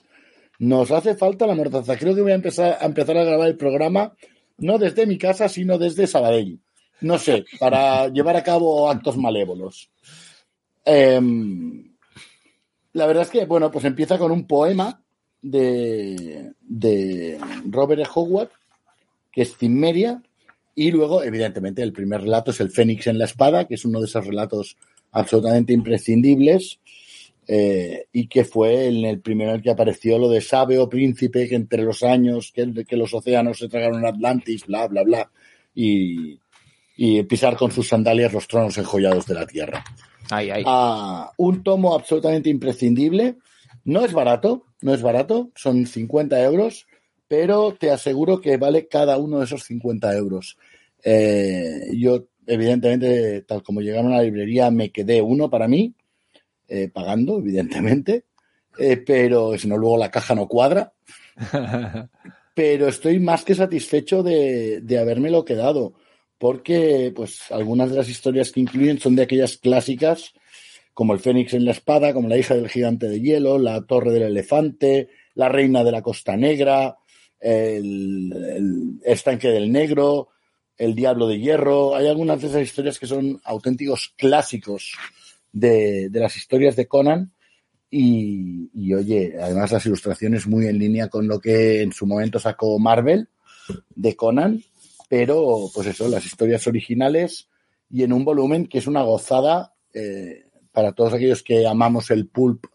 Nos 0.59 0.91
hace 0.91 1.15
falta 1.15 1.47
la 1.47 1.55
mordaza. 1.55 1.97
Creo 1.97 2.15
que 2.15 2.23
voy 2.23 2.33
a 2.33 2.37
empezar 2.37 2.79
a, 2.81 2.87
empezar 2.87 3.17
a 3.17 3.25
grabar 3.25 3.49
el 3.49 3.57
programa 3.57 4.15
no 4.59 4.79
desde 4.79 5.07
mi 5.07 5.19
casa, 5.19 5.49
sino 5.49 5.79
desde 5.79 6.07
Sabadell. 6.07 6.59
No 7.01 7.19
sé, 7.19 7.45
para 7.61 8.09
llevar 8.09 8.37
a 8.37 8.43
cabo 8.43 8.91
actos 8.91 9.17
malévolos. 9.17 9.89
Eh, 10.85 11.21
la 12.93 13.07
verdad 13.07 13.23
es 13.23 13.31
que, 13.31 13.45
bueno, 13.45 13.71
pues 13.71 13.85
empieza 13.85 14.19
con 14.19 14.33
un 14.33 14.47
poema 14.47 15.01
de, 15.41 16.53
de 16.61 17.39
Robert 17.71 18.03
E. 18.03 18.09
Howard, 18.13 18.51
que 19.31 19.43
es 19.43 19.57
Cimmeria, 19.57 20.23
y 20.75 20.91
luego, 20.91 21.23
evidentemente, 21.23 21.83
el 21.83 21.93
primer 21.93 22.23
relato 22.23 22.51
es 22.51 22.61
El 22.61 22.71
Fénix 22.71 23.07
en 23.09 23.19
la 23.19 23.25
Espada, 23.25 23.67
que 23.67 23.75
es 23.75 23.85
uno 23.85 24.01
de 24.01 24.07
esos 24.07 24.27
relatos 24.27 24.77
absolutamente 25.13 25.73
imprescindibles, 25.73 26.81
eh, 27.47 28.07
y 28.13 28.27
que 28.27 28.45
fue 28.45 28.89
en 28.89 29.05
el 29.05 29.21
primero 29.21 29.51
en 29.51 29.57
el 29.57 29.63
que 29.63 29.71
apareció 29.71 30.19
lo 30.19 30.29
de 30.29 30.43
sabe 30.43 30.79
o 30.79 30.89
príncipe 30.89 31.49
que 31.49 31.55
entre 31.55 31.83
los 31.83 32.03
años 32.03 32.53
que, 32.53 32.85
que 32.87 32.97
los 32.97 33.15
océanos 33.15 33.59
se 33.59 33.69
tragaron 33.69 34.05
Atlantis, 34.05 34.67
bla, 34.67 34.87
bla, 34.87 35.03
bla, 35.03 35.31
y, 35.75 36.39
y 36.97 37.23
pisar 37.23 37.57
con 37.57 37.71
sus 37.71 37.89
sandalias 37.89 38.33
los 38.33 38.49
tronos 38.49 38.77
enjollados 38.77 39.27
de 39.27 39.35
la 39.35 39.47
tierra. 39.47 39.85
Ay, 40.31 40.51
ay. 40.51 40.63
Ah, 40.67 41.33
un 41.37 41.63
tomo 41.63 41.95
absolutamente 41.95 42.51
imprescindible. 42.51 43.37
No 43.85 44.05
es 44.05 44.13
barato, 44.13 44.67
no 44.83 44.93
es 44.93 45.01
barato, 45.01 45.51
son 45.55 45.87
50 45.87 46.43
euros, 46.43 46.87
pero 47.29 47.75
te 47.79 47.91
aseguro 47.91 48.41
que 48.41 48.57
vale 48.57 48.89
cada 48.89 49.17
uno 49.17 49.39
de 49.39 49.45
esos 49.45 49.63
50 49.65 50.15
euros. 50.17 50.59
Eh, 51.05 51.93
yo, 51.95 52.27
evidentemente, 52.49 53.43
tal 53.43 53.63
como 53.63 53.81
llegaron 53.81 54.13
a 54.13 54.17
la 54.17 54.23
librería, 54.23 54.71
me 54.71 54.91
quedé 54.91 55.23
uno 55.23 55.51
para 55.51 55.69
mí, 55.69 55.95
eh, 56.67 56.89
pagando, 56.89 57.39
evidentemente, 57.39 58.25
eh, 58.79 58.97
pero 58.97 59.57
si 59.59 59.69
no, 59.69 59.77
luego 59.77 59.99
la 59.99 60.11
caja 60.11 60.35
no 60.35 60.49
cuadra. 60.49 60.93
pero 62.55 62.89
estoy 62.89 63.21
más 63.21 63.45
que 63.45 63.55
satisfecho 63.55 64.23
de, 64.23 64.81
de 64.81 64.99
habérmelo 64.99 65.45
quedado, 65.45 65.95
porque 66.39 67.13
pues 67.15 67.51
algunas 67.53 67.91
de 67.91 67.97
las 67.97 68.09
historias 68.09 68.51
que 68.51 68.61
incluyen 68.61 68.99
son 68.99 69.15
de 69.15 69.23
aquellas 69.23 69.59
clásicas 69.59 70.33
como 70.99 71.13
el 71.13 71.21
Fénix 71.21 71.55
en 71.55 71.65
la 71.65 71.71
espada, 71.71 72.13
como 72.13 72.29
la 72.29 72.37
hija 72.37 72.57
del 72.57 72.69
gigante 72.69 73.09
de 73.09 73.21
hielo, 73.21 73.57
la 73.57 73.83
torre 73.83 74.11
del 74.11 74.25
elefante, 74.25 75.11
la 75.35 75.49
reina 75.49 75.85
de 75.85 75.93
la 75.93 76.03
costa 76.03 76.37
negra, 76.37 76.97
el, 77.39 78.33
el 78.33 79.01
estanque 79.05 79.47
del 79.47 79.71
negro, 79.71 80.31
el 80.79 80.95
diablo 80.95 81.26
de 81.26 81.39
hierro. 81.39 81.95
Hay 81.95 82.07
algunas 82.07 82.41
de 82.41 82.49
esas 82.49 82.62
historias 82.62 82.99
que 82.99 83.07
son 83.07 83.41
auténticos 83.45 84.14
clásicos 84.16 84.95
de, 85.53 86.09
de 86.09 86.20
las 86.20 86.37
historias 86.37 86.76
de 86.76 86.87
Conan. 86.87 87.33
Y, 87.91 88.93
oye, 88.93 89.35
además 89.41 89.72
las 89.72 89.87
ilustraciones 89.87 90.47
muy 90.47 90.66
en 90.66 90.79
línea 90.79 91.09
con 91.09 91.26
lo 91.26 91.41
que 91.41 91.83
en 91.83 91.93
su 91.93 92.07
momento 92.07 92.39
sacó 92.39 92.79
Marvel 92.79 93.29
de 93.95 94.14
Conan, 94.14 94.62
pero 95.09 95.70
pues 95.74 95.87
eso, 95.87 96.09
las 96.09 96.26
historias 96.26 96.66
originales 96.66 97.49
y 97.91 98.03
en 98.03 98.12
un 98.12 98.24
volumen 98.24 98.66
que 98.66 98.79
es 98.79 98.87
una 98.87 99.03
gozada 99.03 99.74
eh, 99.95 100.45
para 100.70 100.93
todos 100.93 101.14
aquellos 101.14 101.43
que 101.43 101.66
amamos 101.66 102.11
el 102.11 102.29
pulp 102.29 102.66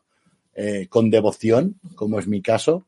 eh, 0.55 0.87
con 0.89 1.11
devoción, 1.11 1.79
como 1.95 2.17
es 2.17 2.27
mi 2.27 2.41
caso. 2.41 2.87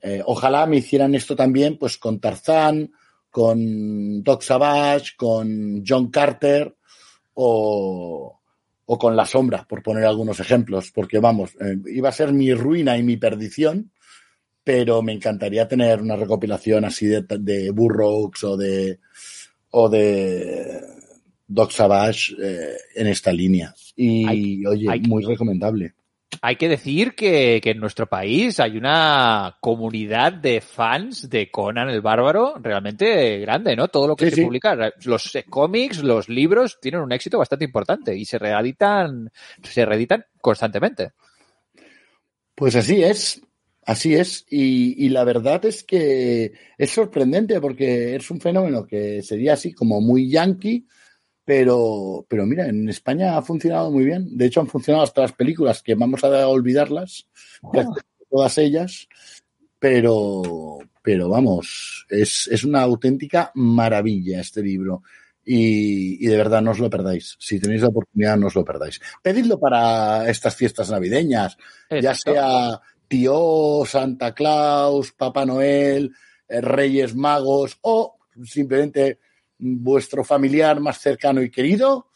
Eh, 0.00 0.20
ojalá 0.26 0.66
me 0.66 0.78
hicieran 0.78 1.14
esto 1.14 1.36
también 1.36 1.78
pues 1.78 1.96
con 1.96 2.18
Tarzán, 2.18 2.92
con 3.32 4.22
Doc 4.22 4.42
Savage, 4.42 5.12
con 5.16 5.82
John 5.84 6.10
Carter 6.10 6.76
o, 7.34 8.38
o 8.84 8.98
con 8.98 9.16
La 9.16 9.24
Sombra, 9.26 9.66
por 9.66 9.82
poner 9.82 10.04
algunos 10.04 10.38
ejemplos, 10.38 10.92
porque 10.94 11.18
vamos, 11.18 11.50
eh, 11.60 11.76
iba 11.86 12.10
a 12.10 12.12
ser 12.12 12.32
mi 12.32 12.52
ruina 12.52 12.96
y 12.98 13.02
mi 13.02 13.16
perdición, 13.16 13.90
pero 14.62 15.02
me 15.02 15.12
encantaría 15.14 15.66
tener 15.66 16.00
una 16.02 16.14
recopilación 16.14 16.84
así 16.84 17.06
de, 17.06 17.24
de 17.40 17.70
Burroughs 17.70 18.44
o 18.44 18.56
de, 18.56 19.00
o 19.70 19.88
de 19.88 20.80
Doc 21.48 21.70
Savage 21.72 22.34
eh, 22.40 22.76
en 22.94 23.06
esta 23.06 23.32
línea. 23.32 23.74
Y 23.96 24.26
Hay- 24.28 24.66
oye, 24.66 24.90
hay- 24.90 25.00
muy 25.00 25.24
recomendable. 25.24 25.94
Hay 26.40 26.56
que 26.56 26.68
decir 26.68 27.14
que, 27.14 27.60
que 27.62 27.70
en 27.70 27.78
nuestro 27.78 28.06
país 28.08 28.58
hay 28.58 28.76
una 28.76 29.58
comunidad 29.60 30.32
de 30.32 30.60
fans 30.60 31.28
de 31.28 31.50
Conan 31.50 31.88
el 31.90 32.00
Bárbaro 32.00 32.54
realmente 32.60 33.38
grande, 33.40 33.76
¿no? 33.76 33.88
Todo 33.88 34.08
lo 34.08 34.16
que 34.16 34.26
Sí, 34.26 34.30
se 34.30 34.36
sí. 34.36 34.42
publica, 34.42 34.74
los 35.04 35.34
eh, 35.36 35.44
cómics, 35.48 36.02
los 36.02 36.28
libros 36.28 36.78
tienen 36.80 37.00
un 37.02 37.12
éxito 37.12 37.38
bastante 37.38 37.64
importante 37.64 38.16
y 38.16 38.24
se 38.24 38.38
reeditan, 38.38 39.30
se 39.62 39.84
reeditan 39.84 40.24
constantemente. 40.40 41.12
Pues 42.54 42.76
así 42.76 43.02
es, 43.02 43.40
así 43.86 44.14
es. 44.14 44.44
Y, 44.50 45.04
y 45.06 45.08
la 45.10 45.24
verdad 45.24 45.64
es 45.64 45.84
que 45.84 46.52
es 46.78 46.90
sorprendente 46.90 47.60
porque 47.60 48.16
es 48.16 48.30
un 48.30 48.40
fenómeno 48.40 48.86
que 48.86 49.22
sería 49.22 49.54
así 49.54 49.72
como 49.72 50.00
muy 50.00 50.28
yankee, 50.30 50.86
pero, 51.44 52.24
pero 52.28 52.46
mira, 52.46 52.66
en 52.66 52.88
España 52.88 53.36
ha 53.36 53.42
funcionado 53.42 53.90
muy 53.90 54.04
bien. 54.04 54.36
De 54.36 54.46
hecho, 54.46 54.60
han 54.60 54.68
funcionado 54.68 55.04
hasta 55.04 55.22
las 55.22 55.32
películas, 55.32 55.82
que 55.82 55.94
vamos 55.94 56.22
a 56.24 56.48
olvidarlas, 56.48 57.26
prácticamente 57.60 58.26
todas 58.30 58.58
ellas, 58.58 59.08
pero, 59.78 60.78
pero 61.02 61.28
vamos, 61.28 62.06
es, 62.08 62.48
es 62.50 62.64
una 62.64 62.82
auténtica 62.82 63.50
maravilla 63.54 64.40
este 64.40 64.62
libro. 64.62 65.02
Y, 65.44 66.24
y 66.24 66.28
de 66.28 66.36
verdad 66.36 66.62
no 66.62 66.70
os 66.70 66.78
lo 66.78 66.88
perdáis. 66.88 67.36
Si 67.40 67.58
tenéis 67.58 67.82
la 67.82 67.88
oportunidad, 67.88 68.36
no 68.36 68.46
os 68.46 68.54
lo 68.54 68.64
perdáis. 68.64 69.00
Pedidlo 69.20 69.58
para 69.58 70.30
estas 70.30 70.54
fiestas 70.54 70.88
navideñas, 70.88 71.58
ya 71.90 72.14
sea 72.14 72.80
tío, 73.08 73.82
Santa 73.84 74.32
Claus, 74.32 75.12
Papá 75.12 75.44
Noel, 75.44 76.12
eh, 76.48 76.60
Reyes 76.62 77.14
Magos 77.14 77.76
o 77.82 78.16
simplemente 78.42 79.18
vuestro 79.62 80.24
familiar 80.24 80.80
más 80.80 80.98
cercano 81.00 81.40
y 81.40 81.50
querido, 81.50 82.08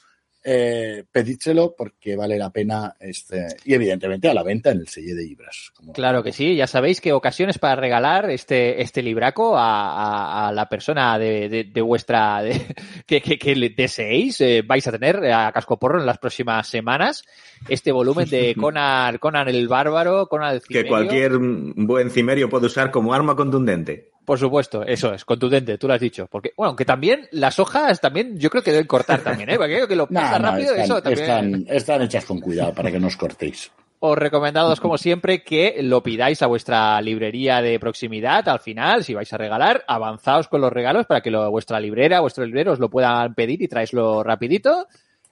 eh, 0.48 1.02
pedídselo 1.10 1.74
porque 1.76 2.14
vale 2.14 2.38
la 2.38 2.50
pena 2.50 2.94
este 3.00 3.48
y 3.64 3.74
evidentemente 3.74 4.28
a 4.28 4.34
la 4.34 4.44
venta 4.44 4.70
en 4.70 4.78
el 4.78 4.86
sello 4.86 5.16
de 5.16 5.26
Ibras. 5.26 5.72
Como... 5.74 5.92
Claro 5.92 6.22
que 6.22 6.32
sí, 6.32 6.54
ya 6.54 6.68
sabéis 6.68 7.00
que 7.00 7.12
ocasiones 7.12 7.58
para 7.58 7.74
regalar 7.74 8.30
este, 8.30 8.80
este 8.80 9.02
libraco 9.02 9.56
a, 9.56 9.90
a, 9.90 10.48
a 10.48 10.52
la 10.52 10.68
persona 10.68 11.18
de, 11.18 11.48
de, 11.48 11.64
de 11.64 11.80
vuestra 11.80 12.42
de, 12.42 12.60
que, 13.06 13.20
que, 13.20 13.38
que, 13.38 13.74
deseéis, 13.76 14.40
eh, 14.40 14.62
vais 14.64 14.86
a 14.86 14.92
tener 14.92 15.16
a 15.32 15.50
cascoporro 15.50 15.98
en 15.98 16.06
las 16.06 16.18
próximas 16.18 16.68
semanas 16.68 17.24
este 17.68 17.90
volumen 17.90 18.28
de 18.28 18.54
Conan, 18.60 19.18
Conan 19.18 19.48
el 19.48 19.66
Bárbaro, 19.66 20.28
Conan 20.28 20.54
el 20.54 20.60
Cimerio. 20.60 20.82
Que 20.84 20.88
cualquier 20.88 21.38
buen 21.38 22.10
cimerio 22.10 22.48
puede 22.48 22.66
usar 22.66 22.92
como 22.92 23.12
arma 23.12 23.34
contundente. 23.34 24.12
Por 24.26 24.40
supuesto, 24.40 24.82
eso 24.84 25.14
es, 25.14 25.24
contundente, 25.24 25.78
tú 25.78 25.86
lo 25.86 25.94
has 25.94 26.00
dicho. 26.00 26.26
Porque, 26.26 26.52
bueno, 26.56 26.70
aunque 26.70 26.84
también 26.84 27.28
las 27.30 27.60
hojas 27.60 28.00
también 28.00 28.36
yo 28.36 28.50
creo 28.50 28.60
que 28.60 28.72
deben 28.72 28.88
cortar 28.88 29.20
también, 29.20 29.50
¿eh? 29.50 29.56
Porque 29.56 29.74
creo 29.74 29.88
que 29.88 29.94
lo 29.94 30.06
pasa 30.08 30.40
no, 30.40 30.46
no, 30.46 30.50
rápido, 30.50 30.74
están, 30.74 30.84
eso 30.84 31.02
también. 31.02 31.22
Están, 31.22 31.66
están 31.68 32.02
hechas 32.02 32.24
con 32.24 32.40
cuidado 32.40 32.74
para 32.74 32.90
que 32.90 32.98
no 32.98 33.06
os 33.06 33.16
cortéis. 33.16 33.70
Os 34.00 34.18
recomendados, 34.18 34.80
como 34.80 34.98
siempre, 34.98 35.44
que 35.44 35.76
lo 35.80 36.02
pidáis 36.02 36.42
a 36.42 36.48
vuestra 36.48 37.00
librería 37.00 37.62
de 37.62 37.78
proximidad 37.78 38.48
al 38.48 38.58
final. 38.58 39.04
Si 39.04 39.14
vais 39.14 39.32
a 39.32 39.38
regalar, 39.38 39.84
avanzaos 39.86 40.48
con 40.48 40.60
los 40.60 40.72
regalos 40.72 41.06
para 41.06 41.20
que 41.20 41.30
lo, 41.30 41.48
vuestra 41.52 41.78
librera, 41.78 42.18
vuestro 42.18 42.44
librero 42.44 42.72
os 42.72 42.80
lo 42.80 42.90
puedan 42.90 43.32
pedir 43.34 43.62
y 43.62 43.68
traéislo 43.68 44.24
rapidito. 44.24 44.88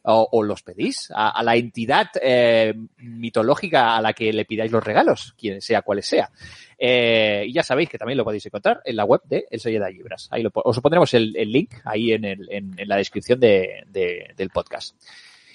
O, 0.06 0.42
los 0.42 0.62
pedís 0.62 1.10
a, 1.14 1.42
la 1.42 1.56
entidad 1.56 2.08
eh, 2.20 2.74
mitológica 2.98 3.96
a 3.96 4.02
la 4.02 4.12
que 4.12 4.34
le 4.34 4.44
pidáis 4.44 4.70
los 4.70 4.84
regalos, 4.84 5.34
quien 5.38 5.62
sea 5.62 5.80
cual 5.80 6.02
sea. 6.02 6.30
Eh, 6.78 7.44
y 7.46 7.54
ya 7.54 7.62
sabéis 7.62 7.88
que 7.88 7.96
también 7.96 8.18
lo 8.18 8.24
podéis 8.24 8.44
encontrar 8.44 8.82
en 8.84 8.96
la 8.96 9.04
web 9.04 9.22
de 9.24 9.46
El 9.50 9.60
Sello 9.60 9.82
de 9.82 9.92
Libras. 9.92 10.28
Ahí 10.30 10.44
os 10.52 10.80
pondremos 10.80 11.14
el, 11.14 11.34
el 11.36 11.50
link 11.50 11.74
ahí 11.84 12.12
en, 12.12 12.26
el, 12.26 12.46
en, 12.50 12.74
la 12.86 12.96
descripción 12.96 13.40
de, 13.40 13.84
de, 13.86 14.34
del 14.36 14.50
podcast. 14.50 14.94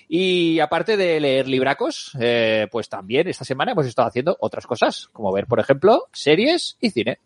Y 0.07 0.59
aparte 0.59 0.97
de 0.97 1.19
leer 1.19 1.47
libracos, 1.47 2.17
eh, 2.19 2.67
pues 2.71 2.89
también 2.89 3.27
esta 3.27 3.45
semana 3.45 3.73
hemos 3.73 3.85
estado 3.85 4.07
haciendo 4.07 4.35
otras 4.39 4.65
cosas, 4.65 5.07
como 5.13 5.31
ver, 5.31 5.45
por 5.45 5.59
ejemplo, 5.59 6.07
series 6.11 6.77
y 6.81 6.89
cine. 6.89 7.19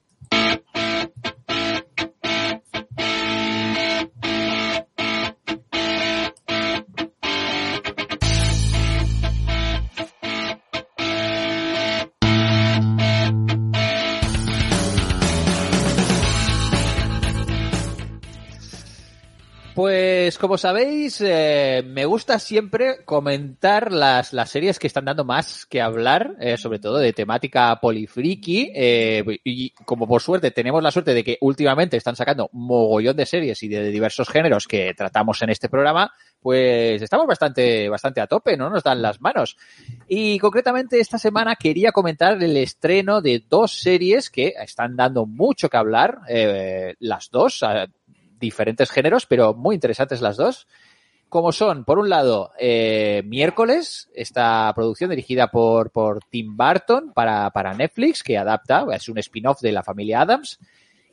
Pues 19.76 20.38
como 20.38 20.60
sabéis, 20.60 21.20
eh, 21.22 21.84
me 21.84 22.06
gusta 22.06 22.38
siempre 22.38 23.04
comentar 23.06 23.92
las, 23.92 24.32
las 24.32 24.52
series 24.52 24.78
que 24.78 24.86
están 24.86 25.06
dando 25.06 25.26
más 25.26 25.66
que 25.66 25.82
hablar, 25.82 26.36
eh, 26.40 26.58
sobre 26.58 26.78
todo 26.78 27.00
de 27.00 27.12
temática 27.12 27.80
polifriki. 27.82 28.72
Eh, 28.76 29.24
y 29.44 29.72
como 29.72 30.08
por 30.08 30.22
suerte 30.22 30.52
tenemos 30.52 30.84
la 30.84 30.92
suerte 30.92 31.16
de 31.16 31.24
que 31.24 31.40
últimamente 31.42 31.98
están 31.98 32.16
sacando 32.16 32.52
mogollón 32.54 33.18
de 33.18 33.26
series 33.26 33.64
y 33.64 33.68
de 33.68 33.90
diversos 33.90 34.30
géneros 34.30 34.68
que 34.68 34.94
tratamos 34.94 35.42
en 35.42 35.50
este 35.50 35.70
programa, 35.70 36.14
pues 36.40 37.02
estamos 37.02 37.26
bastante, 37.26 37.90
bastante 37.90 38.22
a 38.22 38.28
tope, 38.28 38.56
no 38.56 38.70
nos 38.70 38.84
dan 38.84 39.02
las 39.02 39.22
manos. 39.22 39.58
Y 40.08 40.38
concretamente 40.38 41.00
esta 41.00 41.18
semana 41.18 41.56
quería 41.56 41.92
comentar 41.92 42.44
el 42.44 42.58
estreno 42.58 43.22
de 43.22 43.44
dos 43.50 43.80
series 43.80 44.30
que 44.30 44.54
están 44.56 44.96
dando 44.96 45.26
mucho 45.26 45.68
que 45.68 45.78
hablar, 45.78 46.20
eh, 46.28 46.94
las 47.00 47.32
dos 47.32 47.64
diferentes 48.44 48.92
géneros, 48.92 49.26
pero 49.26 49.54
muy 49.54 49.76
interesantes 49.76 50.22
las 50.22 50.38
dos. 50.38 50.68
Como 51.30 51.52
son, 51.52 51.84
por 51.84 51.98
un 51.98 52.10
lado, 52.10 52.52
eh, 52.60 53.24
Miércoles, 53.26 54.10
esta 54.14 54.72
producción 54.76 55.10
dirigida 55.10 55.48
por, 55.50 55.90
por 55.90 56.20
Tim 56.30 56.56
Burton 56.56 57.12
para, 57.12 57.50
para 57.50 57.74
Netflix, 57.74 58.22
que 58.22 58.38
adapta, 58.38 58.86
es 58.94 59.10
un 59.10 59.18
spin-off 59.18 59.62
de 59.62 59.72
la 59.72 59.82
familia 59.82 60.22
Adams. 60.22 60.60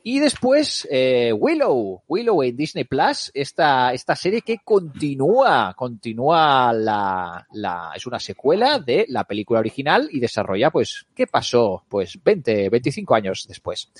Y 0.03 0.19
después, 0.19 0.87
eh, 0.91 1.31
Willow, 1.31 2.03
Willow 2.07 2.43
en 2.43 2.57
Disney 2.57 2.83
Plus, 2.83 3.31
esta, 3.33 3.93
esta 3.93 4.15
serie 4.15 4.41
que 4.41 4.57
continúa, 4.63 5.73
continúa 5.75 6.73
la, 6.73 7.47
la, 7.53 7.91
es 7.95 8.05
una 8.07 8.19
secuela 8.19 8.79
de 8.79 9.05
la 9.09 9.23
película 9.23 9.59
original 9.59 10.09
y 10.11 10.19
desarrolla, 10.19 10.71
pues, 10.71 11.05
¿qué 11.15 11.27
pasó? 11.27 11.83
Pues 11.87 12.19
20, 12.23 12.69
25 12.69 13.15
años 13.15 13.45
después. 13.47 13.91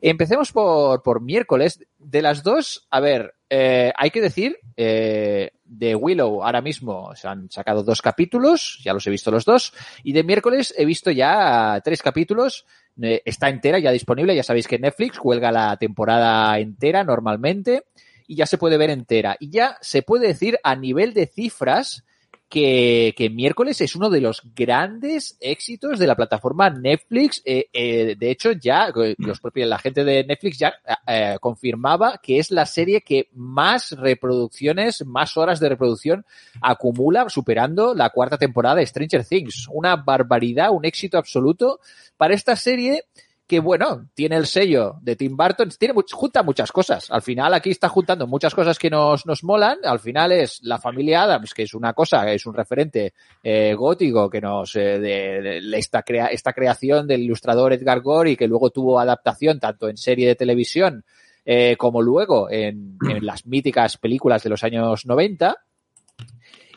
Empecemos 0.00 0.52
por, 0.52 1.02
por 1.02 1.20
miércoles. 1.20 1.80
De 1.98 2.22
las 2.22 2.42
dos, 2.42 2.86
a 2.90 3.00
ver, 3.00 3.34
eh, 3.48 3.92
hay 3.96 4.10
que 4.10 4.20
decir, 4.20 4.58
eh, 4.76 5.50
de 5.64 5.94
Willow 5.94 6.42
ahora 6.42 6.62
mismo 6.62 7.14
se 7.14 7.28
han 7.28 7.50
sacado 7.50 7.82
dos 7.82 8.00
capítulos, 8.00 8.80
ya 8.82 8.92
los 8.92 9.06
he 9.06 9.10
visto 9.10 9.30
los 9.30 9.44
dos, 9.44 9.74
y 10.02 10.12
de 10.12 10.24
miércoles 10.24 10.72
he 10.76 10.84
visto 10.84 11.10
ya 11.10 11.80
tres 11.84 12.00
capítulos, 12.02 12.64
eh, 13.02 13.22
está 13.24 13.48
entera, 13.48 13.78
ya 13.78 13.90
disponible, 13.90 14.34
ya 14.34 14.42
sabéis 14.42 14.68
que 14.68 14.78
Netflix 14.78 15.18
cuelga 15.18 15.52
la 15.52 15.76
temporada 15.76 16.58
entera 16.58 17.04
normalmente, 17.04 17.84
y 18.26 18.36
ya 18.36 18.46
se 18.46 18.58
puede 18.58 18.78
ver 18.78 18.90
entera. 18.90 19.36
Y 19.40 19.50
ya 19.50 19.76
se 19.80 20.02
puede 20.02 20.28
decir 20.28 20.60
a 20.62 20.76
nivel 20.76 21.12
de 21.14 21.26
cifras, 21.26 22.04
que, 22.50 23.14
que, 23.16 23.30
miércoles 23.30 23.80
es 23.80 23.94
uno 23.94 24.10
de 24.10 24.20
los 24.20 24.42
grandes 24.56 25.38
éxitos 25.40 26.00
de 26.00 26.06
la 26.08 26.16
plataforma 26.16 26.68
Netflix. 26.68 27.40
Eh, 27.44 27.68
eh, 27.72 28.16
de 28.18 28.30
hecho, 28.30 28.50
ya 28.52 28.92
los 29.18 29.40
propios, 29.40 29.68
la 29.68 29.78
gente 29.78 30.02
de 30.02 30.24
Netflix 30.24 30.58
ya 30.58 30.74
eh, 31.06 31.36
confirmaba 31.40 32.18
que 32.20 32.40
es 32.40 32.50
la 32.50 32.66
serie 32.66 33.02
que 33.02 33.28
más 33.34 33.92
reproducciones, 33.92 35.06
más 35.06 35.36
horas 35.36 35.60
de 35.60 35.68
reproducción 35.68 36.26
acumula, 36.60 37.28
superando 37.28 37.94
la 37.94 38.10
cuarta 38.10 38.36
temporada 38.36 38.76
de 38.76 38.86
Stranger 38.86 39.24
Things. 39.24 39.68
Una 39.72 39.94
barbaridad, 39.94 40.72
un 40.72 40.84
éxito 40.84 41.18
absoluto 41.18 41.78
para 42.16 42.34
esta 42.34 42.56
serie 42.56 43.04
que 43.50 43.58
bueno, 43.58 44.06
tiene 44.14 44.36
el 44.36 44.46
sello 44.46 44.94
de 45.02 45.16
Tim 45.16 45.36
Burton, 45.36 45.70
tiene 45.76 45.92
junta 46.12 46.44
muchas 46.44 46.70
cosas. 46.70 47.10
Al 47.10 47.20
final 47.20 47.52
aquí 47.52 47.70
está 47.70 47.88
juntando 47.88 48.28
muchas 48.28 48.54
cosas 48.54 48.78
que 48.78 48.88
nos, 48.88 49.26
nos 49.26 49.42
molan. 49.42 49.78
Al 49.82 49.98
final 49.98 50.30
es 50.30 50.60
la 50.62 50.78
familia 50.78 51.24
Adams, 51.24 51.52
que 51.52 51.64
es 51.64 51.74
una 51.74 51.92
cosa, 51.92 52.30
es 52.30 52.46
un 52.46 52.54
referente 52.54 53.12
eh, 53.42 53.74
gótico 53.74 54.30
que 54.30 54.40
nos, 54.40 54.76
eh, 54.76 55.00
de, 55.00 55.58
esta, 55.76 56.04
crea, 56.04 56.26
esta 56.26 56.52
creación 56.52 57.08
del 57.08 57.22
ilustrador 57.22 57.72
Edgar 57.72 58.02
Gore 58.02 58.30
y 58.30 58.36
que 58.36 58.46
luego 58.46 58.70
tuvo 58.70 59.00
adaptación 59.00 59.58
tanto 59.58 59.88
en 59.88 59.96
serie 59.96 60.28
de 60.28 60.36
televisión 60.36 61.04
eh, 61.44 61.74
como 61.76 62.02
luego 62.02 62.48
en, 62.52 62.98
en 63.08 63.26
las 63.26 63.46
míticas 63.46 63.96
películas 63.96 64.44
de 64.44 64.50
los 64.50 64.62
años 64.62 65.06
90 65.06 65.56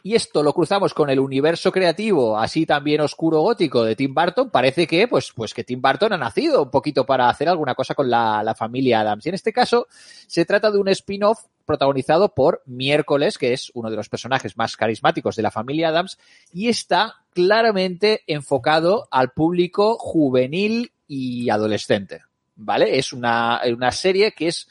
y 0.06 0.16
esto 0.16 0.44
lo 0.44 0.52
cruzamos 0.52 0.94
con 0.94 1.10
el 1.10 1.22
universo 1.22 1.72
creativo, 1.72 2.38
así 2.38 2.66
también 2.66 3.00
oscuro 3.00 3.40
gótico 3.40 3.86
de 3.86 3.96
Tim 3.96 4.14
Burton, 4.14 4.50
parece 4.50 4.86
que, 4.86 5.08
pues, 5.08 5.32
pues 5.34 5.54
que 5.54 5.64
Tim 5.64 5.82
Burton 5.82 6.12
ha 6.12 6.18
nacido 6.18 6.64
un 6.64 6.70
poquito 6.70 7.06
para 7.06 7.30
hacer 7.30 7.48
alguna 7.48 7.74
cosa 7.74 7.96
con 7.96 8.10
la, 8.10 8.44
la 8.44 8.54
familia 8.54 9.00
Adams. 9.00 9.26
Y 9.26 9.30
en 9.30 9.36
este 9.36 9.54
caso, 9.54 9.88
se 10.28 10.44
trata 10.44 10.72
de 10.72 10.78
un 10.78 10.90
spin-off 10.90 11.46
protagonizado 11.66 12.34
por 12.34 12.62
Miércoles, 12.66 13.38
que 13.38 13.54
es 13.54 13.72
uno 13.76 13.90
de 13.90 13.96
los 13.96 14.10
personajes 14.10 14.58
más 14.58 14.76
carismáticos 14.76 15.38
de 15.38 15.44
la 15.44 15.52
familia 15.52 15.88
Adams, 15.88 16.20
y 16.52 16.68
está 16.68 17.16
claramente 17.34 18.24
enfocado 18.28 19.08
al 19.10 19.32
público 19.32 19.98
juvenil 19.98 20.92
y 21.08 21.50
adolescente. 21.50 22.24
¿Vale? 22.58 23.00
Es 23.00 23.14
una, 23.14 23.62
una 23.74 23.92
serie 23.94 24.34
que 24.34 24.50
es, 24.50 24.68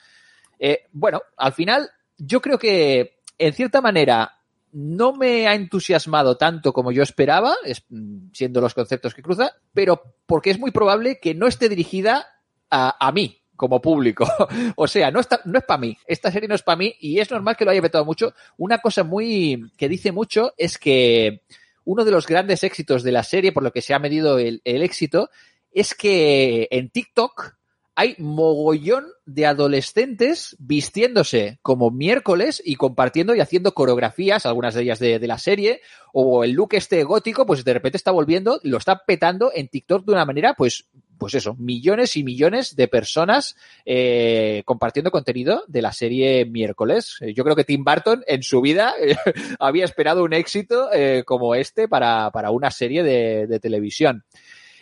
eh, 0.59 0.85
bueno, 0.93 1.22
al 1.39 1.55
final, 1.55 1.91
yo 2.18 2.43
creo 2.43 2.59
que, 2.59 3.16
en 3.39 3.55
cierta 3.55 3.80
manera, 3.80 4.41
no 4.72 5.12
me 5.12 5.46
ha 5.46 5.54
entusiasmado 5.54 6.36
tanto 6.36 6.72
como 6.72 6.92
yo 6.92 7.02
esperaba, 7.02 7.54
es, 7.64 7.84
siendo 8.32 8.60
los 8.60 8.74
conceptos 8.74 9.14
que 9.14 9.22
cruza, 9.22 9.52
pero 9.72 10.02
porque 10.26 10.50
es 10.50 10.58
muy 10.58 10.70
probable 10.70 11.20
que 11.20 11.34
no 11.34 11.46
esté 11.46 11.68
dirigida 11.68 12.26
a, 12.70 13.12
mí 13.12 13.42
como 13.54 13.82
público. 13.82 14.26
o 14.76 14.86
sea, 14.86 15.10
no, 15.10 15.20
está, 15.20 15.42
no 15.44 15.58
es 15.58 15.64
para 15.64 15.78
mí. 15.78 15.96
Esta 16.06 16.32
serie 16.32 16.48
no 16.48 16.54
es 16.54 16.62
para 16.62 16.76
mí 16.76 16.94
y 17.00 17.18
es 17.20 17.30
normal 17.30 17.56
que 17.56 17.66
lo 17.66 17.70
haya 17.70 17.82
vetado 17.82 18.06
mucho. 18.06 18.34
Una 18.56 18.78
cosa 18.78 19.04
muy 19.04 19.70
que 19.76 19.90
dice 19.90 20.10
mucho 20.10 20.54
es 20.56 20.78
que 20.78 21.42
uno 21.84 22.04
de 22.04 22.10
los 22.10 22.26
grandes 22.26 22.64
éxitos 22.64 23.02
de 23.02 23.12
la 23.12 23.24
serie, 23.24 23.52
por 23.52 23.62
lo 23.62 23.72
que 23.72 23.82
se 23.82 23.92
ha 23.92 23.98
medido 23.98 24.38
el 24.38 24.60
éxito, 24.64 25.28
es 25.70 25.94
que 25.94 26.68
en 26.70 26.88
TikTok 26.90 27.56
hay 27.95 28.14
mogollón 28.18 29.07
de 29.26 29.47
adolescentes 29.47 30.57
vistiéndose 30.59 31.59
como 31.62 31.90
miércoles 31.90 32.62
y 32.64 32.76
compartiendo 32.76 33.34
y 33.34 33.40
haciendo 33.40 33.74
coreografías, 33.74 34.47
algunas 34.47 34.74
de 34.74 34.82
ellas 34.82 34.99
de, 34.99 35.26
la 35.26 35.38
serie, 35.38 35.80
o 36.12 36.43
el 36.43 36.53
look 36.53 36.70
este 36.72 37.05
gótico, 37.05 37.47
pues 37.47 37.64
de 37.64 37.74
repente 37.74 37.97
está 37.97 38.11
volviendo, 38.11 38.61
lo 38.62 38.78
está 38.78 39.05
petando 39.05 39.53
en 39.55 39.68
TikTok 39.68 40.07
de 40.07 40.12
una 40.12 40.24
manera, 40.24 40.55
pues, 40.55 40.86
pues 41.18 41.34
eso, 41.34 41.55
millones 41.59 42.16
y 42.16 42.24
millones 42.24 42.76
de 42.76 42.88
personas 42.88 43.57
eh, 43.84 44.62
compartiendo 44.64 45.11
contenido 45.11 45.62
de 45.68 45.82
la 45.82 45.93
serie 45.93 46.47
miércoles. 46.47 47.18
Yo 47.34 47.45
creo 47.45 47.57
que 47.57 47.64
Tim 47.64 47.84
Burton 47.84 48.24
en 48.26 48.43
su 48.43 48.62
vida 48.62 48.95
había 49.59 49.84
esperado 49.84 50.24
un 50.24 50.32
éxito 50.32 50.90
eh, 50.93 51.24
como 51.26 51.55
este 51.55 51.88
para, 51.88 52.30
para 52.30 52.51
una 52.51 52.70
serie 52.70 53.03
de 53.03 53.61
televisión. 53.61 54.24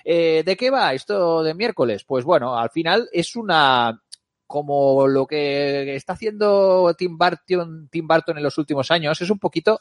Eh, 0.04 0.42
¿De 0.44 0.56
qué 0.56 0.70
va 0.70 0.92
esto 0.94 1.42
de 1.42 1.54
miércoles? 1.54 2.04
Pues 2.04 2.24
bueno, 2.24 2.56
al 2.58 2.70
final 2.70 3.08
es 3.12 3.36
una 3.36 4.02
como 4.46 5.06
lo 5.06 5.26
que 5.26 5.94
está 5.94 6.14
haciendo 6.14 6.92
Tim 6.98 7.16
Burton, 7.16 7.88
Tim 7.88 8.08
Burton 8.08 8.36
en 8.36 8.42
los 8.42 8.58
últimos 8.58 8.90
años, 8.90 9.20
es 9.20 9.30
un 9.30 9.38
poquito 9.38 9.80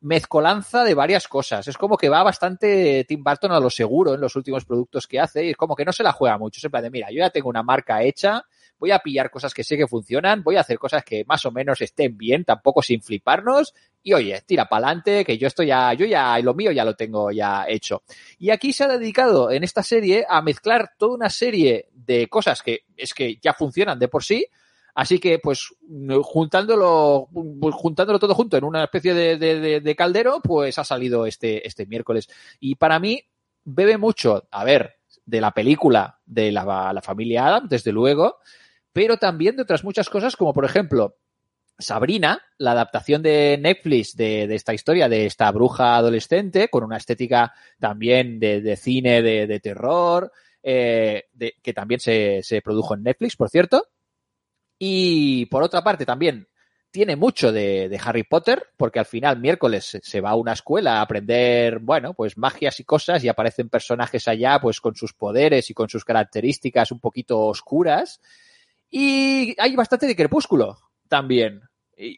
mezcolanza 0.00 0.84
de 0.84 0.94
varias 0.94 1.28
cosas. 1.28 1.66
Es 1.68 1.76
como 1.76 1.96
que 1.96 2.08
va 2.08 2.22
bastante 2.22 3.04
Tim 3.04 3.22
Burton 3.22 3.52
a 3.52 3.60
lo 3.60 3.70
seguro 3.70 4.14
en 4.14 4.20
los 4.20 4.36
últimos 4.36 4.64
productos 4.64 5.06
que 5.06 5.20
hace 5.20 5.46
y 5.46 5.50
es 5.50 5.56
como 5.56 5.76
que 5.76 5.84
no 5.84 5.92
se 5.92 6.02
la 6.02 6.12
juega 6.12 6.38
mucho. 6.38 6.60
Es 6.66 6.82
de, 6.82 6.90
mira, 6.90 7.10
yo 7.10 7.18
ya 7.18 7.30
tengo 7.30 7.48
una 7.48 7.62
marca 7.62 8.02
hecha, 8.02 8.44
voy 8.80 8.90
a 8.90 8.98
pillar 8.98 9.30
cosas 9.30 9.52
que 9.52 9.62
sé 9.62 9.76
que 9.76 9.86
funcionan, 9.86 10.42
voy 10.42 10.56
a 10.56 10.62
hacer 10.62 10.78
cosas 10.78 11.04
que 11.04 11.24
más 11.26 11.44
o 11.44 11.52
menos 11.52 11.80
estén 11.82 12.16
bien, 12.16 12.44
tampoco 12.44 12.82
sin 12.82 13.02
fliparnos, 13.02 13.74
y 14.02 14.14
oye, 14.14 14.42
tira 14.46 14.68
para 14.68 14.86
adelante, 14.86 15.24
que 15.24 15.36
yo 15.36 15.46
estoy 15.46 15.66
ya, 15.66 15.92
yo 15.92 16.06
ya, 16.06 16.38
lo 16.40 16.54
mío 16.54 16.72
ya 16.72 16.84
lo 16.84 16.96
tengo 16.96 17.30
ya 17.30 17.66
hecho. 17.68 18.02
Y 18.38 18.50
aquí 18.50 18.72
se 18.72 18.84
ha 18.84 18.88
dedicado 18.88 19.50
en 19.50 19.62
esta 19.62 19.82
serie 19.82 20.24
a 20.26 20.40
mezclar 20.40 20.92
toda 20.98 21.14
una 21.14 21.28
serie 21.28 21.88
de 21.92 22.26
cosas 22.28 22.62
que 22.62 22.80
es 22.96 23.12
que 23.12 23.36
ya 23.40 23.52
funcionan 23.52 23.98
de 23.98 24.08
por 24.08 24.24
sí, 24.24 24.46
Así 24.92 25.20
que, 25.20 25.38
pues, 25.38 25.68
juntándolo, 26.22 27.28
juntándolo 27.72 28.18
todo 28.18 28.34
junto 28.34 28.56
en 28.56 28.64
una 28.64 28.82
especie 28.82 29.14
de, 29.14 29.36
de, 29.38 29.80
de, 29.80 29.96
caldero, 29.96 30.40
pues 30.42 30.80
ha 30.80 30.84
salido 30.84 31.26
este, 31.26 31.64
este 31.64 31.86
miércoles. 31.86 32.28
Y 32.58 32.74
para 32.74 32.98
mí, 32.98 33.22
bebe 33.64 33.98
mucho, 33.98 34.48
a 34.50 34.64
ver, 34.64 34.96
de 35.24 35.40
la 35.40 35.52
película 35.52 36.18
de 36.26 36.50
la 36.50 37.00
familia 37.02 37.46
Adam, 37.46 37.68
desde 37.68 37.92
luego, 37.92 38.38
pero 38.92 39.16
también 39.16 39.56
de 39.56 39.62
otras 39.62 39.84
muchas 39.84 40.08
cosas, 40.08 40.36
como 40.36 40.52
por 40.52 40.64
ejemplo, 40.64 41.16
Sabrina, 41.78 42.42
la 42.58 42.72
adaptación 42.72 43.22
de 43.22 43.58
Netflix 43.60 44.16
de, 44.16 44.46
de, 44.46 44.54
esta 44.54 44.74
historia, 44.74 45.08
de 45.08 45.26
esta 45.26 45.50
bruja 45.50 45.96
adolescente, 45.96 46.68
con 46.68 46.84
una 46.84 46.98
estética 46.98 47.54
también 47.78 48.38
de, 48.38 48.60
de 48.60 48.76
cine 48.76 49.22
de, 49.22 49.46
de 49.46 49.60
terror, 49.60 50.30
eh, 50.62 51.24
que 51.62 51.72
también 51.72 52.00
se, 52.00 52.42
se, 52.42 52.60
produjo 52.60 52.94
en 52.94 53.02
Netflix, 53.02 53.36
por 53.36 53.48
cierto. 53.48 53.88
Y 54.78 55.46
por 55.46 55.62
otra 55.62 55.82
parte, 55.82 56.04
también 56.04 56.48
tiene 56.90 57.16
mucho 57.16 57.52
de, 57.52 57.98
Harry 58.04 58.24
Potter, 58.24 58.68
porque 58.76 58.98
al 58.98 59.06
final, 59.06 59.38
miércoles, 59.38 59.98
se 60.02 60.20
va 60.20 60.30
a 60.30 60.36
una 60.36 60.52
escuela 60.52 60.98
a 60.98 61.02
aprender, 61.02 61.78
bueno, 61.78 62.14
pues 62.14 62.36
magias 62.36 62.80
y 62.80 62.84
cosas, 62.84 63.22
y 63.22 63.28
aparecen 63.28 63.68
personajes 63.68 64.26
allá, 64.26 64.58
pues 64.60 64.80
con 64.80 64.96
sus 64.96 65.12
poderes 65.12 65.70
y 65.70 65.74
con 65.74 65.88
sus 65.88 66.04
características 66.04 66.90
un 66.90 67.00
poquito 67.00 67.40
oscuras. 67.40 68.20
Y 68.90 69.54
hay 69.58 69.76
bastante 69.76 70.06
de 70.06 70.16
crepúsculo 70.16 70.78
también. 71.08 71.62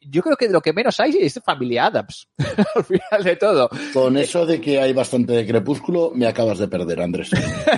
Yo 0.03 0.23
creo 0.23 0.37
que 0.37 0.49
lo 0.49 0.61
que 0.61 0.73
menos 0.73 1.01
hay 1.01 1.16
es 1.18 1.41
familia 1.45 1.87
Adams, 1.87 2.29
al 2.75 2.85
final 2.85 3.25
de 3.25 3.37
todo. 3.37 3.68
Con 3.93 4.16
eso 4.16 4.47
de 4.47 4.61
que 4.61 4.81
hay 4.81 4.93
bastante 4.93 5.33
de 5.33 5.47
crepúsculo, 5.47 6.12
me 6.14 6.27
acabas 6.27 6.59
de 6.59 6.68
perder, 6.68 7.01
Andrés. 7.01 7.31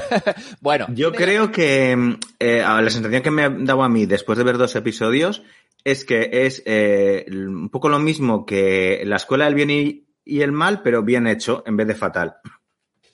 bueno. 0.61 0.86
Yo 0.90 1.12
creo 1.12 1.51
que 1.51 1.92
eh, 2.38 2.59
la 2.59 2.90
sensación 2.90 3.22
que 3.22 3.30
me 3.30 3.45
ha 3.45 3.49
dado 3.49 3.82
a 3.82 3.88
mí 3.88 4.05
después 4.05 4.36
de 4.36 4.45
ver 4.45 4.59
dos 4.59 4.76
episodios 4.76 5.42
es 5.82 6.05
que 6.05 6.28
es 6.30 6.62
eh, 6.66 7.24
un 7.30 7.70
poco 7.70 7.88
lo 7.88 7.99
mismo 7.99 8.45
que 8.45 9.03
la 9.07 9.16
escuela 9.16 9.47
del 9.47 9.55
bien 9.55 9.70
y, 9.70 10.07
y 10.24 10.42
el 10.42 10.53
mal, 10.53 10.82
pero 10.82 11.03
bien 11.03 11.26
hecho 11.26 11.62
en 11.66 11.76
vez 11.76 11.86
de 11.86 11.95
fatal. 11.95 12.36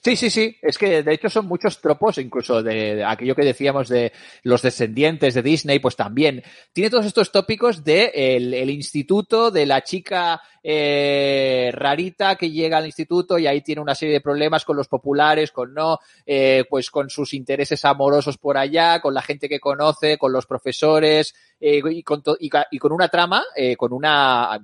Sí, 0.02 0.16
sí, 0.16 0.30
sí. 0.30 0.56
Es 0.62 0.78
que 0.78 1.02
de 1.02 1.12
hecho 1.12 1.28
son 1.28 1.46
muchos 1.46 1.78
tropos, 1.78 2.16
incluso 2.16 2.62
de, 2.62 3.04
aquello 3.04 3.34
que 3.34 3.44
decíamos 3.44 3.88
de 3.90 4.12
los 4.42 4.62
descendientes 4.62 5.34
de 5.34 5.42
Disney, 5.42 5.78
pues 5.78 5.94
también 5.94 6.42
tiene 6.72 6.88
todos 6.88 7.04
estos 7.04 7.30
tópicos 7.30 7.84
de 7.84 8.10
el, 8.14 8.70
instituto, 8.70 9.50
de 9.50 9.66
la 9.66 9.82
chica 9.82 10.40
eh, 10.62 11.70
rarita 11.74 12.36
que 12.36 12.50
llega 12.50 12.78
al 12.78 12.86
instituto 12.86 13.38
y 13.38 13.46
ahí 13.46 13.60
tiene 13.60 13.82
una 13.82 13.94
serie 13.94 14.14
de 14.14 14.20
problemas 14.22 14.64
con 14.64 14.78
los 14.78 14.88
populares, 14.88 15.52
con 15.52 15.74
no, 15.74 15.98
eh, 16.24 16.64
pues 16.70 16.90
con 16.90 17.10
sus 17.10 17.34
intereses 17.34 17.84
amorosos 17.84 18.38
por 18.38 18.56
allá, 18.56 19.00
con 19.00 19.12
la 19.12 19.20
gente 19.20 19.50
que 19.50 19.60
conoce, 19.60 20.16
con 20.16 20.32
los 20.32 20.46
profesores 20.46 21.34
eh, 21.60 21.82
y, 21.90 22.02
con 22.02 22.22
y, 22.38 22.78
con 22.78 22.92
una 22.92 23.08
trama, 23.08 23.44
eh, 23.54 23.76
con 23.76 23.92
una 23.92 24.58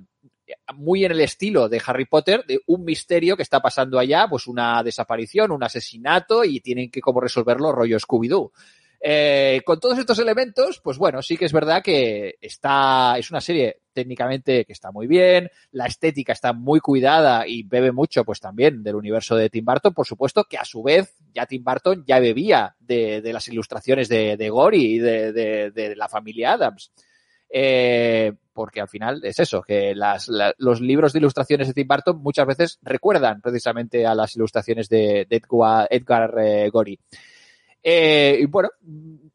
muy 0.75 1.05
en 1.05 1.11
el 1.11 1.21
estilo 1.21 1.69
de 1.69 1.81
Harry 1.85 2.05
Potter, 2.05 2.45
de 2.45 2.59
un 2.67 2.83
misterio 2.83 3.35
que 3.35 3.43
está 3.43 3.61
pasando 3.61 3.99
allá, 3.99 4.27
pues 4.29 4.47
una 4.47 4.81
desaparición, 4.83 5.51
un 5.51 5.63
asesinato 5.63 6.43
y 6.43 6.59
tienen 6.61 6.89
que 6.89 7.01
como 7.01 7.21
resolverlo 7.21 7.71
rollo 7.71 7.97
Scooby-Doo. 7.97 8.51
Eh, 8.99 9.61
con 9.63 9.79
todos 9.79 9.99
estos 9.99 10.17
elementos, 10.17 10.81
pues 10.83 10.97
bueno, 10.97 11.21
sí 11.21 11.37
que 11.37 11.45
es 11.45 11.53
verdad 11.53 11.83
que 11.83 12.35
está, 12.41 13.15
es 13.17 13.29
una 13.29 13.41
serie 13.41 13.81
técnicamente 13.93 14.65
que 14.65 14.73
está 14.73 14.91
muy 14.91 15.05
bien, 15.05 15.51
la 15.71 15.85
estética 15.85 16.33
está 16.33 16.51
muy 16.51 16.79
cuidada 16.79 17.47
y 17.47 17.63
bebe 17.63 17.91
mucho, 17.91 18.25
pues 18.25 18.39
también 18.39 18.81
del 18.81 18.95
universo 18.95 19.35
de 19.35 19.49
Tim 19.49 19.65
Burton, 19.65 19.93
por 19.93 20.07
supuesto, 20.07 20.45
que 20.45 20.57
a 20.57 20.65
su 20.65 20.81
vez 20.81 21.15
ya 21.33 21.45
Tim 21.45 21.63
Burton 21.63 22.03
ya 22.07 22.19
bebía 22.19 22.75
de, 22.79 23.21
de 23.21 23.33
las 23.33 23.47
ilustraciones 23.47 24.09
de, 24.09 24.35
de 24.35 24.49
Gory 24.49 24.95
y 24.95 24.99
de, 24.99 25.31
de, 25.31 25.95
la 25.95 26.09
familia 26.09 26.53
Adams. 26.53 26.91
Eh, 27.49 28.33
porque 28.57 28.81
al 28.81 28.87
final 28.87 29.23
es 29.23 29.37
eso, 29.37 29.61
que 29.61 29.93
las, 29.93 30.29
la, 30.29 30.51
los 30.57 30.81
libros 30.81 31.13
de 31.13 31.19
ilustraciones 31.19 31.67
de 31.67 31.75
Tim 31.75 31.87
Burton 31.87 32.23
muchas 32.23 32.47
veces 32.47 32.79
recuerdan 32.81 33.39
precisamente 33.39 34.03
a 34.07 34.15
las 34.15 34.35
ilustraciones 34.35 34.89
de, 34.89 35.27
Edgar, 35.29 35.87
Edgar 35.91 36.33
eh, 36.39 36.67
Gori. 36.71 36.99
Eh, 37.83 38.39
y 38.41 38.45
bueno, 38.47 38.71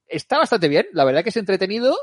está 0.08 0.38
bastante 0.38 0.66
bien, 0.66 0.86
la 0.92 1.04
verdad 1.04 1.22
que 1.22 1.28
es 1.28 1.36
entretenido, 1.36 1.96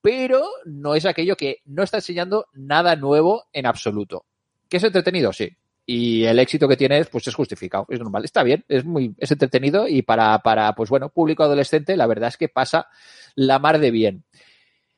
pero 0.00 0.46
no 0.64 0.94
es 0.94 1.06
aquello 1.06 1.34
que 1.34 1.56
no 1.64 1.82
está 1.82 1.96
enseñando 1.96 2.46
nada 2.52 2.94
nuevo 2.94 3.48
en 3.52 3.66
absoluto. 3.66 4.26
¿Que 4.68 4.76
es 4.76 4.84
entretenido? 4.84 5.32
Sí. 5.32 5.50
Y 5.86 6.22
el 6.22 6.38
éxito 6.38 6.68
que 6.68 6.76
tiene, 6.76 7.04
pues 7.06 7.26
es 7.26 7.34
justificado, 7.34 7.84
es 7.88 7.98
normal. 7.98 8.24
Está 8.24 8.44
bien, 8.44 8.64
es 8.68 8.84
muy, 8.84 9.12
es 9.18 9.32
entretenido 9.32 9.88
y 9.88 10.02
para, 10.02 10.38
para, 10.38 10.72
pues 10.76 10.88
bueno, 10.88 11.08
público 11.08 11.42
adolescente, 11.42 11.96
la 11.96 12.06
verdad 12.06 12.28
es 12.28 12.36
que 12.36 12.48
pasa 12.48 12.86
la 13.34 13.58
mar 13.58 13.80
de 13.80 13.90
bien. 13.90 14.24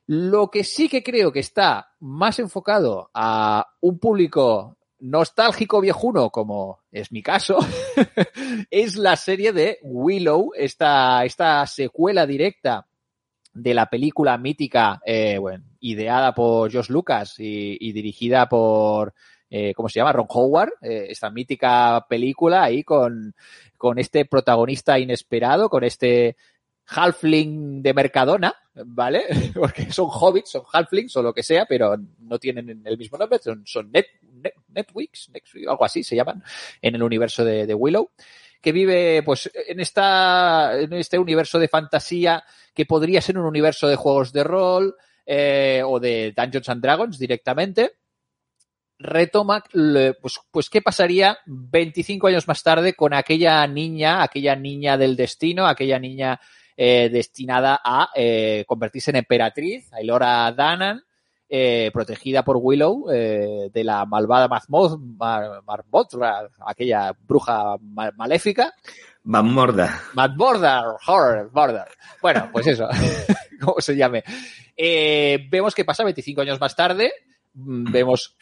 Lo 0.07 0.51
que 0.51 0.65
sí 0.65 0.89
que 0.89 1.03
creo 1.03 1.33
que 1.33 1.41
está 1.41 1.93
más 2.01 2.39
enfocado 2.39 3.11
a 3.15 3.67
un 3.81 3.99
público 3.99 4.77
nostálgico 4.99 5.81
viejuno, 5.81 6.31
como 6.31 6.81
es 6.91 7.11
mi 7.13 7.23
caso, 7.23 7.59
es 8.71 8.97
la 8.97 9.17
serie 9.17 9.53
de 9.53 9.79
Willow, 9.83 10.53
esta, 10.57 11.25
esta 11.25 11.67
secuela 11.67 12.27
directa 12.27 12.87
de 13.53 13.75
la 13.75 13.87
película 13.87 14.39
mítica, 14.39 15.01
eh, 15.05 15.39
bueno, 15.39 15.65
ideada 15.81 16.35
por 16.35 16.73
Josh 16.73 16.89
Lucas 16.89 17.35
y, 17.39 17.77
y 17.81 17.93
dirigida 17.93 18.49
por, 18.49 19.13
eh, 19.51 19.75
¿cómo 19.75 19.89
se 19.89 19.99
llama? 19.99 20.13
Ron 20.13 20.27
Howard, 20.29 20.73
eh, 20.81 21.09
esta 21.11 21.31
mítica 21.31 22.07
película 22.09 22.63
ahí 22.63 22.85
con, 22.85 23.35
con 23.77 23.99
este 23.99 24.25
protagonista 24.25 24.99
inesperado, 24.99 25.69
con 25.69 25.85
este 25.85 26.37
halfling 26.87 27.83
de 27.83 27.93
Mercadona, 27.93 28.55
¿vale? 28.75 29.25
Porque 29.55 29.93
son 29.93 30.09
hobbits, 30.11 30.51
son 30.51 30.63
halflings 30.73 31.17
o 31.17 31.23
lo 31.23 31.33
que 31.33 31.43
sea, 31.43 31.67
pero 31.67 31.97
no 32.21 32.39
tienen 32.39 32.83
el 32.85 32.99
mismo 32.99 33.19
nombre, 33.19 33.39
son, 33.39 33.63
son 33.67 33.91
net, 33.91 34.07
net, 34.23 34.55
netwix, 34.69 35.31
algo 35.69 35.85
así 35.85 36.03
se 36.03 36.17
llaman, 36.17 36.43
en 36.81 36.95
el 36.95 37.03
universo 37.03 37.45
de, 37.45 37.67
de, 37.67 37.75
Willow, 37.75 38.11
que 38.61 38.73
vive 38.73 39.23
pues 39.23 39.51
en 39.55 39.81
esta, 39.81 40.79
en 40.79 40.93
este 40.93 41.19
universo 41.19 41.59
de 41.59 41.69
fantasía 41.69 42.45
que 42.75 42.87
podría 42.87 43.21
ser 43.21 43.39
un 43.39 43.47
universo 43.47 43.89
de 43.89 43.97
juegos 43.97 44.33
de 44.33 44.45
rol, 44.45 44.97
eh, 45.25 45.83
o 45.85 46.01
de 46.01 46.33
Dungeons 46.37 46.69
and 46.69 46.83
Dragons 46.83 47.19
directamente, 47.19 47.93
retoma, 48.99 49.63
pues, 50.21 50.41
pues 50.51 50.69
qué 50.69 50.83
pasaría 50.83 51.39
25 51.47 52.27
años 52.27 52.49
más 52.49 52.63
tarde 52.63 52.95
con 52.95 53.15
aquella 53.15 53.67
niña, 53.67 54.23
aquella 54.23 54.57
niña 54.57 54.97
del 54.97 55.17
destino, 55.17 55.67
aquella 55.67 55.99
niña 55.99 56.41
eh, 56.77 57.09
destinada 57.11 57.81
a 57.83 58.11
eh, 58.15 58.65
convertirse 58.67 59.11
en 59.11 59.17
emperatriz, 59.17 59.93
Ailora 59.93 60.51
Danan, 60.53 61.03
eh, 61.49 61.91
protegida 61.93 62.43
por 62.43 62.57
Willow 62.61 63.07
de 63.09 63.85
la 63.85 64.07
malvada 64.07 64.49
Marmoth, 64.49 64.99
Mar, 64.99 65.63
Marmotra, 65.67 66.49
aquella 66.67 67.15
bruja 67.27 67.77
mal, 67.81 68.15
maléfica. 68.17 68.73
Mamorda. 69.25 70.01
Mamorda, 70.15 70.83
horror, 71.07 71.51
border. 71.53 71.89
Bueno, 72.23 72.49
pues 72.51 72.67
eso, 72.69 72.89
¿cómo 73.61 73.81
se 73.81 73.95
llame? 73.95 74.25
Vemos 74.77 75.75
que 75.75 75.85
pasa 75.85 76.05
25 76.05 76.41
años 76.41 76.59
más 76.59 76.75
tarde, 76.75 77.13
mm, 77.53 77.93
vemos 77.93 78.37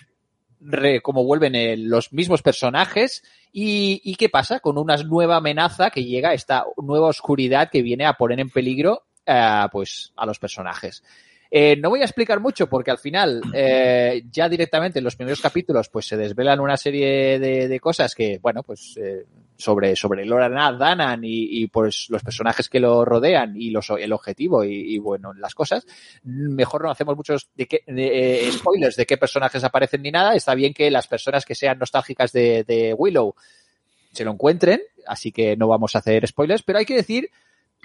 re, 0.61 1.01
cómo 1.01 1.25
vuelven 1.25 1.55
eh, 1.55 1.77
los 1.77 2.13
mismos 2.13 2.43
personajes 2.43 3.23
y, 3.53 4.01
y, 4.05 4.15
qué 4.17 4.29
pasa 4.29 4.61
con 4.61 4.79
una 4.79 4.97
nueva 4.99 5.37
amenaza 5.37 5.91
que 5.91 6.05
llega, 6.05 6.35
esta 6.35 6.65
nueva 6.77 7.09
oscuridad 7.09 7.71
que 7.71 7.83
viene 7.83 8.07
a 8.07 8.15
poner 8.15 8.41
en 8.41 8.51
peligro 8.51 9.05
eh, 9.27 9.67
pues 9.71 10.13
a 10.17 10.27
los 10.27 10.39
personajes. 10.39 11.03
Eh, 11.51 11.77
no 11.77 11.91
voy 11.91 12.01
a 12.01 12.05
explicar 12.05 12.39
mucho 12.39 12.69
porque 12.69 12.93
al 12.93 12.99
final 12.99 13.43
eh, 13.53 14.23
ya 14.31 14.49
directamente 14.49 15.01
en 15.01 15.05
los 15.05 15.17
primeros 15.17 15.41
capítulos 15.41 15.89
pues 15.89 16.07
se 16.07 16.17
desvelan 16.17 16.61
una 16.61 16.77
serie 16.77 17.41
de, 17.41 17.67
de 17.67 17.81
cosas 17.81 18.15
que, 18.15 18.39
bueno, 18.39 18.63
pues 18.63 18.97
eh, 18.97 19.27
sobre, 19.57 19.95
sobre 19.95 20.25
Laura 20.25 20.49
Danan 20.49 21.25
y, 21.25 21.63
y, 21.63 21.67
pues 21.69 22.07
los 22.09 22.23
personajes 22.23 22.69
que 22.69 22.81
lo 22.81 23.05
rodean 23.05 23.55
y 23.57 23.71
los, 23.71 23.91
el 23.91 24.13
objetivo 24.13 24.65
y, 24.65 24.95
y 24.95 24.99
bueno, 24.99 25.33
las 25.35 25.55
cosas. 25.55 25.87
Mejor 26.25 26.85
no 26.85 26.91
hacemos 26.91 27.17
muchos 27.17 27.51
de 27.55 27.67
qué, 27.67 27.83
de, 27.87 28.49
eh, 28.49 28.53
spoilers 28.53 28.97
de 28.97 29.07
qué 29.07 29.17
personajes 29.17 29.63
aparecen 29.63 30.03
ni 30.03 30.11
nada. 30.11 30.35
Está 30.35 30.55
bien 30.55 30.73
que 30.73 30.91
las 30.91 31.07
personas 31.07 31.45
que 31.45 31.55
sean 31.55 31.79
nostálgicas 31.79 32.33
de, 32.33 32.65
de 32.65 32.95
Willow 32.95 33.35
se 34.13 34.25
lo 34.25 34.33
encuentren, 34.33 34.81
así 35.07 35.31
que 35.31 35.57
no 35.57 35.69
vamos 35.69 35.95
a 35.95 35.99
hacer 35.99 36.27
spoilers, 36.27 36.63
pero 36.63 36.79
hay 36.79 36.87
que 36.87 36.97
decir 36.97 37.31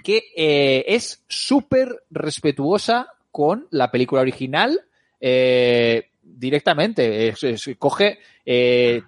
que 0.02 0.24
eh, 0.36 0.84
es 0.88 1.24
súper 1.28 2.04
respetuosa 2.10 3.12
con 3.36 3.66
la 3.70 3.90
película 3.90 4.22
original. 4.22 4.80
Eh, 5.20 6.08
directamente. 6.22 7.34
Coge 7.78 8.18
eh, 8.46 9.02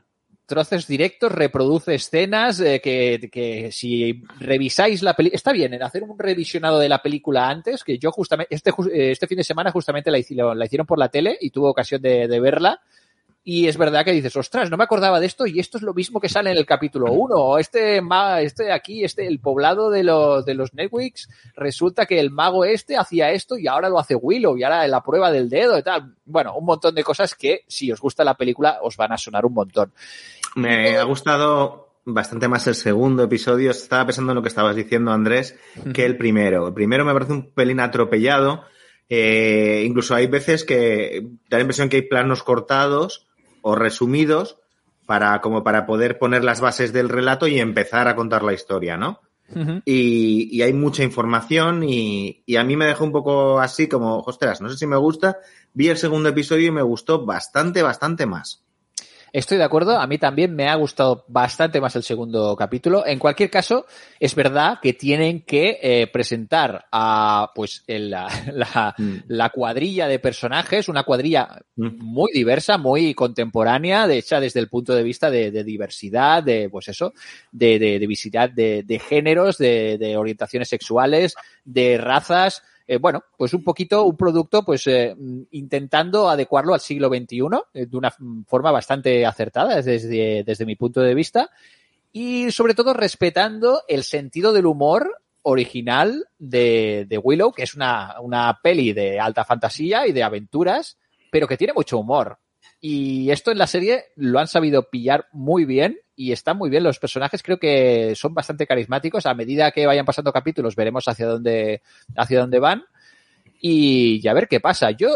directos, 0.86 1.32
reproduce 1.32 1.94
escenas 1.94 2.60
eh, 2.60 2.80
que, 2.82 3.30
que 3.32 3.72
si 3.72 4.22
revisáis 4.38 5.02
la 5.02 5.14
película, 5.14 5.36
está 5.36 5.52
bien 5.52 5.72
en 5.72 5.82
hacer 5.82 6.02
un 6.02 6.18
revisionado 6.18 6.78
de 6.78 6.90
la 6.90 7.00
película 7.00 7.48
antes, 7.48 7.84
que 7.84 7.98
yo 7.98 8.10
justamente, 8.12 8.54
este, 8.54 8.70
eh, 8.92 9.12
este 9.12 9.26
fin 9.26 9.38
de 9.38 9.44
semana 9.44 9.72
justamente 9.72 10.10
la 10.10 10.18
hicieron, 10.18 10.58
la 10.58 10.66
hicieron 10.66 10.86
por 10.86 10.98
la 10.98 11.08
tele 11.08 11.38
y 11.40 11.48
tuve 11.48 11.68
ocasión 11.68 12.02
de 12.02 12.40
verla. 12.40 12.80
Y 13.50 13.66
es 13.66 13.78
verdad 13.78 14.04
que 14.04 14.12
dices, 14.12 14.36
ostras, 14.36 14.70
no 14.70 14.76
me 14.76 14.84
acordaba 14.84 15.18
de 15.18 15.24
esto 15.24 15.46
y 15.46 15.58
esto 15.58 15.78
es 15.78 15.82
lo 15.82 15.94
mismo 15.94 16.20
que 16.20 16.28
sale 16.28 16.50
en 16.50 16.58
el 16.58 16.66
capítulo 16.66 17.10
1. 17.12 17.56
Este, 17.56 18.02
este 18.42 18.64
de 18.64 18.72
aquí, 18.72 19.04
este, 19.04 19.26
el 19.26 19.40
poblado 19.40 19.88
de 19.88 20.04
los, 20.04 20.44
de 20.44 20.52
los 20.52 20.74
Netwicks, 20.74 21.30
resulta 21.56 22.04
que 22.04 22.20
el 22.20 22.30
mago 22.30 22.66
este 22.66 22.98
hacía 22.98 23.30
esto 23.30 23.56
y 23.56 23.66
ahora 23.66 23.88
lo 23.88 23.98
hace 23.98 24.14
Willow 24.14 24.58
y 24.58 24.64
ahora 24.64 24.86
la 24.86 25.02
prueba 25.02 25.32
del 25.32 25.48
dedo 25.48 25.78
y 25.78 25.82
tal. 25.82 26.14
Bueno, 26.26 26.58
un 26.58 26.66
montón 26.66 26.94
de 26.94 27.02
cosas 27.02 27.34
que 27.34 27.64
si 27.66 27.90
os 27.90 28.02
gusta 28.02 28.22
la 28.22 28.34
película 28.34 28.80
os 28.82 28.98
van 28.98 29.12
a 29.12 29.16
sonar 29.16 29.46
un 29.46 29.54
montón. 29.54 29.94
Me 30.54 30.98
ha 30.98 31.04
gustado 31.04 31.94
bastante 32.04 32.48
más 32.48 32.66
el 32.66 32.74
segundo 32.74 33.22
episodio. 33.22 33.70
Estaba 33.70 34.04
pensando 34.04 34.32
en 34.32 34.36
lo 34.36 34.42
que 34.42 34.48
estabas 34.48 34.76
diciendo, 34.76 35.10
Andrés, 35.10 35.58
que 35.94 36.04
el 36.04 36.18
primero. 36.18 36.66
El 36.66 36.74
primero 36.74 37.02
me 37.06 37.14
parece 37.14 37.32
un 37.32 37.50
pelín 37.50 37.80
atropellado. 37.80 38.64
Eh, 39.08 39.84
incluso 39.86 40.14
hay 40.14 40.26
veces 40.26 40.64
que 40.64 41.26
da 41.48 41.56
la 41.56 41.62
impresión 41.62 41.88
que 41.88 41.96
hay 41.96 42.02
planos 42.02 42.42
cortados 42.42 43.24
o 43.68 43.74
resumidos 43.74 44.56
para, 45.04 45.42
como 45.42 45.62
para 45.62 45.84
poder 45.84 46.18
poner 46.18 46.42
las 46.42 46.62
bases 46.62 46.92
del 46.94 47.10
relato 47.10 47.46
y 47.46 47.60
empezar 47.60 48.08
a 48.08 48.16
contar 48.16 48.42
la 48.42 48.54
historia, 48.54 48.96
¿no? 48.96 49.20
y, 49.86 50.54
y 50.54 50.60
hay 50.60 50.74
mucha 50.74 51.02
información 51.02 51.82
y, 51.82 52.42
y 52.44 52.56
a 52.56 52.64
mí 52.64 52.76
me 52.76 52.84
dejó 52.84 53.04
un 53.04 53.12
poco 53.12 53.60
así 53.60 53.88
como, 53.88 54.20
ostras, 54.20 54.60
no 54.60 54.68
sé 54.68 54.76
si 54.76 54.86
me 54.86 54.96
gusta. 54.96 55.38
Vi 55.72 55.88
el 55.88 55.96
segundo 55.96 56.28
episodio 56.28 56.68
y 56.68 56.70
me 56.70 56.82
gustó 56.82 57.24
bastante, 57.24 57.82
bastante 57.82 58.26
más. 58.26 58.64
Estoy 59.32 59.58
de 59.58 59.64
acuerdo, 59.64 59.98
a 60.00 60.06
mí 60.06 60.16
también 60.18 60.54
me 60.54 60.68
ha 60.68 60.74
gustado 60.76 61.24
bastante 61.28 61.80
más 61.80 61.94
el 61.96 62.02
segundo 62.02 62.56
capítulo. 62.56 63.06
En 63.06 63.18
cualquier 63.18 63.50
caso, 63.50 63.86
es 64.18 64.34
verdad 64.34 64.78
que 64.82 64.94
tienen 64.94 65.42
que 65.42 65.78
eh, 65.82 66.06
presentar 66.06 66.86
a 66.90 67.50
pues 67.54 67.84
el- 67.86 68.10
la, 68.10 68.28
la- 68.54 68.94
Mm. 68.98 69.16
la 69.28 69.50
cuadrilla 69.50 70.08
de 70.08 70.18
personajes, 70.18 70.88
una 70.88 71.02
cuadrilla 71.04 71.60
Mm. 71.76 71.98
muy 72.02 72.32
diversa, 72.32 72.78
muy 72.78 73.14
contemporánea, 73.14 74.06
de 74.06 74.18
hecha 74.18 74.40
desde 74.40 74.60
el 74.60 74.68
punto 74.68 74.94
de 74.94 75.02
vista 75.02 75.30
de, 75.30 75.50
de 75.50 75.62
diversidad, 75.64 76.42
de 76.42 76.68
pues 76.70 76.88
eso, 76.88 77.12
de, 77.52 77.78
de 77.78 77.98
de, 78.54 78.82
de 78.84 78.98
géneros, 78.98 79.58
de, 79.58 79.98
de 79.98 80.16
orientaciones 80.16 80.68
sexuales, 80.68 81.34
de 81.64 81.98
razas. 81.98 82.62
Eh, 82.90 82.96
bueno, 82.96 83.22
pues 83.36 83.52
un 83.52 83.62
poquito, 83.62 84.04
un 84.04 84.16
producto, 84.16 84.64
pues 84.64 84.86
eh, 84.86 85.14
intentando 85.50 86.30
adecuarlo 86.30 86.72
al 86.72 86.80
siglo 86.80 87.08
XXI 87.08 87.40
eh, 87.74 87.84
de 87.84 87.96
una 87.98 88.10
forma 88.46 88.70
bastante 88.70 89.26
acertada 89.26 89.82
desde, 89.82 90.42
desde 90.42 90.64
mi 90.64 90.74
punto 90.74 91.02
de 91.02 91.14
vista 91.14 91.50
y 92.12 92.50
sobre 92.50 92.72
todo 92.72 92.94
respetando 92.94 93.82
el 93.88 94.04
sentido 94.04 94.54
del 94.54 94.64
humor 94.64 95.20
original 95.42 96.28
de, 96.38 97.04
de 97.06 97.18
Willow, 97.18 97.52
que 97.52 97.64
es 97.64 97.74
una, 97.74 98.18
una 98.22 98.58
peli 98.62 98.94
de 98.94 99.20
alta 99.20 99.44
fantasía 99.44 100.06
y 100.06 100.12
de 100.12 100.22
aventuras, 100.22 100.96
pero 101.30 101.46
que 101.46 101.58
tiene 101.58 101.74
mucho 101.74 101.98
humor. 101.98 102.38
Y 102.80 103.30
esto 103.30 103.50
en 103.50 103.58
la 103.58 103.66
serie 103.66 104.06
lo 104.16 104.38
han 104.38 104.48
sabido 104.48 104.88
pillar 104.88 105.26
muy 105.32 105.66
bien 105.66 106.00
y 106.18 106.32
están 106.32 106.58
muy 106.58 106.68
bien 106.68 106.82
los 106.82 106.98
personajes. 106.98 107.44
Creo 107.44 107.60
que 107.60 108.12
son 108.16 108.34
bastante 108.34 108.66
carismáticos. 108.66 109.24
A 109.24 109.34
medida 109.34 109.70
que 109.70 109.86
vayan 109.86 110.04
pasando 110.04 110.32
capítulos 110.32 110.74
veremos 110.74 111.06
hacia 111.06 111.28
dónde, 111.28 111.80
hacia 112.16 112.40
dónde 112.40 112.58
van 112.58 112.84
y, 113.60 114.20
y 114.20 114.26
a 114.26 114.34
ver 114.34 114.48
qué 114.48 114.58
pasa. 114.58 114.90
Yo, 114.90 115.10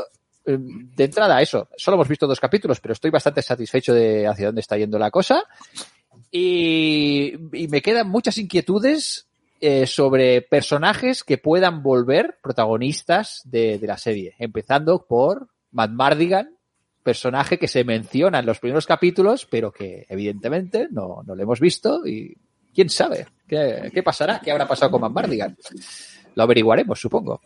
eh, 0.46 0.56
de 0.60 1.04
entrada, 1.04 1.42
eso. 1.42 1.68
Solo 1.76 1.96
hemos 1.96 2.06
visto 2.06 2.28
dos 2.28 2.38
capítulos, 2.38 2.78
pero 2.78 2.92
estoy 2.92 3.10
bastante 3.10 3.42
satisfecho 3.42 3.92
de 3.92 4.28
hacia 4.28 4.46
dónde 4.46 4.60
está 4.60 4.78
yendo 4.78 4.96
la 4.96 5.10
cosa. 5.10 5.42
Y, 6.30 7.34
y 7.52 7.66
me 7.66 7.82
quedan 7.82 8.08
muchas 8.08 8.38
inquietudes 8.38 9.26
eh, 9.60 9.88
sobre 9.88 10.40
personajes 10.42 11.24
que 11.24 11.36
puedan 11.36 11.82
volver 11.82 12.38
protagonistas 12.40 13.42
de, 13.44 13.80
de 13.80 13.86
la 13.88 13.98
serie. 13.98 14.36
Empezando 14.38 15.04
por 15.04 15.48
Matt 15.72 15.90
Mardigan, 15.90 16.56
personaje 17.02 17.58
que 17.58 17.68
se 17.68 17.84
menciona 17.84 18.38
en 18.38 18.46
los 18.46 18.60
primeros 18.60 18.86
capítulos, 18.86 19.46
pero 19.50 19.72
que 19.72 20.06
evidentemente 20.08 20.88
no, 20.90 21.22
no 21.26 21.34
lo 21.34 21.42
hemos 21.42 21.60
visto 21.60 22.06
y 22.06 22.36
quién 22.74 22.88
sabe 22.88 23.26
qué, 23.46 23.90
qué 23.92 24.02
pasará, 24.02 24.40
qué 24.40 24.50
habrá 24.50 24.66
pasado 24.66 24.92
con 24.92 25.00
Matt 25.00 25.12
Mardigan. 25.12 25.56
Lo 26.34 26.42
averiguaremos, 26.42 26.98
supongo. 26.98 27.40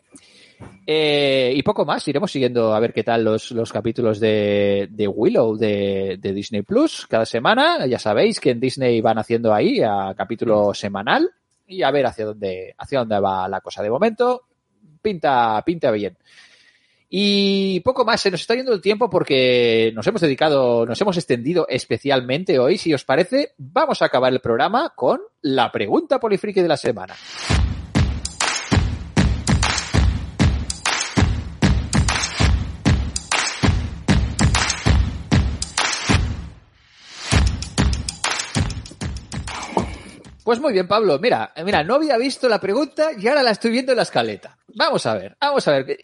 Eh, 0.87 1.53
y 1.55 1.63
poco 1.63 1.85
más, 1.85 2.07
iremos 2.09 2.31
siguiendo 2.31 2.75
a 2.75 2.81
ver 2.81 2.93
qué 2.93 3.03
tal 3.03 3.25
los, 3.25 3.51
los 3.51 3.73
capítulos 3.73 4.21
de, 4.21 4.89
de 4.91 5.09
Willow 5.09 5.57
de, 5.57 6.17
de 6.19 6.33
Disney 6.33 6.63
Plus 6.63 7.07
cada 7.09 7.27
semana. 7.27 7.87
Ya 7.87 7.99
sabéis 7.99 8.41
que 8.41 8.51
en 8.51 8.61
Disney 8.61 9.01
van 9.01 9.19
haciendo 9.19 9.53
ahí 9.53 9.81
a 9.83 10.15
capítulo 10.17 10.73
semanal 10.73 11.31
y 11.67 11.83
a 11.83 11.91
ver 11.91 12.07
hacia 12.07 12.27
dónde, 12.27 12.75
hacia 12.79 13.01
dónde 13.01 13.21
va 13.21 13.49
la 13.49 13.61
cosa. 13.61 13.83
De 13.83 13.91
momento, 13.91 14.43
pinta, 15.03 15.63
pinta 15.67 15.91
bien. 15.91 16.17
Y 17.09 17.81
poco 17.81 18.05
más, 18.05 18.21
se 18.21 18.31
nos 18.31 18.41
está 18.41 18.55
yendo 18.55 18.73
el 18.73 18.81
tiempo 18.81 19.09
porque 19.09 19.93
nos 19.95 20.07
hemos 20.07 20.21
dedicado, 20.21 20.85
nos 20.87 21.01
hemos 21.01 21.17
extendido 21.17 21.67
especialmente 21.69 22.59
hoy. 22.59 22.79
Si 22.79 22.93
os 22.93 23.05
parece, 23.05 23.53
vamos 23.59 24.03
a 24.03 24.07
acabar 24.07 24.33
el 24.33 24.41
programa 24.41 24.93
con 24.95 25.21
la 25.43 25.71
pregunta 25.71 26.19
polifriki 26.19 26.61
de 26.61 26.69
la 26.69 26.77
semana. 26.77 27.15
Pues 40.47 40.61
muy 40.61 40.73
bien, 40.73 40.87
Pablo. 40.87 41.19
Mira, 41.19 41.53
mira, 41.65 41.83
no 41.83 41.97
había 41.97 42.17
visto 42.17 42.49
la 42.49 42.61
pregunta 42.61 43.11
y 43.19 43.27
ahora 43.27 43.43
la 43.43 43.51
estoy 43.51 43.73
viendo 43.73 43.91
en 43.91 43.97
la 43.97 44.05
escaleta. 44.05 44.57
Vamos 44.77 45.07
a 45.07 45.15
ver, 45.15 45.37
vamos 45.41 45.67
a 45.69 45.73
ver. 45.73 45.99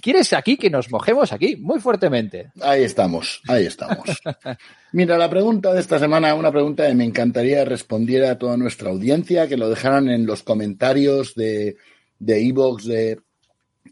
¿Quieres 0.00 0.32
aquí 0.32 0.56
que 0.56 0.70
nos 0.70 0.90
mojemos 0.90 1.32
aquí 1.32 1.56
muy 1.56 1.80
fuertemente? 1.80 2.52
Ahí 2.60 2.84
estamos, 2.84 3.42
ahí 3.48 3.66
estamos. 3.66 4.06
Mira, 4.92 5.18
la 5.18 5.28
pregunta 5.28 5.74
de 5.74 5.80
esta 5.80 5.98
semana, 5.98 6.34
una 6.34 6.52
pregunta 6.52 6.86
que 6.86 6.94
me 6.94 7.04
encantaría 7.04 7.64
respondiera 7.64 8.30
a 8.30 8.38
toda 8.38 8.56
nuestra 8.56 8.90
audiencia, 8.90 9.48
que 9.48 9.56
lo 9.56 9.68
dejaran 9.68 10.08
en 10.08 10.26
los 10.26 10.42
comentarios 10.42 11.34
de 11.34 11.76
de 12.22 12.46
Evox, 12.46 12.84
de, 12.84 13.20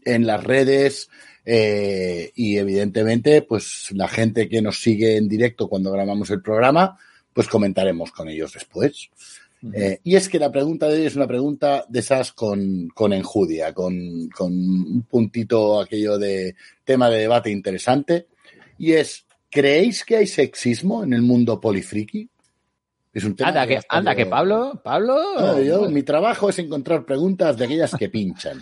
en 0.05 0.25
las 0.25 0.43
redes 0.43 1.09
eh, 1.45 2.31
y 2.35 2.57
evidentemente, 2.57 3.41
pues 3.41 3.87
la 3.91 4.07
gente 4.07 4.47
que 4.47 4.61
nos 4.61 4.79
sigue 4.79 5.17
en 5.17 5.27
directo 5.27 5.67
cuando 5.67 5.91
grabamos 5.91 6.29
el 6.29 6.41
programa, 6.41 6.97
pues 7.33 7.47
comentaremos 7.47 8.11
con 8.11 8.29
ellos 8.29 8.53
después. 8.53 9.09
Eh, 9.73 9.99
y 10.03 10.15
es 10.15 10.27
que 10.27 10.39
la 10.39 10.51
pregunta 10.51 10.87
de 10.87 10.99
hoy 10.99 11.05
es 11.05 11.15
una 11.15 11.27
pregunta 11.27 11.85
de 11.87 11.99
esas 11.99 12.31
con, 12.31 12.89
con 12.89 13.13
enjudia, 13.13 13.73
con, 13.73 14.27
con, 14.29 14.51
un 14.51 15.05
puntito 15.07 15.79
aquello 15.79 16.17
de 16.17 16.55
tema 16.83 17.09
de 17.09 17.19
debate 17.19 17.51
interesante. 17.51 18.27
Y 18.77 18.93
es, 18.93 19.25
¿creéis 19.49 20.03
que 20.03 20.17
hay 20.17 20.27
sexismo 20.27 21.03
en 21.03 21.13
el 21.13 21.21
mundo 21.21 21.59
polifriki? 21.59 22.27
Es 23.13 23.23
un 23.23 23.35
tema 23.35 23.49
anda, 23.49 23.67
que, 23.67 23.79
anda 23.89 24.15
que 24.15 24.25
Pablo, 24.25 24.81
Pablo. 24.83 25.17
No, 25.37 25.61
yo, 25.61 25.89
mi 25.89 26.01
trabajo 26.01 26.49
es 26.49 26.57
encontrar 26.59 27.05
preguntas 27.05 27.57
de 27.57 27.65
aquellas 27.65 27.93
que 27.95 28.09
pinchan. 28.09 28.61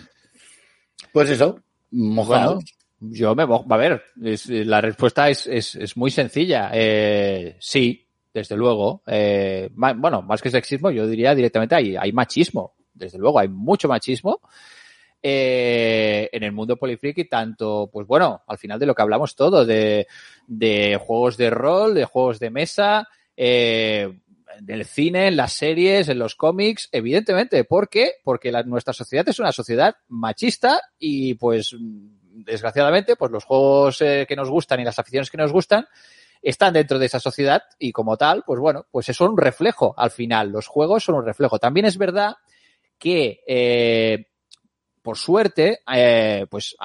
Pues 1.12 1.30
eso, 1.30 1.60
mojado. 1.92 2.54
Bueno, 2.56 2.66
yo 3.00 3.34
me 3.34 3.46
mojo. 3.46 3.64
A 3.72 3.76
ver, 3.76 4.02
es, 4.22 4.48
la 4.48 4.80
respuesta 4.80 5.30
es, 5.30 5.46
es, 5.46 5.76
es 5.76 5.96
muy 5.96 6.10
sencilla. 6.10 6.70
Eh, 6.74 7.56
sí, 7.60 8.06
desde 8.32 8.56
luego. 8.56 9.02
Eh, 9.06 9.70
ma, 9.74 9.92
bueno, 9.92 10.22
más 10.22 10.42
que 10.42 10.50
sexismo, 10.50 10.90
yo 10.90 11.06
diría 11.06 11.34
directamente 11.34 11.74
hay, 11.74 11.96
hay 11.96 12.12
machismo. 12.12 12.74
Desde 12.92 13.18
luego, 13.18 13.38
hay 13.38 13.48
mucho 13.48 13.88
machismo. 13.88 14.40
Eh, 15.22 16.30
en 16.32 16.42
el 16.42 16.52
mundo 16.52 16.76
polifriki, 16.76 17.26
tanto, 17.26 17.90
pues 17.92 18.06
bueno, 18.06 18.42
al 18.46 18.58
final 18.58 18.78
de 18.78 18.86
lo 18.86 18.94
que 18.94 19.02
hablamos 19.02 19.36
todo, 19.36 19.66
de, 19.66 20.06
de 20.46 20.98
juegos 21.00 21.36
de 21.36 21.50
rol, 21.50 21.94
de 21.94 22.06
juegos 22.06 22.38
de 22.38 22.50
mesa, 22.50 23.06
eh, 23.36 24.10
en 24.58 24.70
el 24.70 24.84
cine, 24.84 25.28
en 25.28 25.36
las 25.36 25.52
series, 25.52 26.08
en 26.08 26.18
los 26.18 26.34
cómics, 26.34 26.88
evidentemente. 26.92 27.64
¿Por 27.64 27.88
qué? 27.88 28.14
Porque 28.24 28.50
nuestra 28.64 28.92
sociedad 28.92 29.28
es 29.28 29.38
una 29.38 29.52
sociedad 29.52 29.96
machista 30.08 30.80
y 30.98 31.34
pues 31.34 31.74
desgraciadamente 31.78 33.16
pues 33.16 33.30
los 33.30 33.44
juegos 33.44 34.00
eh, 34.00 34.24
que 34.28 34.36
nos 34.36 34.48
gustan 34.48 34.80
y 34.80 34.84
las 34.84 34.98
aficiones 34.98 35.30
que 35.30 35.36
nos 35.36 35.52
gustan 35.52 35.86
están 36.42 36.72
dentro 36.72 36.98
de 36.98 37.06
esa 37.06 37.20
sociedad 37.20 37.62
y 37.78 37.92
como 37.92 38.16
tal, 38.16 38.42
pues 38.46 38.60
bueno, 38.60 38.86
pues 38.90 39.08
eso 39.08 39.24
es 39.24 39.30
un 39.30 39.36
reflejo 39.36 39.94
al 39.96 40.10
final. 40.10 40.50
Los 40.50 40.66
juegos 40.66 41.04
son 41.04 41.16
un 41.16 41.26
reflejo. 41.26 41.58
También 41.58 41.86
es 41.86 41.98
verdad 41.98 42.34
que 42.98 43.40
eh, 43.46 44.26
por 45.02 45.16
suerte, 45.16 45.80
eh, 45.92 46.46
pues 46.50 46.76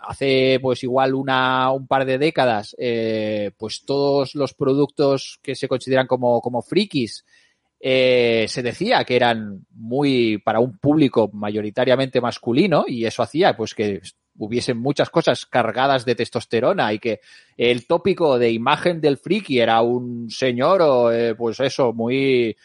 hace 0.00 0.58
pues 0.60 0.82
igual 0.82 1.14
una 1.14 1.70
un 1.72 1.86
par 1.86 2.04
de 2.04 2.18
décadas 2.18 2.74
eh, 2.78 3.50
pues 3.58 3.84
todos 3.84 4.34
los 4.34 4.54
productos 4.54 5.40
que 5.42 5.54
se 5.54 5.68
consideran 5.68 6.06
como, 6.06 6.40
como 6.40 6.62
frikis 6.62 7.24
eh, 7.80 8.46
se 8.48 8.62
decía 8.62 9.04
que 9.04 9.16
eran 9.16 9.66
muy 9.70 10.38
para 10.38 10.60
un 10.60 10.78
público 10.78 11.30
mayoritariamente 11.32 12.20
masculino 12.20 12.84
y 12.86 13.04
eso 13.04 13.22
hacía 13.22 13.56
pues 13.56 13.74
que 13.74 14.00
hubiesen 14.38 14.78
muchas 14.78 15.10
cosas 15.10 15.46
cargadas 15.46 16.04
de 16.04 16.14
testosterona 16.14 16.92
y 16.92 16.98
que 16.98 17.20
el 17.56 17.86
tópico 17.86 18.38
de 18.38 18.50
imagen 18.50 19.00
del 19.00 19.18
friki 19.18 19.60
era 19.60 19.82
un 19.82 20.30
señor 20.30 20.82
o 20.82 21.12
eh, 21.12 21.34
pues 21.34 21.60
eso, 21.60 21.92
muy, 21.92 22.56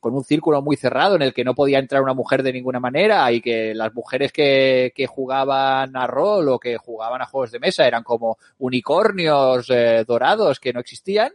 con 0.00 0.14
un 0.14 0.24
círculo 0.24 0.60
muy 0.60 0.76
cerrado 0.76 1.16
en 1.16 1.22
el 1.22 1.32
que 1.32 1.44
no 1.44 1.54
podía 1.54 1.78
entrar 1.78 2.02
una 2.02 2.12
mujer 2.12 2.42
de 2.42 2.52
ninguna 2.52 2.80
manera 2.80 3.30
y 3.32 3.40
que 3.40 3.74
las 3.74 3.94
mujeres 3.94 4.32
que, 4.32 4.92
que 4.94 5.06
jugaban 5.06 5.96
a 5.96 6.06
rol 6.06 6.48
o 6.48 6.58
que 6.58 6.76
jugaban 6.76 7.22
a 7.22 7.26
juegos 7.26 7.52
de 7.52 7.60
mesa 7.60 7.86
eran 7.86 8.02
como 8.02 8.36
unicornios 8.58 9.70
eh, 9.70 10.04
dorados 10.06 10.60
que 10.60 10.72
no 10.72 10.80
existían. 10.80 11.32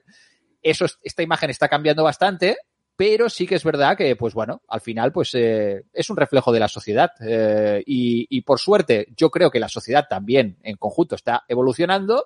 Eso, 0.62 0.86
esta 1.02 1.24
imagen 1.24 1.50
está 1.50 1.68
cambiando 1.68 2.04
bastante 2.04 2.58
pero 2.96 3.30
sí 3.30 3.48
que 3.48 3.56
es 3.56 3.64
verdad 3.64 3.98
que, 3.98 4.16
pues 4.16 4.34
bueno, 4.34 4.62
al 4.68 4.82
final, 4.82 5.12
pues 5.12 5.32
eh, 5.34 5.84
es 5.92 6.10
un 6.10 6.18
reflejo 6.18 6.52
de 6.52 6.60
la 6.60 6.68
sociedad. 6.68 7.12
Eh, 7.20 7.84
y, 7.86 8.28
y, 8.30 8.42
por 8.42 8.60
suerte, 8.60 9.08
yo 9.16 9.30
creo 9.32 9.50
que 9.50 9.60
la 9.60 9.70
sociedad 9.70 10.06
también 10.10 10.58
en 10.64 10.78
conjunto 10.78 11.16
está 11.16 11.44
evolucionando. 11.48 12.26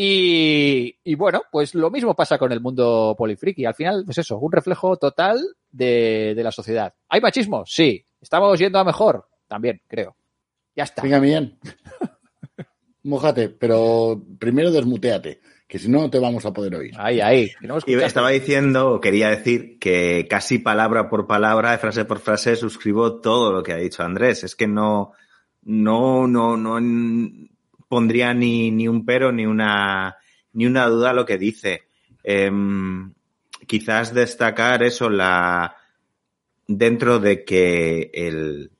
Y, 0.00 1.14
bueno, 1.16 1.42
pues 1.50 1.74
lo 1.74 1.90
mismo 1.90 2.14
pasa 2.14 2.38
con 2.38 2.52
el 2.52 2.60
mundo 2.60 3.16
polifriki. 3.18 3.64
Al 3.64 3.74
final, 3.74 4.04
pues 4.04 4.18
eso, 4.18 4.38
un 4.38 4.52
reflejo 4.52 4.96
total 4.96 5.40
de, 5.72 6.34
la 6.36 6.52
sociedad. 6.52 6.94
¿Hay 7.08 7.20
machismo? 7.20 7.66
Sí. 7.66 8.06
¿Estamos 8.20 8.56
yendo 8.60 8.78
a 8.78 8.84
mejor? 8.84 9.28
También, 9.48 9.82
creo. 9.88 10.14
Ya 10.76 10.84
está. 10.84 11.02
Venga, 11.02 11.18
bien. 11.18 11.58
Mójate, 13.02 13.48
pero 13.48 14.22
primero 14.38 14.70
desmuteate 14.70 15.40
que 15.68 15.78
si 15.78 15.88
no, 15.90 16.00
no 16.00 16.10
te 16.10 16.18
vamos 16.18 16.46
a 16.46 16.52
poder 16.52 16.74
oír. 16.74 16.94
Ahí, 16.96 17.20
ahí. 17.20 17.52
Y 17.86 17.94
estaba 17.94 18.30
diciendo, 18.30 19.00
quería 19.02 19.28
decir 19.28 19.78
que 19.78 20.26
casi 20.28 20.58
palabra 20.58 21.10
por 21.10 21.26
palabra, 21.26 21.76
frase 21.76 22.06
por 22.06 22.20
frase, 22.20 22.56
suscribo 22.56 23.20
todo 23.20 23.52
lo 23.52 23.62
que 23.62 23.74
ha 23.74 23.76
dicho 23.76 24.02
Andrés. 24.02 24.44
Es 24.44 24.56
que 24.56 24.66
no, 24.66 25.12
no, 25.62 26.26
no, 26.26 26.56
no 26.56 27.48
pondría 27.86 28.32
ni, 28.32 28.70
ni 28.70 28.88
un 28.88 29.04
pero 29.04 29.30
ni 29.30 29.44
una, 29.44 30.16
ni 30.54 30.64
una 30.64 30.86
duda 30.86 31.10
a 31.10 31.14
lo 31.14 31.26
que 31.26 31.36
dice. 31.36 31.82
Eh, 32.24 32.50
quizás 33.66 34.14
destacar 34.14 34.82
eso, 34.82 35.10
la, 35.10 35.76
dentro 36.66 37.18
de 37.18 37.44
que 37.44 38.10
el, 38.14 38.70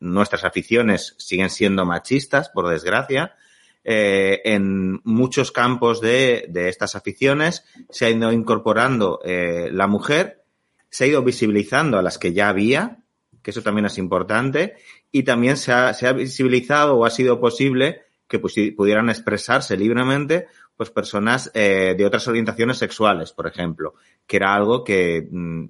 nuestras 0.00 0.42
aficiones 0.42 1.14
siguen 1.18 1.50
siendo 1.50 1.86
machistas, 1.86 2.48
por 2.48 2.68
desgracia, 2.68 3.36
eh, 3.84 4.40
en 4.44 5.00
muchos 5.04 5.52
campos 5.52 6.00
de, 6.00 6.46
de, 6.48 6.68
estas 6.70 6.96
aficiones 6.96 7.64
se 7.90 8.06
ha 8.06 8.10
ido 8.10 8.32
incorporando 8.32 9.20
eh, 9.24 9.68
la 9.70 9.86
mujer, 9.86 10.42
se 10.88 11.04
ha 11.04 11.06
ido 11.08 11.22
visibilizando 11.22 11.98
a 11.98 12.02
las 12.02 12.18
que 12.18 12.32
ya 12.32 12.48
había, 12.48 13.04
que 13.42 13.50
eso 13.50 13.62
también 13.62 13.84
es 13.84 13.98
importante, 13.98 14.76
y 15.12 15.22
también 15.22 15.58
se 15.58 15.72
ha, 15.72 15.92
se 15.92 16.06
ha 16.06 16.12
visibilizado 16.12 16.96
o 16.96 17.04
ha 17.04 17.10
sido 17.10 17.40
posible 17.40 18.00
que 18.26 18.38
pues, 18.38 18.54
pudieran 18.74 19.10
expresarse 19.10 19.76
libremente 19.76 20.46
pues 20.76 20.90
personas 20.90 21.50
eh, 21.54 21.94
de 21.96 22.06
otras 22.06 22.26
orientaciones 22.26 22.78
sexuales, 22.78 23.32
por 23.32 23.46
ejemplo, 23.46 23.94
que 24.26 24.36
era 24.36 24.54
algo 24.54 24.82
que, 24.82 25.28
mm, 25.30 25.66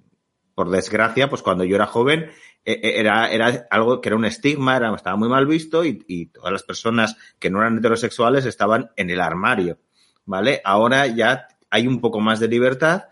por 0.54 0.70
desgracia, 0.70 1.28
pues 1.28 1.42
cuando 1.42 1.64
yo 1.64 1.76
era 1.76 1.86
joven 1.86 2.30
era, 2.64 3.30
era 3.30 3.66
algo 3.70 4.00
que 4.00 4.08
era 4.08 4.16
un 4.16 4.24
estigma, 4.24 4.76
era, 4.76 4.94
estaba 4.94 5.16
muy 5.16 5.28
mal 5.28 5.46
visto 5.46 5.84
y, 5.84 6.02
y, 6.08 6.26
todas 6.26 6.52
las 6.52 6.62
personas 6.62 7.16
que 7.38 7.50
no 7.50 7.60
eran 7.60 7.78
heterosexuales 7.78 8.46
estaban 8.46 8.90
en 8.96 9.10
el 9.10 9.20
armario, 9.20 9.78
¿vale? 10.24 10.60
Ahora 10.64 11.06
ya 11.06 11.48
hay 11.70 11.86
un 11.86 12.00
poco 12.00 12.20
más 12.20 12.40
de 12.40 12.48
libertad 12.48 13.04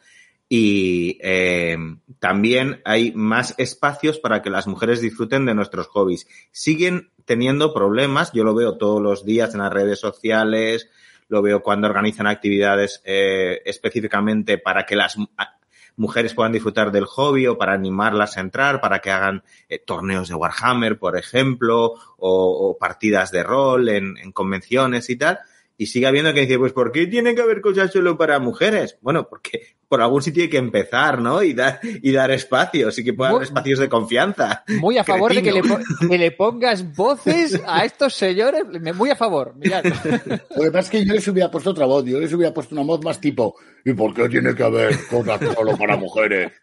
y 0.54 1.18
eh, 1.22 1.78
también 2.18 2.82
hay 2.84 3.12
más 3.12 3.54
espacios 3.56 4.18
para 4.18 4.42
que 4.42 4.50
las 4.50 4.66
mujeres 4.66 5.00
disfruten 5.00 5.46
de 5.46 5.54
nuestros 5.54 5.86
hobbies. 5.86 6.28
Siguen 6.50 7.10
teniendo 7.24 7.72
problemas, 7.72 8.32
yo 8.34 8.44
lo 8.44 8.54
veo 8.54 8.76
todos 8.76 9.00
los 9.00 9.24
días 9.24 9.54
en 9.54 9.60
las 9.60 9.72
redes 9.72 9.98
sociales, 9.98 10.90
lo 11.28 11.40
veo 11.40 11.62
cuando 11.62 11.88
organizan 11.88 12.26
actividades 12.26 13.00
eh, 13.06 13.62
específicamente 13.64 14.58
para 14.58 14.84
que 14.84 14.94
las 14.94 15.16
mujeres 15.96 16.34
puedan 16.34 16.52
disfrutar 16.52 16.92
del 16.92 17.04
hobby 17.04 17.46
o 17.46 17.58
para 17.58 17.72
animarlas 17.72 18.36
a 18.36 18.40
entrar, 18.40 18.80
para 18.80 19.00
que 19.00 19.10
hagan 19.10 19.42
eh, 19.68 19.78
torneos 19.78 20.28
de 20.28 20.34
Warhammer, 20.34 20.98
por 20.98 21.16
ejemplo, 21.16 21.94
o, 22.18 22.76
partidas 22.78 23.30
de 23.30 23.42
rol 23.42 23.88
en, 23.88 24.16
en, 24.18 24.32
convenciones 24.32 25.10
y 25.10 25.16
tal. 25.16 25.40
Y 25.76 25.86
sigue 25.86 26.06
habiendo 26.06 26.32
que 26.32 26.42
dice, 26.42 26.58
pues, 26.58 26.72
¿por 26.72 26.92
qué 26.92 27.06
tiene 27.06 27.34
que 27.34 27.42
haber 27.42 27.60
cosas 27.60 27.90
solo 27.90 28.16
para 28.16 28.38
mujeres? 28.38 28.98
Bueno, 29.00 29.28
porque 29.28 29.76
por 29.92 30.00
algún 30.00 30.22
sitio 30.22 30.44
hay 30.44 30.48
que 30.48 30.56
empezar, 30.56 31.20
¿no? 31.20 31.42
Y 31.42 31.52
dar, 31.52 31.78
y 31.82 32.12
dar 32.12 32.30
espacios, 32.30 32.98
y 32.98 33.04
que 33.04 33.12
puedan 33.12 33.34
haber 33.34 33.48
espacios 33.48 33.78
de 33.78 33.90
confianza. 33.90 34.64
Muy 34.80 34.96
a 34.96 35.04
favor 35.04 35.32
Cretino. 35.32 35.54
de 35.54 35.60
que 35.60 35.68
le, 35.68 36.08
que 36.08 36.16
le, 36.16 36.30
pongas 36.30 36.96
voces 36.96 37.60
a 37.66 37.84
estos 37.84 38.14
señores. 38.14 38.64
Muy 38.94 39.10
a 39.10 39.16
favor, 39.16 39.54
mirad. 39.54 39.84
Lo 39.84 40.62
que 40.62 40.70
pasa 40.70 40.78
es 40.78 40.88
que 40.88 41.04
yo 41.04 41.12
les 41.12 41.28
hubiera 41.28 41.50
puesto 41.50 41.72
otra 41.72 41.84
voz, 41.84 42.06
yo 42.06 42.18
les 42.18 42.32
hubiera 42.32 42.54
puesto 42.54 42.74
una 42.74 42.84
voz 42.84 43.04
más 43.04 43.20
tipo, 43.20 43.54
¿y 43.84 43.92
por 43.92 44.14
qué 44.14 44.30
tiene 44.30 44.54
que 44.54 44.62
haber 44.62 44.96
cosas 45.10 45.38
solo 45.54 45.76
para 45.76 45.98
mujeres? 45.98 46.61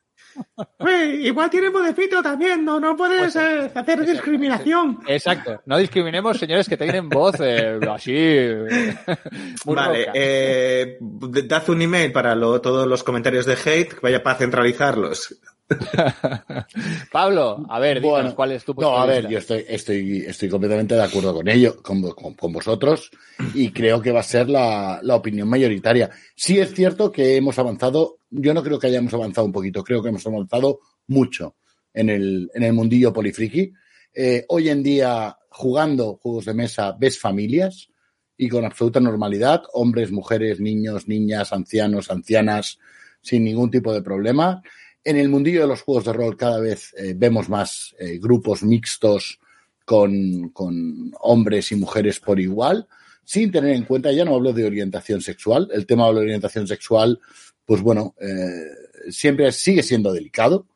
Uy, 0.79 1.27
igual 1.27 1.49
tiene 1.49 1.69
modefito 1.69 2.21
también, 2.21 2.63
no, 2.63 2.79
no 2.79 2.95
puedes 2.95 3.33
pues, 3.33 3.35
eh, 3.35 3.71
hacer 3.73 4.05
discriminación. 4.05 4.99
Exacto, 5.07 5.61
no 5.65 5.77
discriminemos 5.77 6.37
señores 6.37 6.67
que 6.67 6.77
tienen 6.77 7.09
voz 7.09 7.35
eh, 7.39 7.79
así. 7.89 8.11
Muy 9.65 9.75
vale, 9.75 10.07
eh, 10.13 10.97
dad 10.99 11.69
un 11.69 11.81
email 11.81 12.11
para 12.11 12.35
lo, 12.35 12.61
todos 12.61 12.87
los 12.87 13.03
comentarios 13.03 13.45
de 13.45 13.53
hate, 13.53 13.93
que 13.93 13.99
vaya 14.01 14.23
para 14.23 14.37
centralizarlos. 14.37 15.39
Pablo, 17.11 17.65
a 17.69 17.79
ver, 17.79 18.01
bueno, 18.01 18.35
¿cuál 18.35 18.53
es 18.53 18.65
tu 18.65 18.73
No, 18.73 18.97
a 18.97 19.05
ver, 19.05 19.27
yo 19.27 19.37
estoy, 19.37 19.65
estoy, 19.67 20.23
estoy 20.25 20.49
completamente 20.49 20.95
de 20.95 21.03
acuerdo 21.03 21.33
con 21.33 21.47
ello, 21.47 21.81
con, 21.81 22.01
con, 22.01 22.33
con 22.33 22.51
vosotros, 22.51 23.11
y 23.53 23.71
creo 23.71 24.01
que 24.01 24.11
va 24.11 24.21
a 24.21 24.23
ser 24.23 24.49
la, 24.49 24.99
la, 25.03 25.15
opinión 25.15 25.47
mayoritaria. 25.47 26.09
Sí 26.35 26.59
es 26.59 26.73
cierto 26.73 27.11
que 27.11 27.35
hemos 27.35 27.59
avanzado, 27.59 28.19
yo 28.29 28.53
no 28.53 28.63
creo 28.63 28.79
que 28.79 28.87
hayamos 28.87 29.13
avanzado 29.13 29.45
un 29.45 29.53
poquito, 29.53 29.83
creo 29.83 30.01
que 30.01 30.09
hemos 30.09 30.25
avanzado 30.25 30.79
mucho 31.07 31.55
en 31.93 32.09
el, 32.09 32.49
en 32.53 32.63
el 32.63 32.73
mundillo 32.73 33.13
polifriki. 33.13 33.71
Eh, 34.13 34.45
hoy 34.49 34.69
en 34.69 34.81
día, 34.81 35.37
jugando 35.49 36.19
juegos 36.21 36.45
de 36.45 36.53
mesa, 36.53 36.95
ves 36.97 37.19
familias 37.19 37.89
y 38.37 38.49
con 38.49 38.65
absoluta 38.65 38.99
normalidad, 38.99 39.63
hombres, 39.73 40.11
mujeres, 40.11 40.59
niños, 40.59 41.07
niñas, 41.07 41.53
ancianos, 41.53 42.09
ancianas, 42.09 42.79
sin 43.21 43.43
ningún 43.43 43.69
tipo 43.69 43.93
de 43.93 44.01
problema. 44.01 44.61
En 45.03 45.17
el 45.17 45.29
mundillo 45.29 45.61
de 45.61 45.67
los 45.67 45.81
juegos 45.81 46.05
de 46.05 46.13
rol 46.13 46.35
cada 46.35 46.59
vez 46.59 46.93
eh, 46.97 47.13
vemos 47.15 47.49
más 47.49 47.95
eh, 47.99 48.19
grupos 48.19 48.63
mixtos 48.63 49.39
con, 49.85 50.49
con, 50.49 51.11
hombres 51.21 51.71
y 51.71 51.75
mujeres 51.75 52.19
por 52.19 52.39
igual, 52.39 52.87
sin 53.23 53.51
tener 53.51 53.75
en 53.75 53.85
cuenta, 53.85 54.11
ya 54.11 54.25
no 54.25 54.35
hablo 54.35 54.53
de 54.53 54.65
orientación 54.65 55.21
sexual, 55.21 55.69
el 55.73 55.85
tema 55.85 56.07
de 56.07 56.13
la 56.13 56.19
orientación 56.19 56.67
sexual, 56.67 57.19
pues 57.65 57.81
bueno, 57.81 58.13
eh, 58.19 59.11
siempre 59.11 59.51
sigue 59.51 59.81
siendo 59.81 60.13
delicado, 60.13 60.67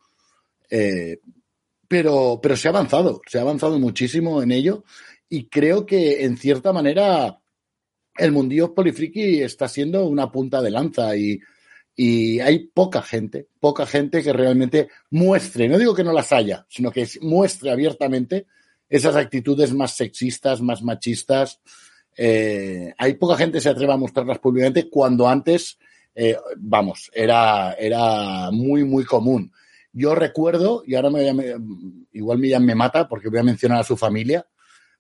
pero, 1.87 2.39
pero 2.41 2.57
se 2.57 2.67
ha 2.67 2.71
avanzado, 2.71 3.21
se 3.27 3.37
ha 3.37 3.41
avanzado 3.41 3.77
muchísimo 3.77 4.41
en 4.41 4.51
ello 4.51 4.83
y 5.29 5.45
creo 5.45 5.85
que 5.85 6.23
en 6.23 6.37
cierta 6.37 6.73
manera 6.73 7.39
el 8.17 8.31
mundillo 8.31 8.73
polifriki 8.73 9.41
está 9.41 9.67
siendo 9.67 10.07
una 10.07 10.31
punta 10.31 10.61
de 10.61 10.71
lanza 10.71 11.15
y, 11.15 11.39
y 11.95 12.39
hay 12.39 12.67
poca 12.67 13.01
gente, 13.01 13.47
poca 13.59 13.85
gente 13.85 14.23
que 14.23 14.33
realmente 14.33 14.89
muestre, 15.11 15.67
no 15.67 15.77
digo 15.77 15.93
que 15.93 16.03
no 16.03 16.11
las 16.11 16.31
haya, 16.31 16.65
sino 16.69 16.91
que 16.91 17.07
muestre 17.21 17.71
abiertamente 17.71 18.47
esas 18.89 19.15
actitudes 19.15 19.73
más 19.73 19.95
sexistas, 19.95 20.61
más 20.61 20.81
machistas. 20.83 21.61
Eh, 22.15 22.93
hay 22.97 23.13
poca 23.15 23.37
gente 23.37 23.57
que 23.57 23.61
se 23.61 23.69
atreva 23.69 23.93
a 23.93 23.97
mostrarlas 23.97 24.39
públicamente 24.39 24.89
cuando 24.89 25.27
antes, 25.27 25.77
eh, 26.15 26.37
vamos, 26.57 27.11
era, 27.13 27.73
era 27.73 28.49
muy, 28.51 28.83
muy 28.83 29.03
común. 29.03 29.51
Yo 29.91 30.15
recuerdo, 30.15 30.83
y 30.87 30.95
ahora 30.95 31.11
me, 31.11 31.55
igual 32.11 32.39
me, 32.39 32.59
me 32.59 32.75
mata 32.75 33.07
porque 33.07 33.29
voy 33.29 33.39
a 33.39 33.43
mencionar 33.43 33.79
a 33.79 33.83
su 33.83 33.95
familia, 33.95 34.47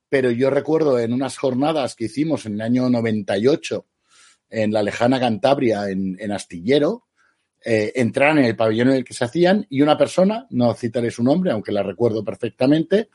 pero 0.09 0.29
yo 0.29 0.51
recuerdo 0.51 0.99
en 0.99 1.11
unas 1.11 1.37
jornadas 1.37 1.95
que 1.95 2.05
hicimos 2.05 2.45
en 2.45 2.53
el 2.53 2.61
año 2.61 2.87
98 2.89 3.87
en 4.53 4.71
la 4.71 4.83
lejana 4.83 5.19
Cantabria, 5.19 5.89
en, 5.89 6.15
en 6.19 6.31
Astillero, 6.31 7.05
eh, 7.65 7.91
entraron 7.95 8.37
en 8.39 8.45
el 8.45 8.55
pabellón 8.55 8.89
en 8.89 8.97
el 8.97 9.03
que 9.03 9.13
se 9.13 9.25
hacían 9.25 9.65
y 9.69 9.81
una 9.81 9.97
persona, 9.97 10.45
no 10.51 10.73
citaré 10.75 11.09
su 11.09 11.23
nombre, 11.23 11.51
aunque 11.51 11.71
la 11.71 11.81
recuerdo 11.81 12.23
perfectamente, 12.23 13.09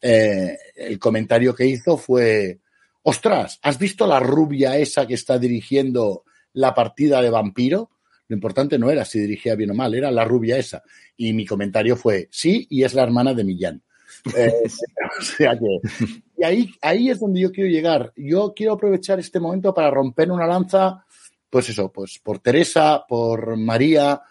eh, 0.00 0.56
el 0.76 0.98
comentario 0.98 1.54
que 1.54 1.66
hizo 1.66 1.96
fue, 1.96 2.60
ostras, 3.02 3.58
¿has 3.62 3.78
visto 3.78 4.06
la 4.06 4.20
rubia 4.20 4.76
esa 4.76 5.06
que 5.06 5.14
está 5.14 5.38
dirigiendo 5.38 6.24
la 6.52 6.74
partida 6.74 7.20
de 7.20 7.30
vampiro? 7.30 7.90
Lo 8.28 8.36
importante 8.36 8.78
no 8.78 8.90
era 8.90 9.04
si 9.04 9.18
dirigía 9.18 9.56
bien 9.56 9.70
o 9.72 9.74
mal, 9.74 9.94
era 9.94 10.12
la 10.12 10.24
rubia 10.24 10.58
esa. 10.58 10.82
Y 11.16 11.32
mi 11.32 11.44
comentario 11.44 11.96
fue, 11.96 12.28
sí, 12.30 12.66
y 12.70 12.84
es 12.84 12.94
la 12.94 13.02
hermana 13.02 13.34
de 13.34 13.44
Millán. 13.44 13.82
Eh, 14.36 14.52
o 15.20 15.22
sea 15.22 15.56
que, 15.56 16.22
y 16.38 16.44
ahí, 16.44 16.70
ahí 16.80 17.10
es 17.10 17.18
donde 17.18 17.40
yo 17.40 17.50
quiero 17.50 17.68
llegar. 17.68 18.12
Yo 18.16 18.54
quiero 18.54 18.74
aprovechar 18.74 19.18
este 19.18 19.40
momento 19.40 19.74
para 19.74 19.90
romper 19.90 20.30
una 20.30 20.46
lanza, 20.46 21.04
pues 21.50 21.68
eso, 21.68 21.90
pues 21.90 22.20
por 22.22 22.38
Teresa, 22.38 23.04
por 23.08 23.56
María, 23.56 24.22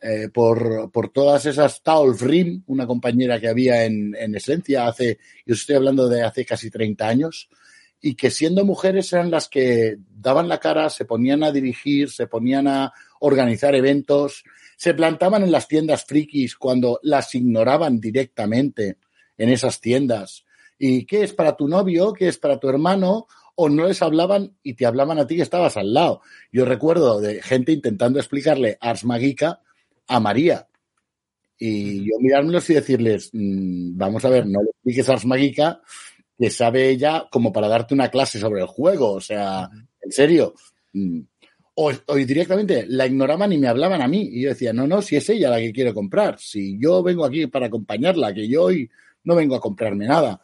eh, 0.00 0.28
por, 0.32 0.92
por 0.92 1.08
todas 1.08 1.44
esas 1.46 1.82
Taolf 1.82 2.22
Rim, 2.22 2.62
una 2.66 2.86
compañera 2.86 3.40
que 3.40 3.48
había 3.48 3.84
en, 3.84 4.14
en 4.16 4.36
Esencia 4.36 4.86
hace, 4.86 5.18
yo 5.44 5.54
estoy 5.54 5.74
hablando 5.74 6.08
de 6.08 6.22
hace 6.22 6.44
casi 6.44 6.70
30 6.70 7.08
años, 7.08 7.48
y 8.00 8.14
que 8.14 8.30
siendo 8.30 8.64
mujeres 8.64 9.12
eran 9.12 9.32
las 9.32 9.48
que 9.48 9.96
daban 10.08 10.48
la 10.48 10.60
cara, 10.60 10.88
se 10.90 11.04
ponían 11.04 11.42
a 11.42 11.50
dirigir, 11.50 12.10
se 12.10 12.28
ponían 12.28 12.68
a 12.68 12.92
organizar 13.18 13.74
eventos, 13.74 14.44
se 14.76 14.94
plantaban 14.94 15.42
en 15.42 15.50
las 15.50 15.66
tiendas 15.66 16.04
frikis 16.04 16.54
cuando 16.54 17.00
las 17.02 17.34
ignoraban 17.34 17.98
directamente 17.98 18.98
en 19.36 19.48
esas 19.48 19.80
tiendas. 19.80 20.45
¿Y 20.78 21.06
qué 21.06 21.22
es 21.22 21.32
para 21.32 21.56
tu 21.56 21.68
novio? 21.68 22.12
¿Qué 22.12 22.28
es 22.28 22.38
para 22.38 22.58
tu 22.58 22.68
hermano? 22.68 23.26
O 23.54 23.68
no 23.68 23.86
les 23.86 24.02
hablaban 24.02 24.56
y 24.62 24.74
te 24.74 24.84
hablaban 24.84 25.18
a 25.18 25.26
ti 25.26 25.36
que 25.36 25.42
estabas 25.42 25.76
al 25.76 25.94
lado. 25.94 26.20
Yo 26.52 26.64
recuerdo 26.64 27.20
de 27.20 27.42
gente 27.42 27.72
intentando 27.72 28.18
explicarle 28.18 28.76
Ars 28.80 29.04
Magica 29.04 29.60
a 30.06 30.20
María. 30.20 30.68
Y 31.58 32.00
yo 32.00 32.18
mirármelos 32.20 32.68
y 32.68 32.74
decirles, 32.74 33.30
mm, 33.32 33.96
vamos 33.96 34.24
a 34.26 34.28
ver, 34.28 34.46
no 34.46 34.60
le 34.62 34.70
expliques 34.70 35.08
Ars 35.08 35.24
Magica, 35.24 35.80
que 36.38 36.50
sabe 36.50 36.90
ella 36.90 37.26
como 37.30 37.50
para 37.50 37.68
darte 37.68 37.94
una 37.94 38.10
clase 38.10 38.38
sobre 38.38 38.60
el 38.60 38.66
juego. 38.66 39.12
O 39.12 39.20
sea, 39.20 39.70
en 40.02 40.12
serio. 40.12 40.54
Mm. 40.92 41.20
O, 41.78 41.92
o, 42.06 42.14
directamente 42.14 42.86
la 42.88 43.06
ignoraban 43.06 43.52
y 43.52 43.58
me 43.58 43.68
hablaban 43.68 44.02
a 44.02 44.08
mí. 44.08 44.28
Y 44.32 44.42
yo 44.42 44.50
decía, 44.50 44.72
no, 44.74 44.86
no, 44.86 45.00
si 45.00 45.16
es 45.16 45.28
ella 45.30 45.50
la 45.50 45.58
que 45.58 45.72
quiero 45.72 45.94
comprar. 45.94 46.38
Si 46.38 46.78
yo 46.78 47.02
vengo 47.02 47.24
aquí 47.24 47.46
para 47.46 47.66
acompañarla, 47.66 48.34
que 48.34 48.48
yo 48.48 48.64
hoy 48.64 48.90
no 49.26 49.34
vengo 49.34 49.56
a 49.56 49.60
comprarme 49.60 50.06
nada. 50.06 50.40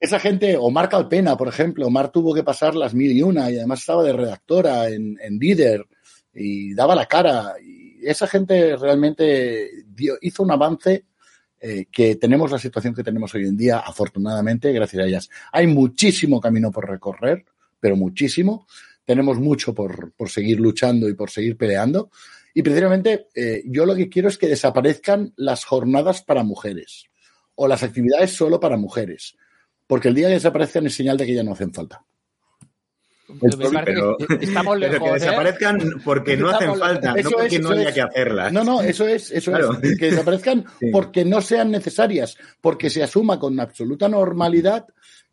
Esa 0.00 0.18
gente, 0.18 0.56
Omar 0.56 0.88
Calpena, 0.88 1.36
por 1.36 1.48
ejemplo, 1.48 1.86
Omar 1.86 2.10
tuvo 2.10 2.34
que 2.34 2.42
pasar 2.42 2.74
las 2.74 2.94
mil 2.94 3.12
y 3.12 3.22
una 3.22 3.50
y 3.50 3.58
además 3.58 3.80
estaba 3.80 4.02
de 4.02 4.14
redactora 4.14 4.88
en, 4.88 5.18
en 5.20 5.38
Líder 5.38 5.86
y 6.32 6.72
daba 6.74 6.94
la 6.94 7.04
cara. 7.04 7.52
Y 7.62 8.06
esa 8.06 8.26
gente 8.26 8.76
realmente 8.76 9.70
hizo 10.22 10.42
un 10.42 10.52
avance 10.52 11.04
eh, 11.60 11.86
que 11.92 12.16
tenemos 12.16 12.50
la 12.50 12.58
situación 12.58 12.94
que 12.94 13.04
tenemos 13.04 13.34
hoy 13.34 13.44
en 13.46 13.56
día, 13.56 13.80
afortunadamente, 13.80 14.72
gracias 14.72 15.02
a 15.02 15.06
ellas. 15.06 15.30
Hay 15.52 15.66
muchísimo 15.66 16.40
camino 16.40 16.70
por 16.70 16.88
recorrer, 16.88 17.44
pero 17.78 17.96
muchísimo. 17.96 18.66
Tenemos 19.04 19.38
mucho 19.38 19.74
por, 19.74 20.12
por 20.12 20.30
seguir 20.30 20.60
luchando 20.60 21.08
y 21.10 21.14
por 21.14 21.30
seguir 21.30 21.58
peleando. 21.58 22.10
Y 22.54 22.62
precisamente 22.62 23.28
eh, 23.34 23.62
yo 23.66 23.84
lo 23.84 23.94
que 23.94 24.08
quiero 24.08 24.28
es 24.28 24.38
que 24.38 24.48
desaparezcan 24.48 25.34
las 25.36 25.64
jornadas 25.66 26.22
para 26.22 26.42
mujeres 26.42 27.04
o 27.54 27.68
las 27.68 27.82
actividades 27.82 28.32
solo 28.32 28.58
para 28.58 28.78
mujeres. 28.78 29.36
Porque 29.90 30.06
el 30.06 30.14
día 30.14 30.28
que 30.28 30.34
desaparezcan 30.34 30.86
es 30.86 30.94
señal 30.94 31.16
de 31.16 31.26
que 31.26 31.34
ya 31.34 31.42
no 31.42 31.50
hacen 31.50 31.74
falta. 31.74 32.00
Pero, 33.84 34.16
Estamos 34.40 34.78
lejos, 34.78 34.98
pero 35.00 35.04
que 35.08 35.12
desaparezcan 35.18 35.80
¿eh? 35.80 35.84
porque 36.04 36.36
no 36.36 36.48
hacen 36.48 36.76
falta, 36.76 37.14
eso 37.16 37.30
no 37.30 37.38
porque 37.38 37.56
es, 37.56 37.60
no 37.60 37.70
haya 37.70 37.88
es. 37.88 37.94
que 37.94 38.00
hacerlas. 38.00 38.52
No, 38.52 38.62
no, 38.62 38.82
eso 38.82 39.08
es, 39.08 39.32
eso 39.32 39.50
claro. 39.50 39.76
es. 39.82 39.98
Que 39.98 40.12
desaparezcan 40.12 40.64
sí. 40.78 40.90
porque 40.92 41.24
no 41.24 41.40
sean 41.40 41.72
necesarias, 41.72 42.36
porque 42.60 42.88
se 42.88 43.02
asuma 43.02 43.40
con 43.40 43.58
absoluta 43.58 44.08
normalidad 44.08 44.86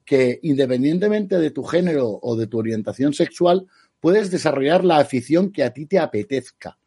que 0.04 0.40
independientemente 0.42 1.38
de 1.38 1.52
tu 1.52 1.64
género 1.64 2.18
o 2.20 2.36
de 2.36 2.48
tu 2.48 2.58
orientación 2.58 3.14
sexual, 3.14 3.68
puedes 4.00 4.32
desarrollar 4.32 4.84
la 4.84 4.98
afición 4.98 5.52
que 5.52 5.66
a 5.66 5.72
ti 5.72 5.86
te 5.86 6.00
apetezca. 6.00 6.80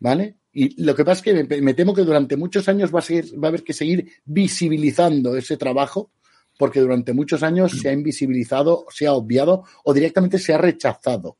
¿Vale? 0.00 0.38
Y 0.52 0.82
lo 0.82 0.96
que 0.96 1.04
pasa 1.04 1.20
es 1.20 1.22
que 1.22 1.44
me, 1.44 1.62
me 1.62 1.74
temo 1.74 1.94
que 1.94 2.02
durante 2.02 2.36
muchos 2.36 2.68
años 2.68 2.92
va 2.92 2.98
a, 2.98 3.02
seguir, 3.02 3.40
va 3.40 3.46
a 3.46 3.50
haber 3.50 3.62
que 3.62 3.72
seguir 3.72 4.08
visibilizando 4.24 5.36
ese 5.36 5.56
trabajo 5.56 6.10
porque 6.58 6.80
durante 6.80 7.12
muchos 7.12 7.42
años 7.42 7.72
se 7.72 7.88
ha 7.88 7.92
invisibilizado, 7.92 8.86
se 8.90 9.06
ha 9.06 9.12
obviado 9.12 9.64
o 9.84 9.92
directamente 9.92 10.38
se 10.38 10.54
ha 10.54 10.58
rechazado. 10.58 11.36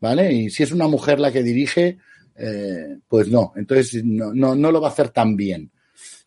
¿Vale? 0.00 0.32
Y 0.32 0.50
si 0.50 0.62
es 0.62 0.72
una 0.72 0.88
mujer 0.88 1.20
la 1.20 1.30
que 1.30 1.42
dirige, 1.42 1.98
eh, 2.36 2.98
pues 3.06 3.28
no, 3.28 3.52
entonces 3.56 4.02
no, 4.04 4.32
no, 4.32 4.54
no, 4.54 4.72
lo 4.72 4.80
va 4.80 4.88
a 4.88 4.92
hacer 4.92 5.10
tan 5.10 5.36
bien. 5.36 5.70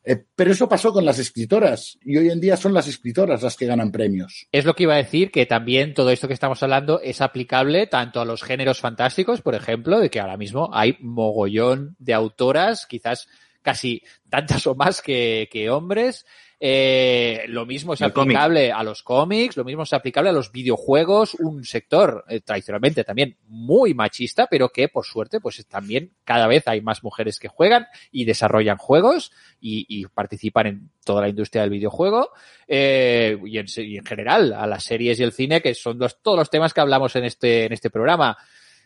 Eh, 0.05 0.21
pero 0.35 0.51
eso 0.51 0.67
pasó 0.67 0.91
con 0.91 1.05
las 1.05 1.17
escritoras 1.17 1.97
y 2.03 2.17
hoy 2.17 2.29
en 2.29 2.41
día 2.41 2.57
son 2.57 2.73
las 2.73 2.87
escritoras 2.87 3.41
las 3.41 3.55
que 3.55 3.65
ganan 3.65 3.91
premios. 3.91 4.47
Es 4.51 4.65
lo 4.65 4.75
que 4.75 4.83
iba 4.83 4.93
a 4.93 4.97
decir, 4.97 5.31
que 5.31 5.45
también 5.45 5.93
todo 5.93 6.11
esto 6.11 6.27
que 6.27 6.33
estamos 6.33 6.61
hablando 6.61 6.99
es 6.99 7.21
aplicable 7.21 7.87
tanto 7.87 8.19
a 8.19 8.25
los 8.25 8.43
géneros 8.43 8.79
fantásticos, 8.79 9.41
por 9.41 9.55
ejemplo, 9.55 9.99
de 9.99 10.09
que 10.09 10.19
ahora 10.19 10.37
mismo 10.37 10.69
hay 10.73 10.97
mogollón 10.99 11.95
de 11.99 12.13
autoras, 12.13 12.85
quizás 12.85 13.27
casi 13.61 14.03
tantas 14.29 14.67
o 14.67 14.75
más 14.75 15.01
que, 15.01 15.47
que 15.49 15.69
hombres, 15.69 16.25
eh, 16.65 17.43
lo 17.49 17.65
mismo 17.65 17.93
es 17.93 17.99
el 17.99 18.07
aplicable 18.07 18.69
cómic. 18.69 18.73
a 18.73 18.83
los 18.83 19.03
cómics, 19.03 19.57
lo 19.57 19.65
mismo 19.65 19.83
es 19.83 19.91
aplicable 19.91 20.29
a 20.29 20.31
los 20.31 20.49
videojuegos, 20.53 21.33
un 21.33 21.65
sector 21.65 22.23
eh, 22.29 22.39
tradicionalmente 22.39 23.03
también 23.03 23.35
muy 23.49 23.93
machista, 23.93 24.47
pero 24.49 24.69
que 24.69 24.87
por 24.87 25.05
suerte 25.05 25.41
pues 25.41 25.67
también 25.67 26.13
cada 26.23 26.47
vez 26.47 26.65
hay 26.69 26.79
más 26.79 27.03
mujeres 27.03 27.37
que 27.37 27.49
juegan 27.49 27.87
y 28.13 28.23
desarrollan 28.23 28.77
juegos 28.77 29.33
y, 29.59 29.85
y 29.89 30.05
participan 30.05 30.67
en 30.67 30.89
toda 31.03 31.19
la 31.23 31.27
industria 31.27 31.63
del 31.63 31.71
videojuego 31.71 32.29
eh, 32.65 33.37
y, 33.45 33.57
en, 33.57 33.65
y, 33.75 33.97
en, 33.97 34.05
general 34.05 34.53
a 34.53 34.65
las 34.65 34.85
series 34.85 35.19
y 35.19 35.23
el 35.23 35.33
cine, 35.33 35.61
que 35.61 35.73
son 35.73 35.99
los, 35.99 36.21
todos 36.21 36.37
los 36.37 36.49
temas 36.49 36.73
que 36.73 36.79
hablamos 36.79 37.13
en 37.17 37.25
este, 37.25 37.65
en 37.65 37.73
este 37.73 37.89
programa. 37.89 38.37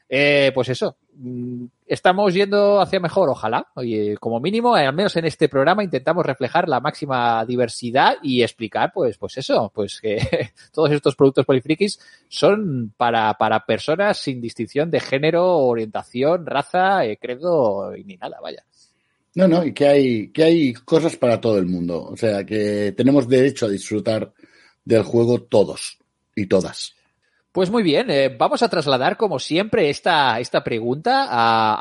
Eh, 0.10 0.52
pues 0.54 0.70
eso, 0.70 0.96
mm, 1.16 1.66
estamos 1.86 2.34
yendo 2.34 2.80
hacia 2.80 3.00
mejor, 3.00 3.30
ojalá. 3.30 3.68
Oye, 3.76 4.16
como 4.18 4.40
mínimo, 4.40 4.76
al 4.76 4.94
menos 4.94 5.16
en 5.18 5.26
este 5.26 5.50
programa 5.50 5.84
intentamos 5.84 6.26
reflejar 6.26 6.70
la 6.70 6.80
máxima 6.80 7.46
diversidad 7.46 8.16
y 8.24 8.42
explicar, 8.42 8.92
pues, 8.94 9.18
pues 9.18 9.38
eso, 9.38 9.72
pues 9.74 10.00
que 10.00 10.18
todos 10.72 10.92
estos 10.92 11.16
productos 11.16 11.46
polifrikis 11.46 12.00
son 12.30 12.94
para, 12.96 13.34
para 13.34 13.66
personas 13.66 14.18
sin 14.18 14.40
distinción 14.40 14.90
de 14.90 15.02
género, 15.02 15.58
orientación, 15.58 16.46
raza, 16.46 17.06
eh, 17.06 17.18
credo 17.18 17.96
y 17.96 18.04
ni 18.06 18.16
nada, 18.16 18.40
vaya. 18.42 18.64
No, 19.36 19.48
no, 19.48 19.64
y 19.64 19.74
que 19.74 19.88
hay, 19.88 20.30
que 20.30 20.44
hay 20.44 20.74
cosas 20.74 21.16
para 21.18 21.40
todo 21.40 21.60
el 21.60 21.68
mundo. 21.68 22.04
O 22.06 22.18
sea, 22.18 22.44
que 22.44 22.94
tenemos 22.98 23.28
derecho 23.28 23.68
a 23.68 23.70
disfrutar 23.70 24.34
del 24.84 25.04
juego 25.04 25.44
todos 25.44 26.00
y 26.34 26.48
todas. 26.48 26.97
Pues 27.58 27.72
muy 27.72 27.82
bien, 27.82 28.12
eh, 28.12 28.30
vamos 28.30 28.62
a 28.62 28.70
trasladar 28.70 29.18
como 29.18 29.40
siempre 29.40 29.90
esta, 29.90 30.40
esta 30.40 30.64
pregunta 30.64 31.26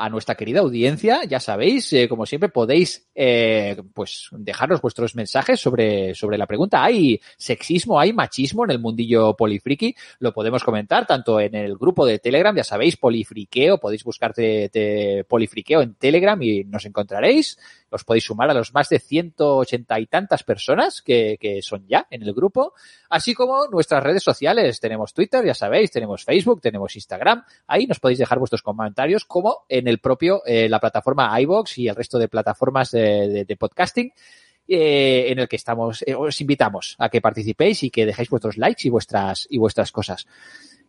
a, 0.03 0.09
nuestra 0.09 0.33
querida 0.33 0.61
audiencia. 0.61 1.23
Ya 1.25 1.39
sabéis, 1.39 1.93
eh, 1.93 2.09
como 2.09 2.25
siempre 2.25 2.49
podéis 2.49 3.06
eh, 3.19 3.75
pues 3.95 4.29
dejarnos 4.31 4.79
vuestros 4.79 5.15
mensajes 5.15 5.59
sobre, 5.59 6.13
sobre 6.13 6.37
la 6.37 6.45
pregunta. 6.45 6.83
¿Hay 6.83 7.19
sexismo, 7.35 7.99
hay 7.99 8.13
machismo 8.13 8.63
en 8.63 8.69
el 8.69 8.79
mundillo 8.79 9.35
polifriki? 9.35 9.95
Lo 10.19 10.31
podemos 10.31 10.63
comentar 10.63 11.07
tanto 11.07 11.39
en 11.39 11.55
el 11.55 11.75
grupo 11.77 12.05
de 12.05 12.19
Telegram, 12.19 12.55
ya 12.55 12.63
sabéis, 12.63 12.95
polifriqueo, 12.95 13.79
podéis 13.79 14.03
buscarte 14.03 15.25
polifriqueo 15.27 15.81
en 15.81 15.95
Telegram 15.95 16.39
y 16.43 16.63
nos 16.65 16.85
encontraréis. 16.85 17.57
Os 17.89 18.03
podéis 18.03 18.25
sumar 18.25 18.51
a 18.51 18.53
los 18.53 18.73
más 18.73 18.89
de 18.89 18.99
180 18.99 19.99
y 19.99 20.05
tantas 20.05 20.43
personas 20.43 21.01
que, 21.01 21.37
que 21.39 21.61
son 21.61 21.87
ya 21.87 22.05
en 22.11 22.21
el 22.21 22.33
grupo, 22.33 22.73
así 23.09 23.33
como 23.33 23.65
nuestras 23.67 24.03
redes 24.03 24.21
sociales. 24.21 24.79
Tenemos 24.79 25.13
Twitter, 25.13 25.43
ya 25.43 25.55
sabéis, 25.55 25.89
tenemos 25.89 26.23
Facebook, 26.23 26.61
tenemos 26.61 26.95
Instagram. 26.95 27.43
Ahí 27.65 27.87
nos 27.87 27.99
podéis 27.99 28.19
dejar 28.19 28.37
vuestros 28.37 28.61
comentarios, 28.61 29.25
como 29.25 29.65
en 29.69 29.87
el 29.87 29.99
propio, 29.99 30.43
eh, 30.45 30.69
la 30.69 30.79
plataforma 30.79 31.39
iBox 31.41 31.77
y 31.79 31.87
el 31.87 31.95
resto 31.95 32.19
de 32.19 32.27
plataformas 32.27 32.91
de, 32.91 33.06
de, 33.07 33.57
podcasting. 33.57 34.11
Eh, 34.69 35.27
en 35.29 35.39
el 35.39 35.47
que 35.47 35.55
estamos, 35.55 36.03
eh, 36.05 36.13
os 36.13 36.41
invitamos 36.41 36.95
a 36.99 37.07
que 37.07 37.21
participéis 37.21 37.83
y 37.83 37.89
que 37.89 38.05
dejéis 38.05 38.29
vuestros 38.29 38.57
likes 38.57 38.85
y 38.85 38.89
vuestras, 38.89 39.47
y 39.49 39.57
vuestras 39.57 39.91
cosas. 39.93 40.27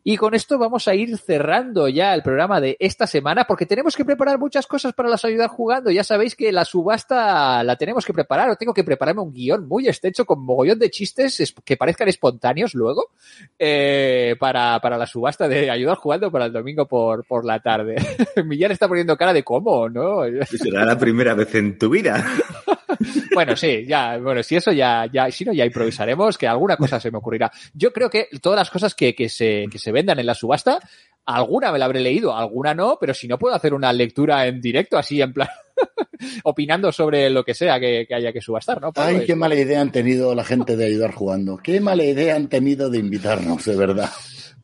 Y 0.05 0.17
con 0.17 0.35
esto 0.35 0.59
vamos 0.59 0.89
a 0.89 0.95
ir 0.95 1.17
cerrando 1.19 1.89
ya 1.89 2.15
el 2.15 2.23
programa 2.23 2.61
de 2.61 2.77
esta 2.81 3.07
semana 3.07 3.45
porque 3.45 3.67
tenemos 3.67 3.97
que 3.97 4.05
preparar 4.05 4.39
muchas 4.39 4.67
cosas 4.67 4.93
para 4.93 5.09
las 5.09 5.25
ayudar 5.25 5.49
jugando. 5.49 5.91
Ya 5.91 6.05
sabéis 6.05 6.35
que 6.35 6.53
la 6.53 6.65
subasta 6.65 7.63
la 7.63 7.77
tenemos 7.77 8.07
que 8.07 8.13
preparar 8.13 8.51
o 8.51 8.57
tengo 8.57 8.73
que 8.73 8.85
prepararme 8.85 9.23
un 9.23 9.33
guion 9.33 9.67
muy 9.67 9.89
estrecho 9.89 10.25
con 10.25 10.43
mogollón 10.45 10.79
de 10.79 10.91
chistes 10.91 11.55
que 11.65 11.77
parezcan 11.77 12.09
espontáneos 12.09 12.75
luego 12.75 13.11
eh, 13.59 14.37
para, 14.39 14.81
para 14.81 14.97
la 14.97 15.07
subasta 15.07 15.49
de 15.49 15.71
ayudar 15.71 15.97
jugando 15.97 16.31
para 16.31 16.47
el 16.47 16.53
domingo 16.53 16.87
por, 16.87 17.25
por 17.27 17.45
la 17.45 17.61
tarde. 17.61 17.97
Millán 18.45 18.73
está 18.73 18.89
poniendo 18.89 19.17
cara 19.17 19.33
de 19.33 19.43
cómo, 19.43 19.89
¿no? 19.89 20.23
Será 20.47 20.85
la 20.85 20.99
primera 20.99 21.35
vez 21.35 21.55
en 21.55 21.79
tu 21.79 21.91
vida. 21.91 22.25
bueno, 23.35 23.57
sí, 23.57 23.85
ya, 23.87 24.19
bueno, 24.19 24.43
si 24.43 24.57
eso 24.57 24.73
ya, 24.73 25.07
ya, 25.13 25.31
si 25.31 25.45
no, 25.45 25.53
ya 25.53 25.65
improvisaremos, 25.65 26.39
que 26.39 26.47
alguna 26.47 26.77
cosa 26.77 27.01
se 27.01 27.11
me 27.11 27.19
ocurrirá. 27.19 27.51
Yo 27.75 27.93
creo 27.93 28.11
que 28.11 28.29
todas 28.41 28.59
las 28.59 28.71
cosas 28.71 28.95
que, 28.95 29.15
que 29.15 29.29
se, 29.29 29.67
que 29.71 29.79
se 29.79 29.93
vendan 29.93 30.19
en 30.19 30.27
la 30.27 30.35
subasta, 30.35 30.79
alguna 31.25 31.73
me 31.73 31.79
la 31.79 31.85
habré 31.85 32.01
leído, 32.01 32.35
alguna 32.35 32.75
no, 32.75 32.99
pero 33.01 33.15
si 33.15 33.29
no 33.29 33.39
puedo 33.39 33.55
hacer 33.55 33.75
una 33.75 33.93
lectura 33.93 34.47
en 34.47 34.61
directo, 34.61 34.97
así 34.97 35.21
en 35.21 35.33
plan, 35.33 35.49
opinando 36.45 36.91
sobre 36.93 37.31
lo 37.31 37.45
que 37.45 37.55
sea 37.55 37.79
que, 37.79 38.07
que 38.09 38.15
haya 38.15 38.33
que 38.33 38.41
subastar, 38.41 38.81
¿no? 38.81 38.93
Ay, 38.97 39.25
qué 39.27 39.35
mala 39.35 39.55
idea 39.55 39.81
han 39.81 39.93
tenido 39.93 40.35
la 40.35 40.45
gente 40.45 40.77
de 40.77 40.87
ayudar 40.87 41.13
jugando. 41.13 41.59
Qué 41.59 41.81
mala 41.81 42.05
idea 42.05 42.35
han 42.35 42.49
tenido 42.49 42.91
de 42.91 42.99
invitarnos, 42.99 43.65
de 43.65 43.77
verdad. 43.77 44.11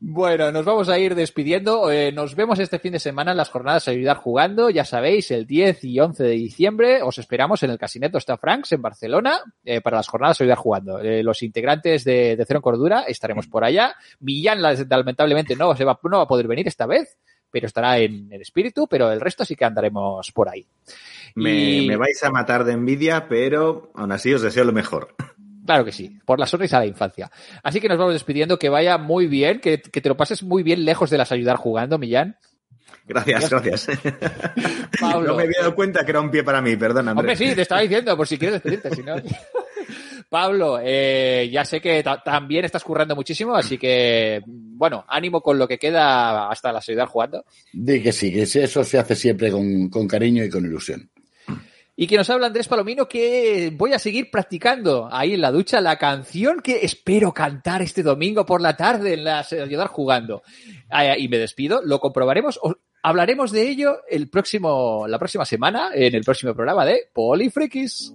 Bueno, 0.06 0.52
nos 0.52 0.66
vamos 0.66 0.90
a 0.90 0.98
ir 0.98 1.14
despidiendo. 1.14 1.90
Eh, 1.90 2.12
nos 2.12 2.34
vemos 2.34 2.58
este 2.58 2.78
fin 2.78 2.92
de 2.92 2.98
semana 2.98 3.30
en 3.30 3.38
las 3.38 3.48
jornadas 3.48 3.88
Ayudar 3.88 4.18
Jugando. 4.18 4.68
Ya 4.68 4.84
sabéis, 4.84 5.30
el 5.30 5.46
10 5.46 5.82
y 5.84 5.98
11 5.98 6.22
de 6.24 6.30
diciembre 6.30 7.00
os 7.02 7.16
esperamos 7.16 7.62
en 7.62 7.70
el 7.70 7.78
Casineto 7.78 8.18
Está 8.18 8.36
Franks 8.36 8.72
en 8.72 8.82
Barcelona 8.82 9.40
eh, 9.64 9.80
para 9.80 9.96
las 9.96 10.06
jornadas 10.08 10.38
Ayudar 10.42 10.58
Jugando. 10.58 10.98
Eh, 11.00 11.22
los 11.22 11.42
integrantes 11.42 12.04
de, 12.04 12.36
de 12.36 12.44
Cero 12.44 12.58
en 12.58 12.62
Cordura 12.62 13.04
estaremos 13.08 13.46
por 13.46 13.64
allá. 13.64 13.94
Millán, 14.20 14.60
lamentablemente, 14.60 15.56
no, 15.56 15.74
se 15.74 15.84
va, 15.84 15.98
no 16.02 16.18
va 16.18 16.24
a 16.24 16.28
poder 16.28 16.48
venir 16.48 16.68
esta 16.68 16.86
vez 16.86 17.16
pero 17.50 17.68
estará 17.68 17.98
en, 18.00 18.32
en 18.32 18.40
espíritu, 18.40 18.88
pero 18.88 19.12
el 19.12 19.20
resto 19.20 19.44
sí 19.44 19.54
que 19.54 19.64
andaremos 19.64 20.32
por 20.32 20.48
ahí. 20.48 20.66
Me, 21.36 21.54
Y- 21.54 21.86
me 21.86 21.96
vais 21.96 22.20
a 22.24 22.30
matar 22.32 22.64
de 22.64 22.72
envidia, 22.72 23.28
pero 23.28 23.92
aún 23.94 24.10
así 24.10 24.34
os 24.34 24.42
deseo 24.42 24.64
lo 24.64 24.72
mejor. 24.72 25.14
Claro 25.64 25.84
que 25.84 25.92
sí, 25.92 26.18
por 26.24 26.38
la 26.38 26.46
sonrisa 26.46 26.78
de 26.78 26.86
la 26.86 26.90
infancia. 26.90 27.30
Así 27.62 27.80
que 27.80 27.88
nos 27.88 27.98
vamos 27.98 28.12
despidiendo, 28.12 28.58
que 28.58 28.68
vaya 28.68 28.98
muy 28.98 29.26
bien, 29.26 29.60
que, 29.60 29.80
que 29.80 30.00
te 30.00 30.08
lo 30.08 30.16
pases 30.16 30.42
muy 30.42 30.62
bien 30.62 30.84
lejos 30.84 31.10
de 31.10 31.18
las 31.18 31.32
ayudar 31.32 31.56
jugando, 31.56 31.98
Millán. 31.98 32.36
Gracias, 33.06 33.50
gracias. 33.50 33.86
Pablo. 35.00 35.28
No 35.28 35.36
me 35.36 35.42
había 35.44 35.60
dado 35.60 35.74
cuenta 35.74 36.04
que 36.04 36.10
era 36.10 36.20
un 36.20 36.30
pie 36.30 36.42
para 36.42 36.60
mí, 36.62 36.76
perdón, 36.76 37.08
Hombre, 37.08 37.36
sí, 37.36 37.54
te 37.54 37.62
estaba 37.62 37.80
diciendo, 37.80 38.16
por 38.16 38.26
si 38.26 38.38
quieres 38.38 38.62
despedirte, 38.62 38.94
si 38.94 39.02
no. 39.02 39.16
Pablo, 40.28 40.80
eh, 40.82 41.48
ya 41.52 41.64
sé 41.64 41.80
que 41.80 42.02
ta- 42.02 42.22
también 42.22 42.64
estás 42.64 42.82
currando 42.82 43.14
muchísimo, 43.14 43.54
así 43.54 43.78
que, 43.78 44.42
bueno, 44.46 45.04
ánimo 45.06 45.40
con 45.40 45.58
lo 45.58 45.68
que 45.68 45.78
queda 45.78 46.48
hasta 46.48 46.72
la 46.72 46.78
ayudar 46.80 47.06
jugando. 47.08 47.44
Di 47.72 48.02
que 48.02 48.10
sí, 48.12 48.32
que 48.32 48.42
eso 48.42 48.82
se 48.82 48.98
hace 48.98 49.14
siempre 49.14 49.50
con, 49.52 49.88
con 49.90 50.08
cariño 50.08 50.42
y 50.42 50.50
con 50.50 50.64
ilusión. 50.64 51.08
Y 51.96 52.06
que 52.08 52.16
nos 52.16 52.28
habla 52.28 52.48
Andrés 52.48 52.66
Palomino 52.66 53.06
que 53.06 53.72
voy 53.76 53.92
a 53.92 53.98
seguir 53.98 54.30
practicando 54.30 55.08
ahí 55.12 55.34
en 55.34 55.40
la 55.40 55.52
ducha 55.52 55.80
la 55.80 55.96
canción 55.96 56.60
que 56.60 56.84
espero 56.84 57.32
cantar 57.32 57.82
este 57.82 58.02
domingo 58.02 58.44
por 58.44 58.60
la 58.60 58.76
tarde 58.76 59.14
en 59.14 59.24
la 59.24 59.40
ayudar 59.40 59.86
jugando. 59.88 60.42
Ah, 60.90 61.16
Y 61.16 61.28
me 61.28 61.38
despido, 61.38 61.82
lo 61.84 62.00
comprobaremos, 62.00 62.58
hablaremos 63.02 63.52
de 63.52 63.68
ello 63.68 63.98
el 64.08 64.28
próximo, 64.28 65.06
la 65.06 65.18
próxima 65.18 65.44
semana 65.44 65.90
en 65.94 66.14
el 66.14 66.24
próximo 66.24 66.54
programa 66.54 66.84
de 66.84 67.10
Polifrikis. 67.12 68.12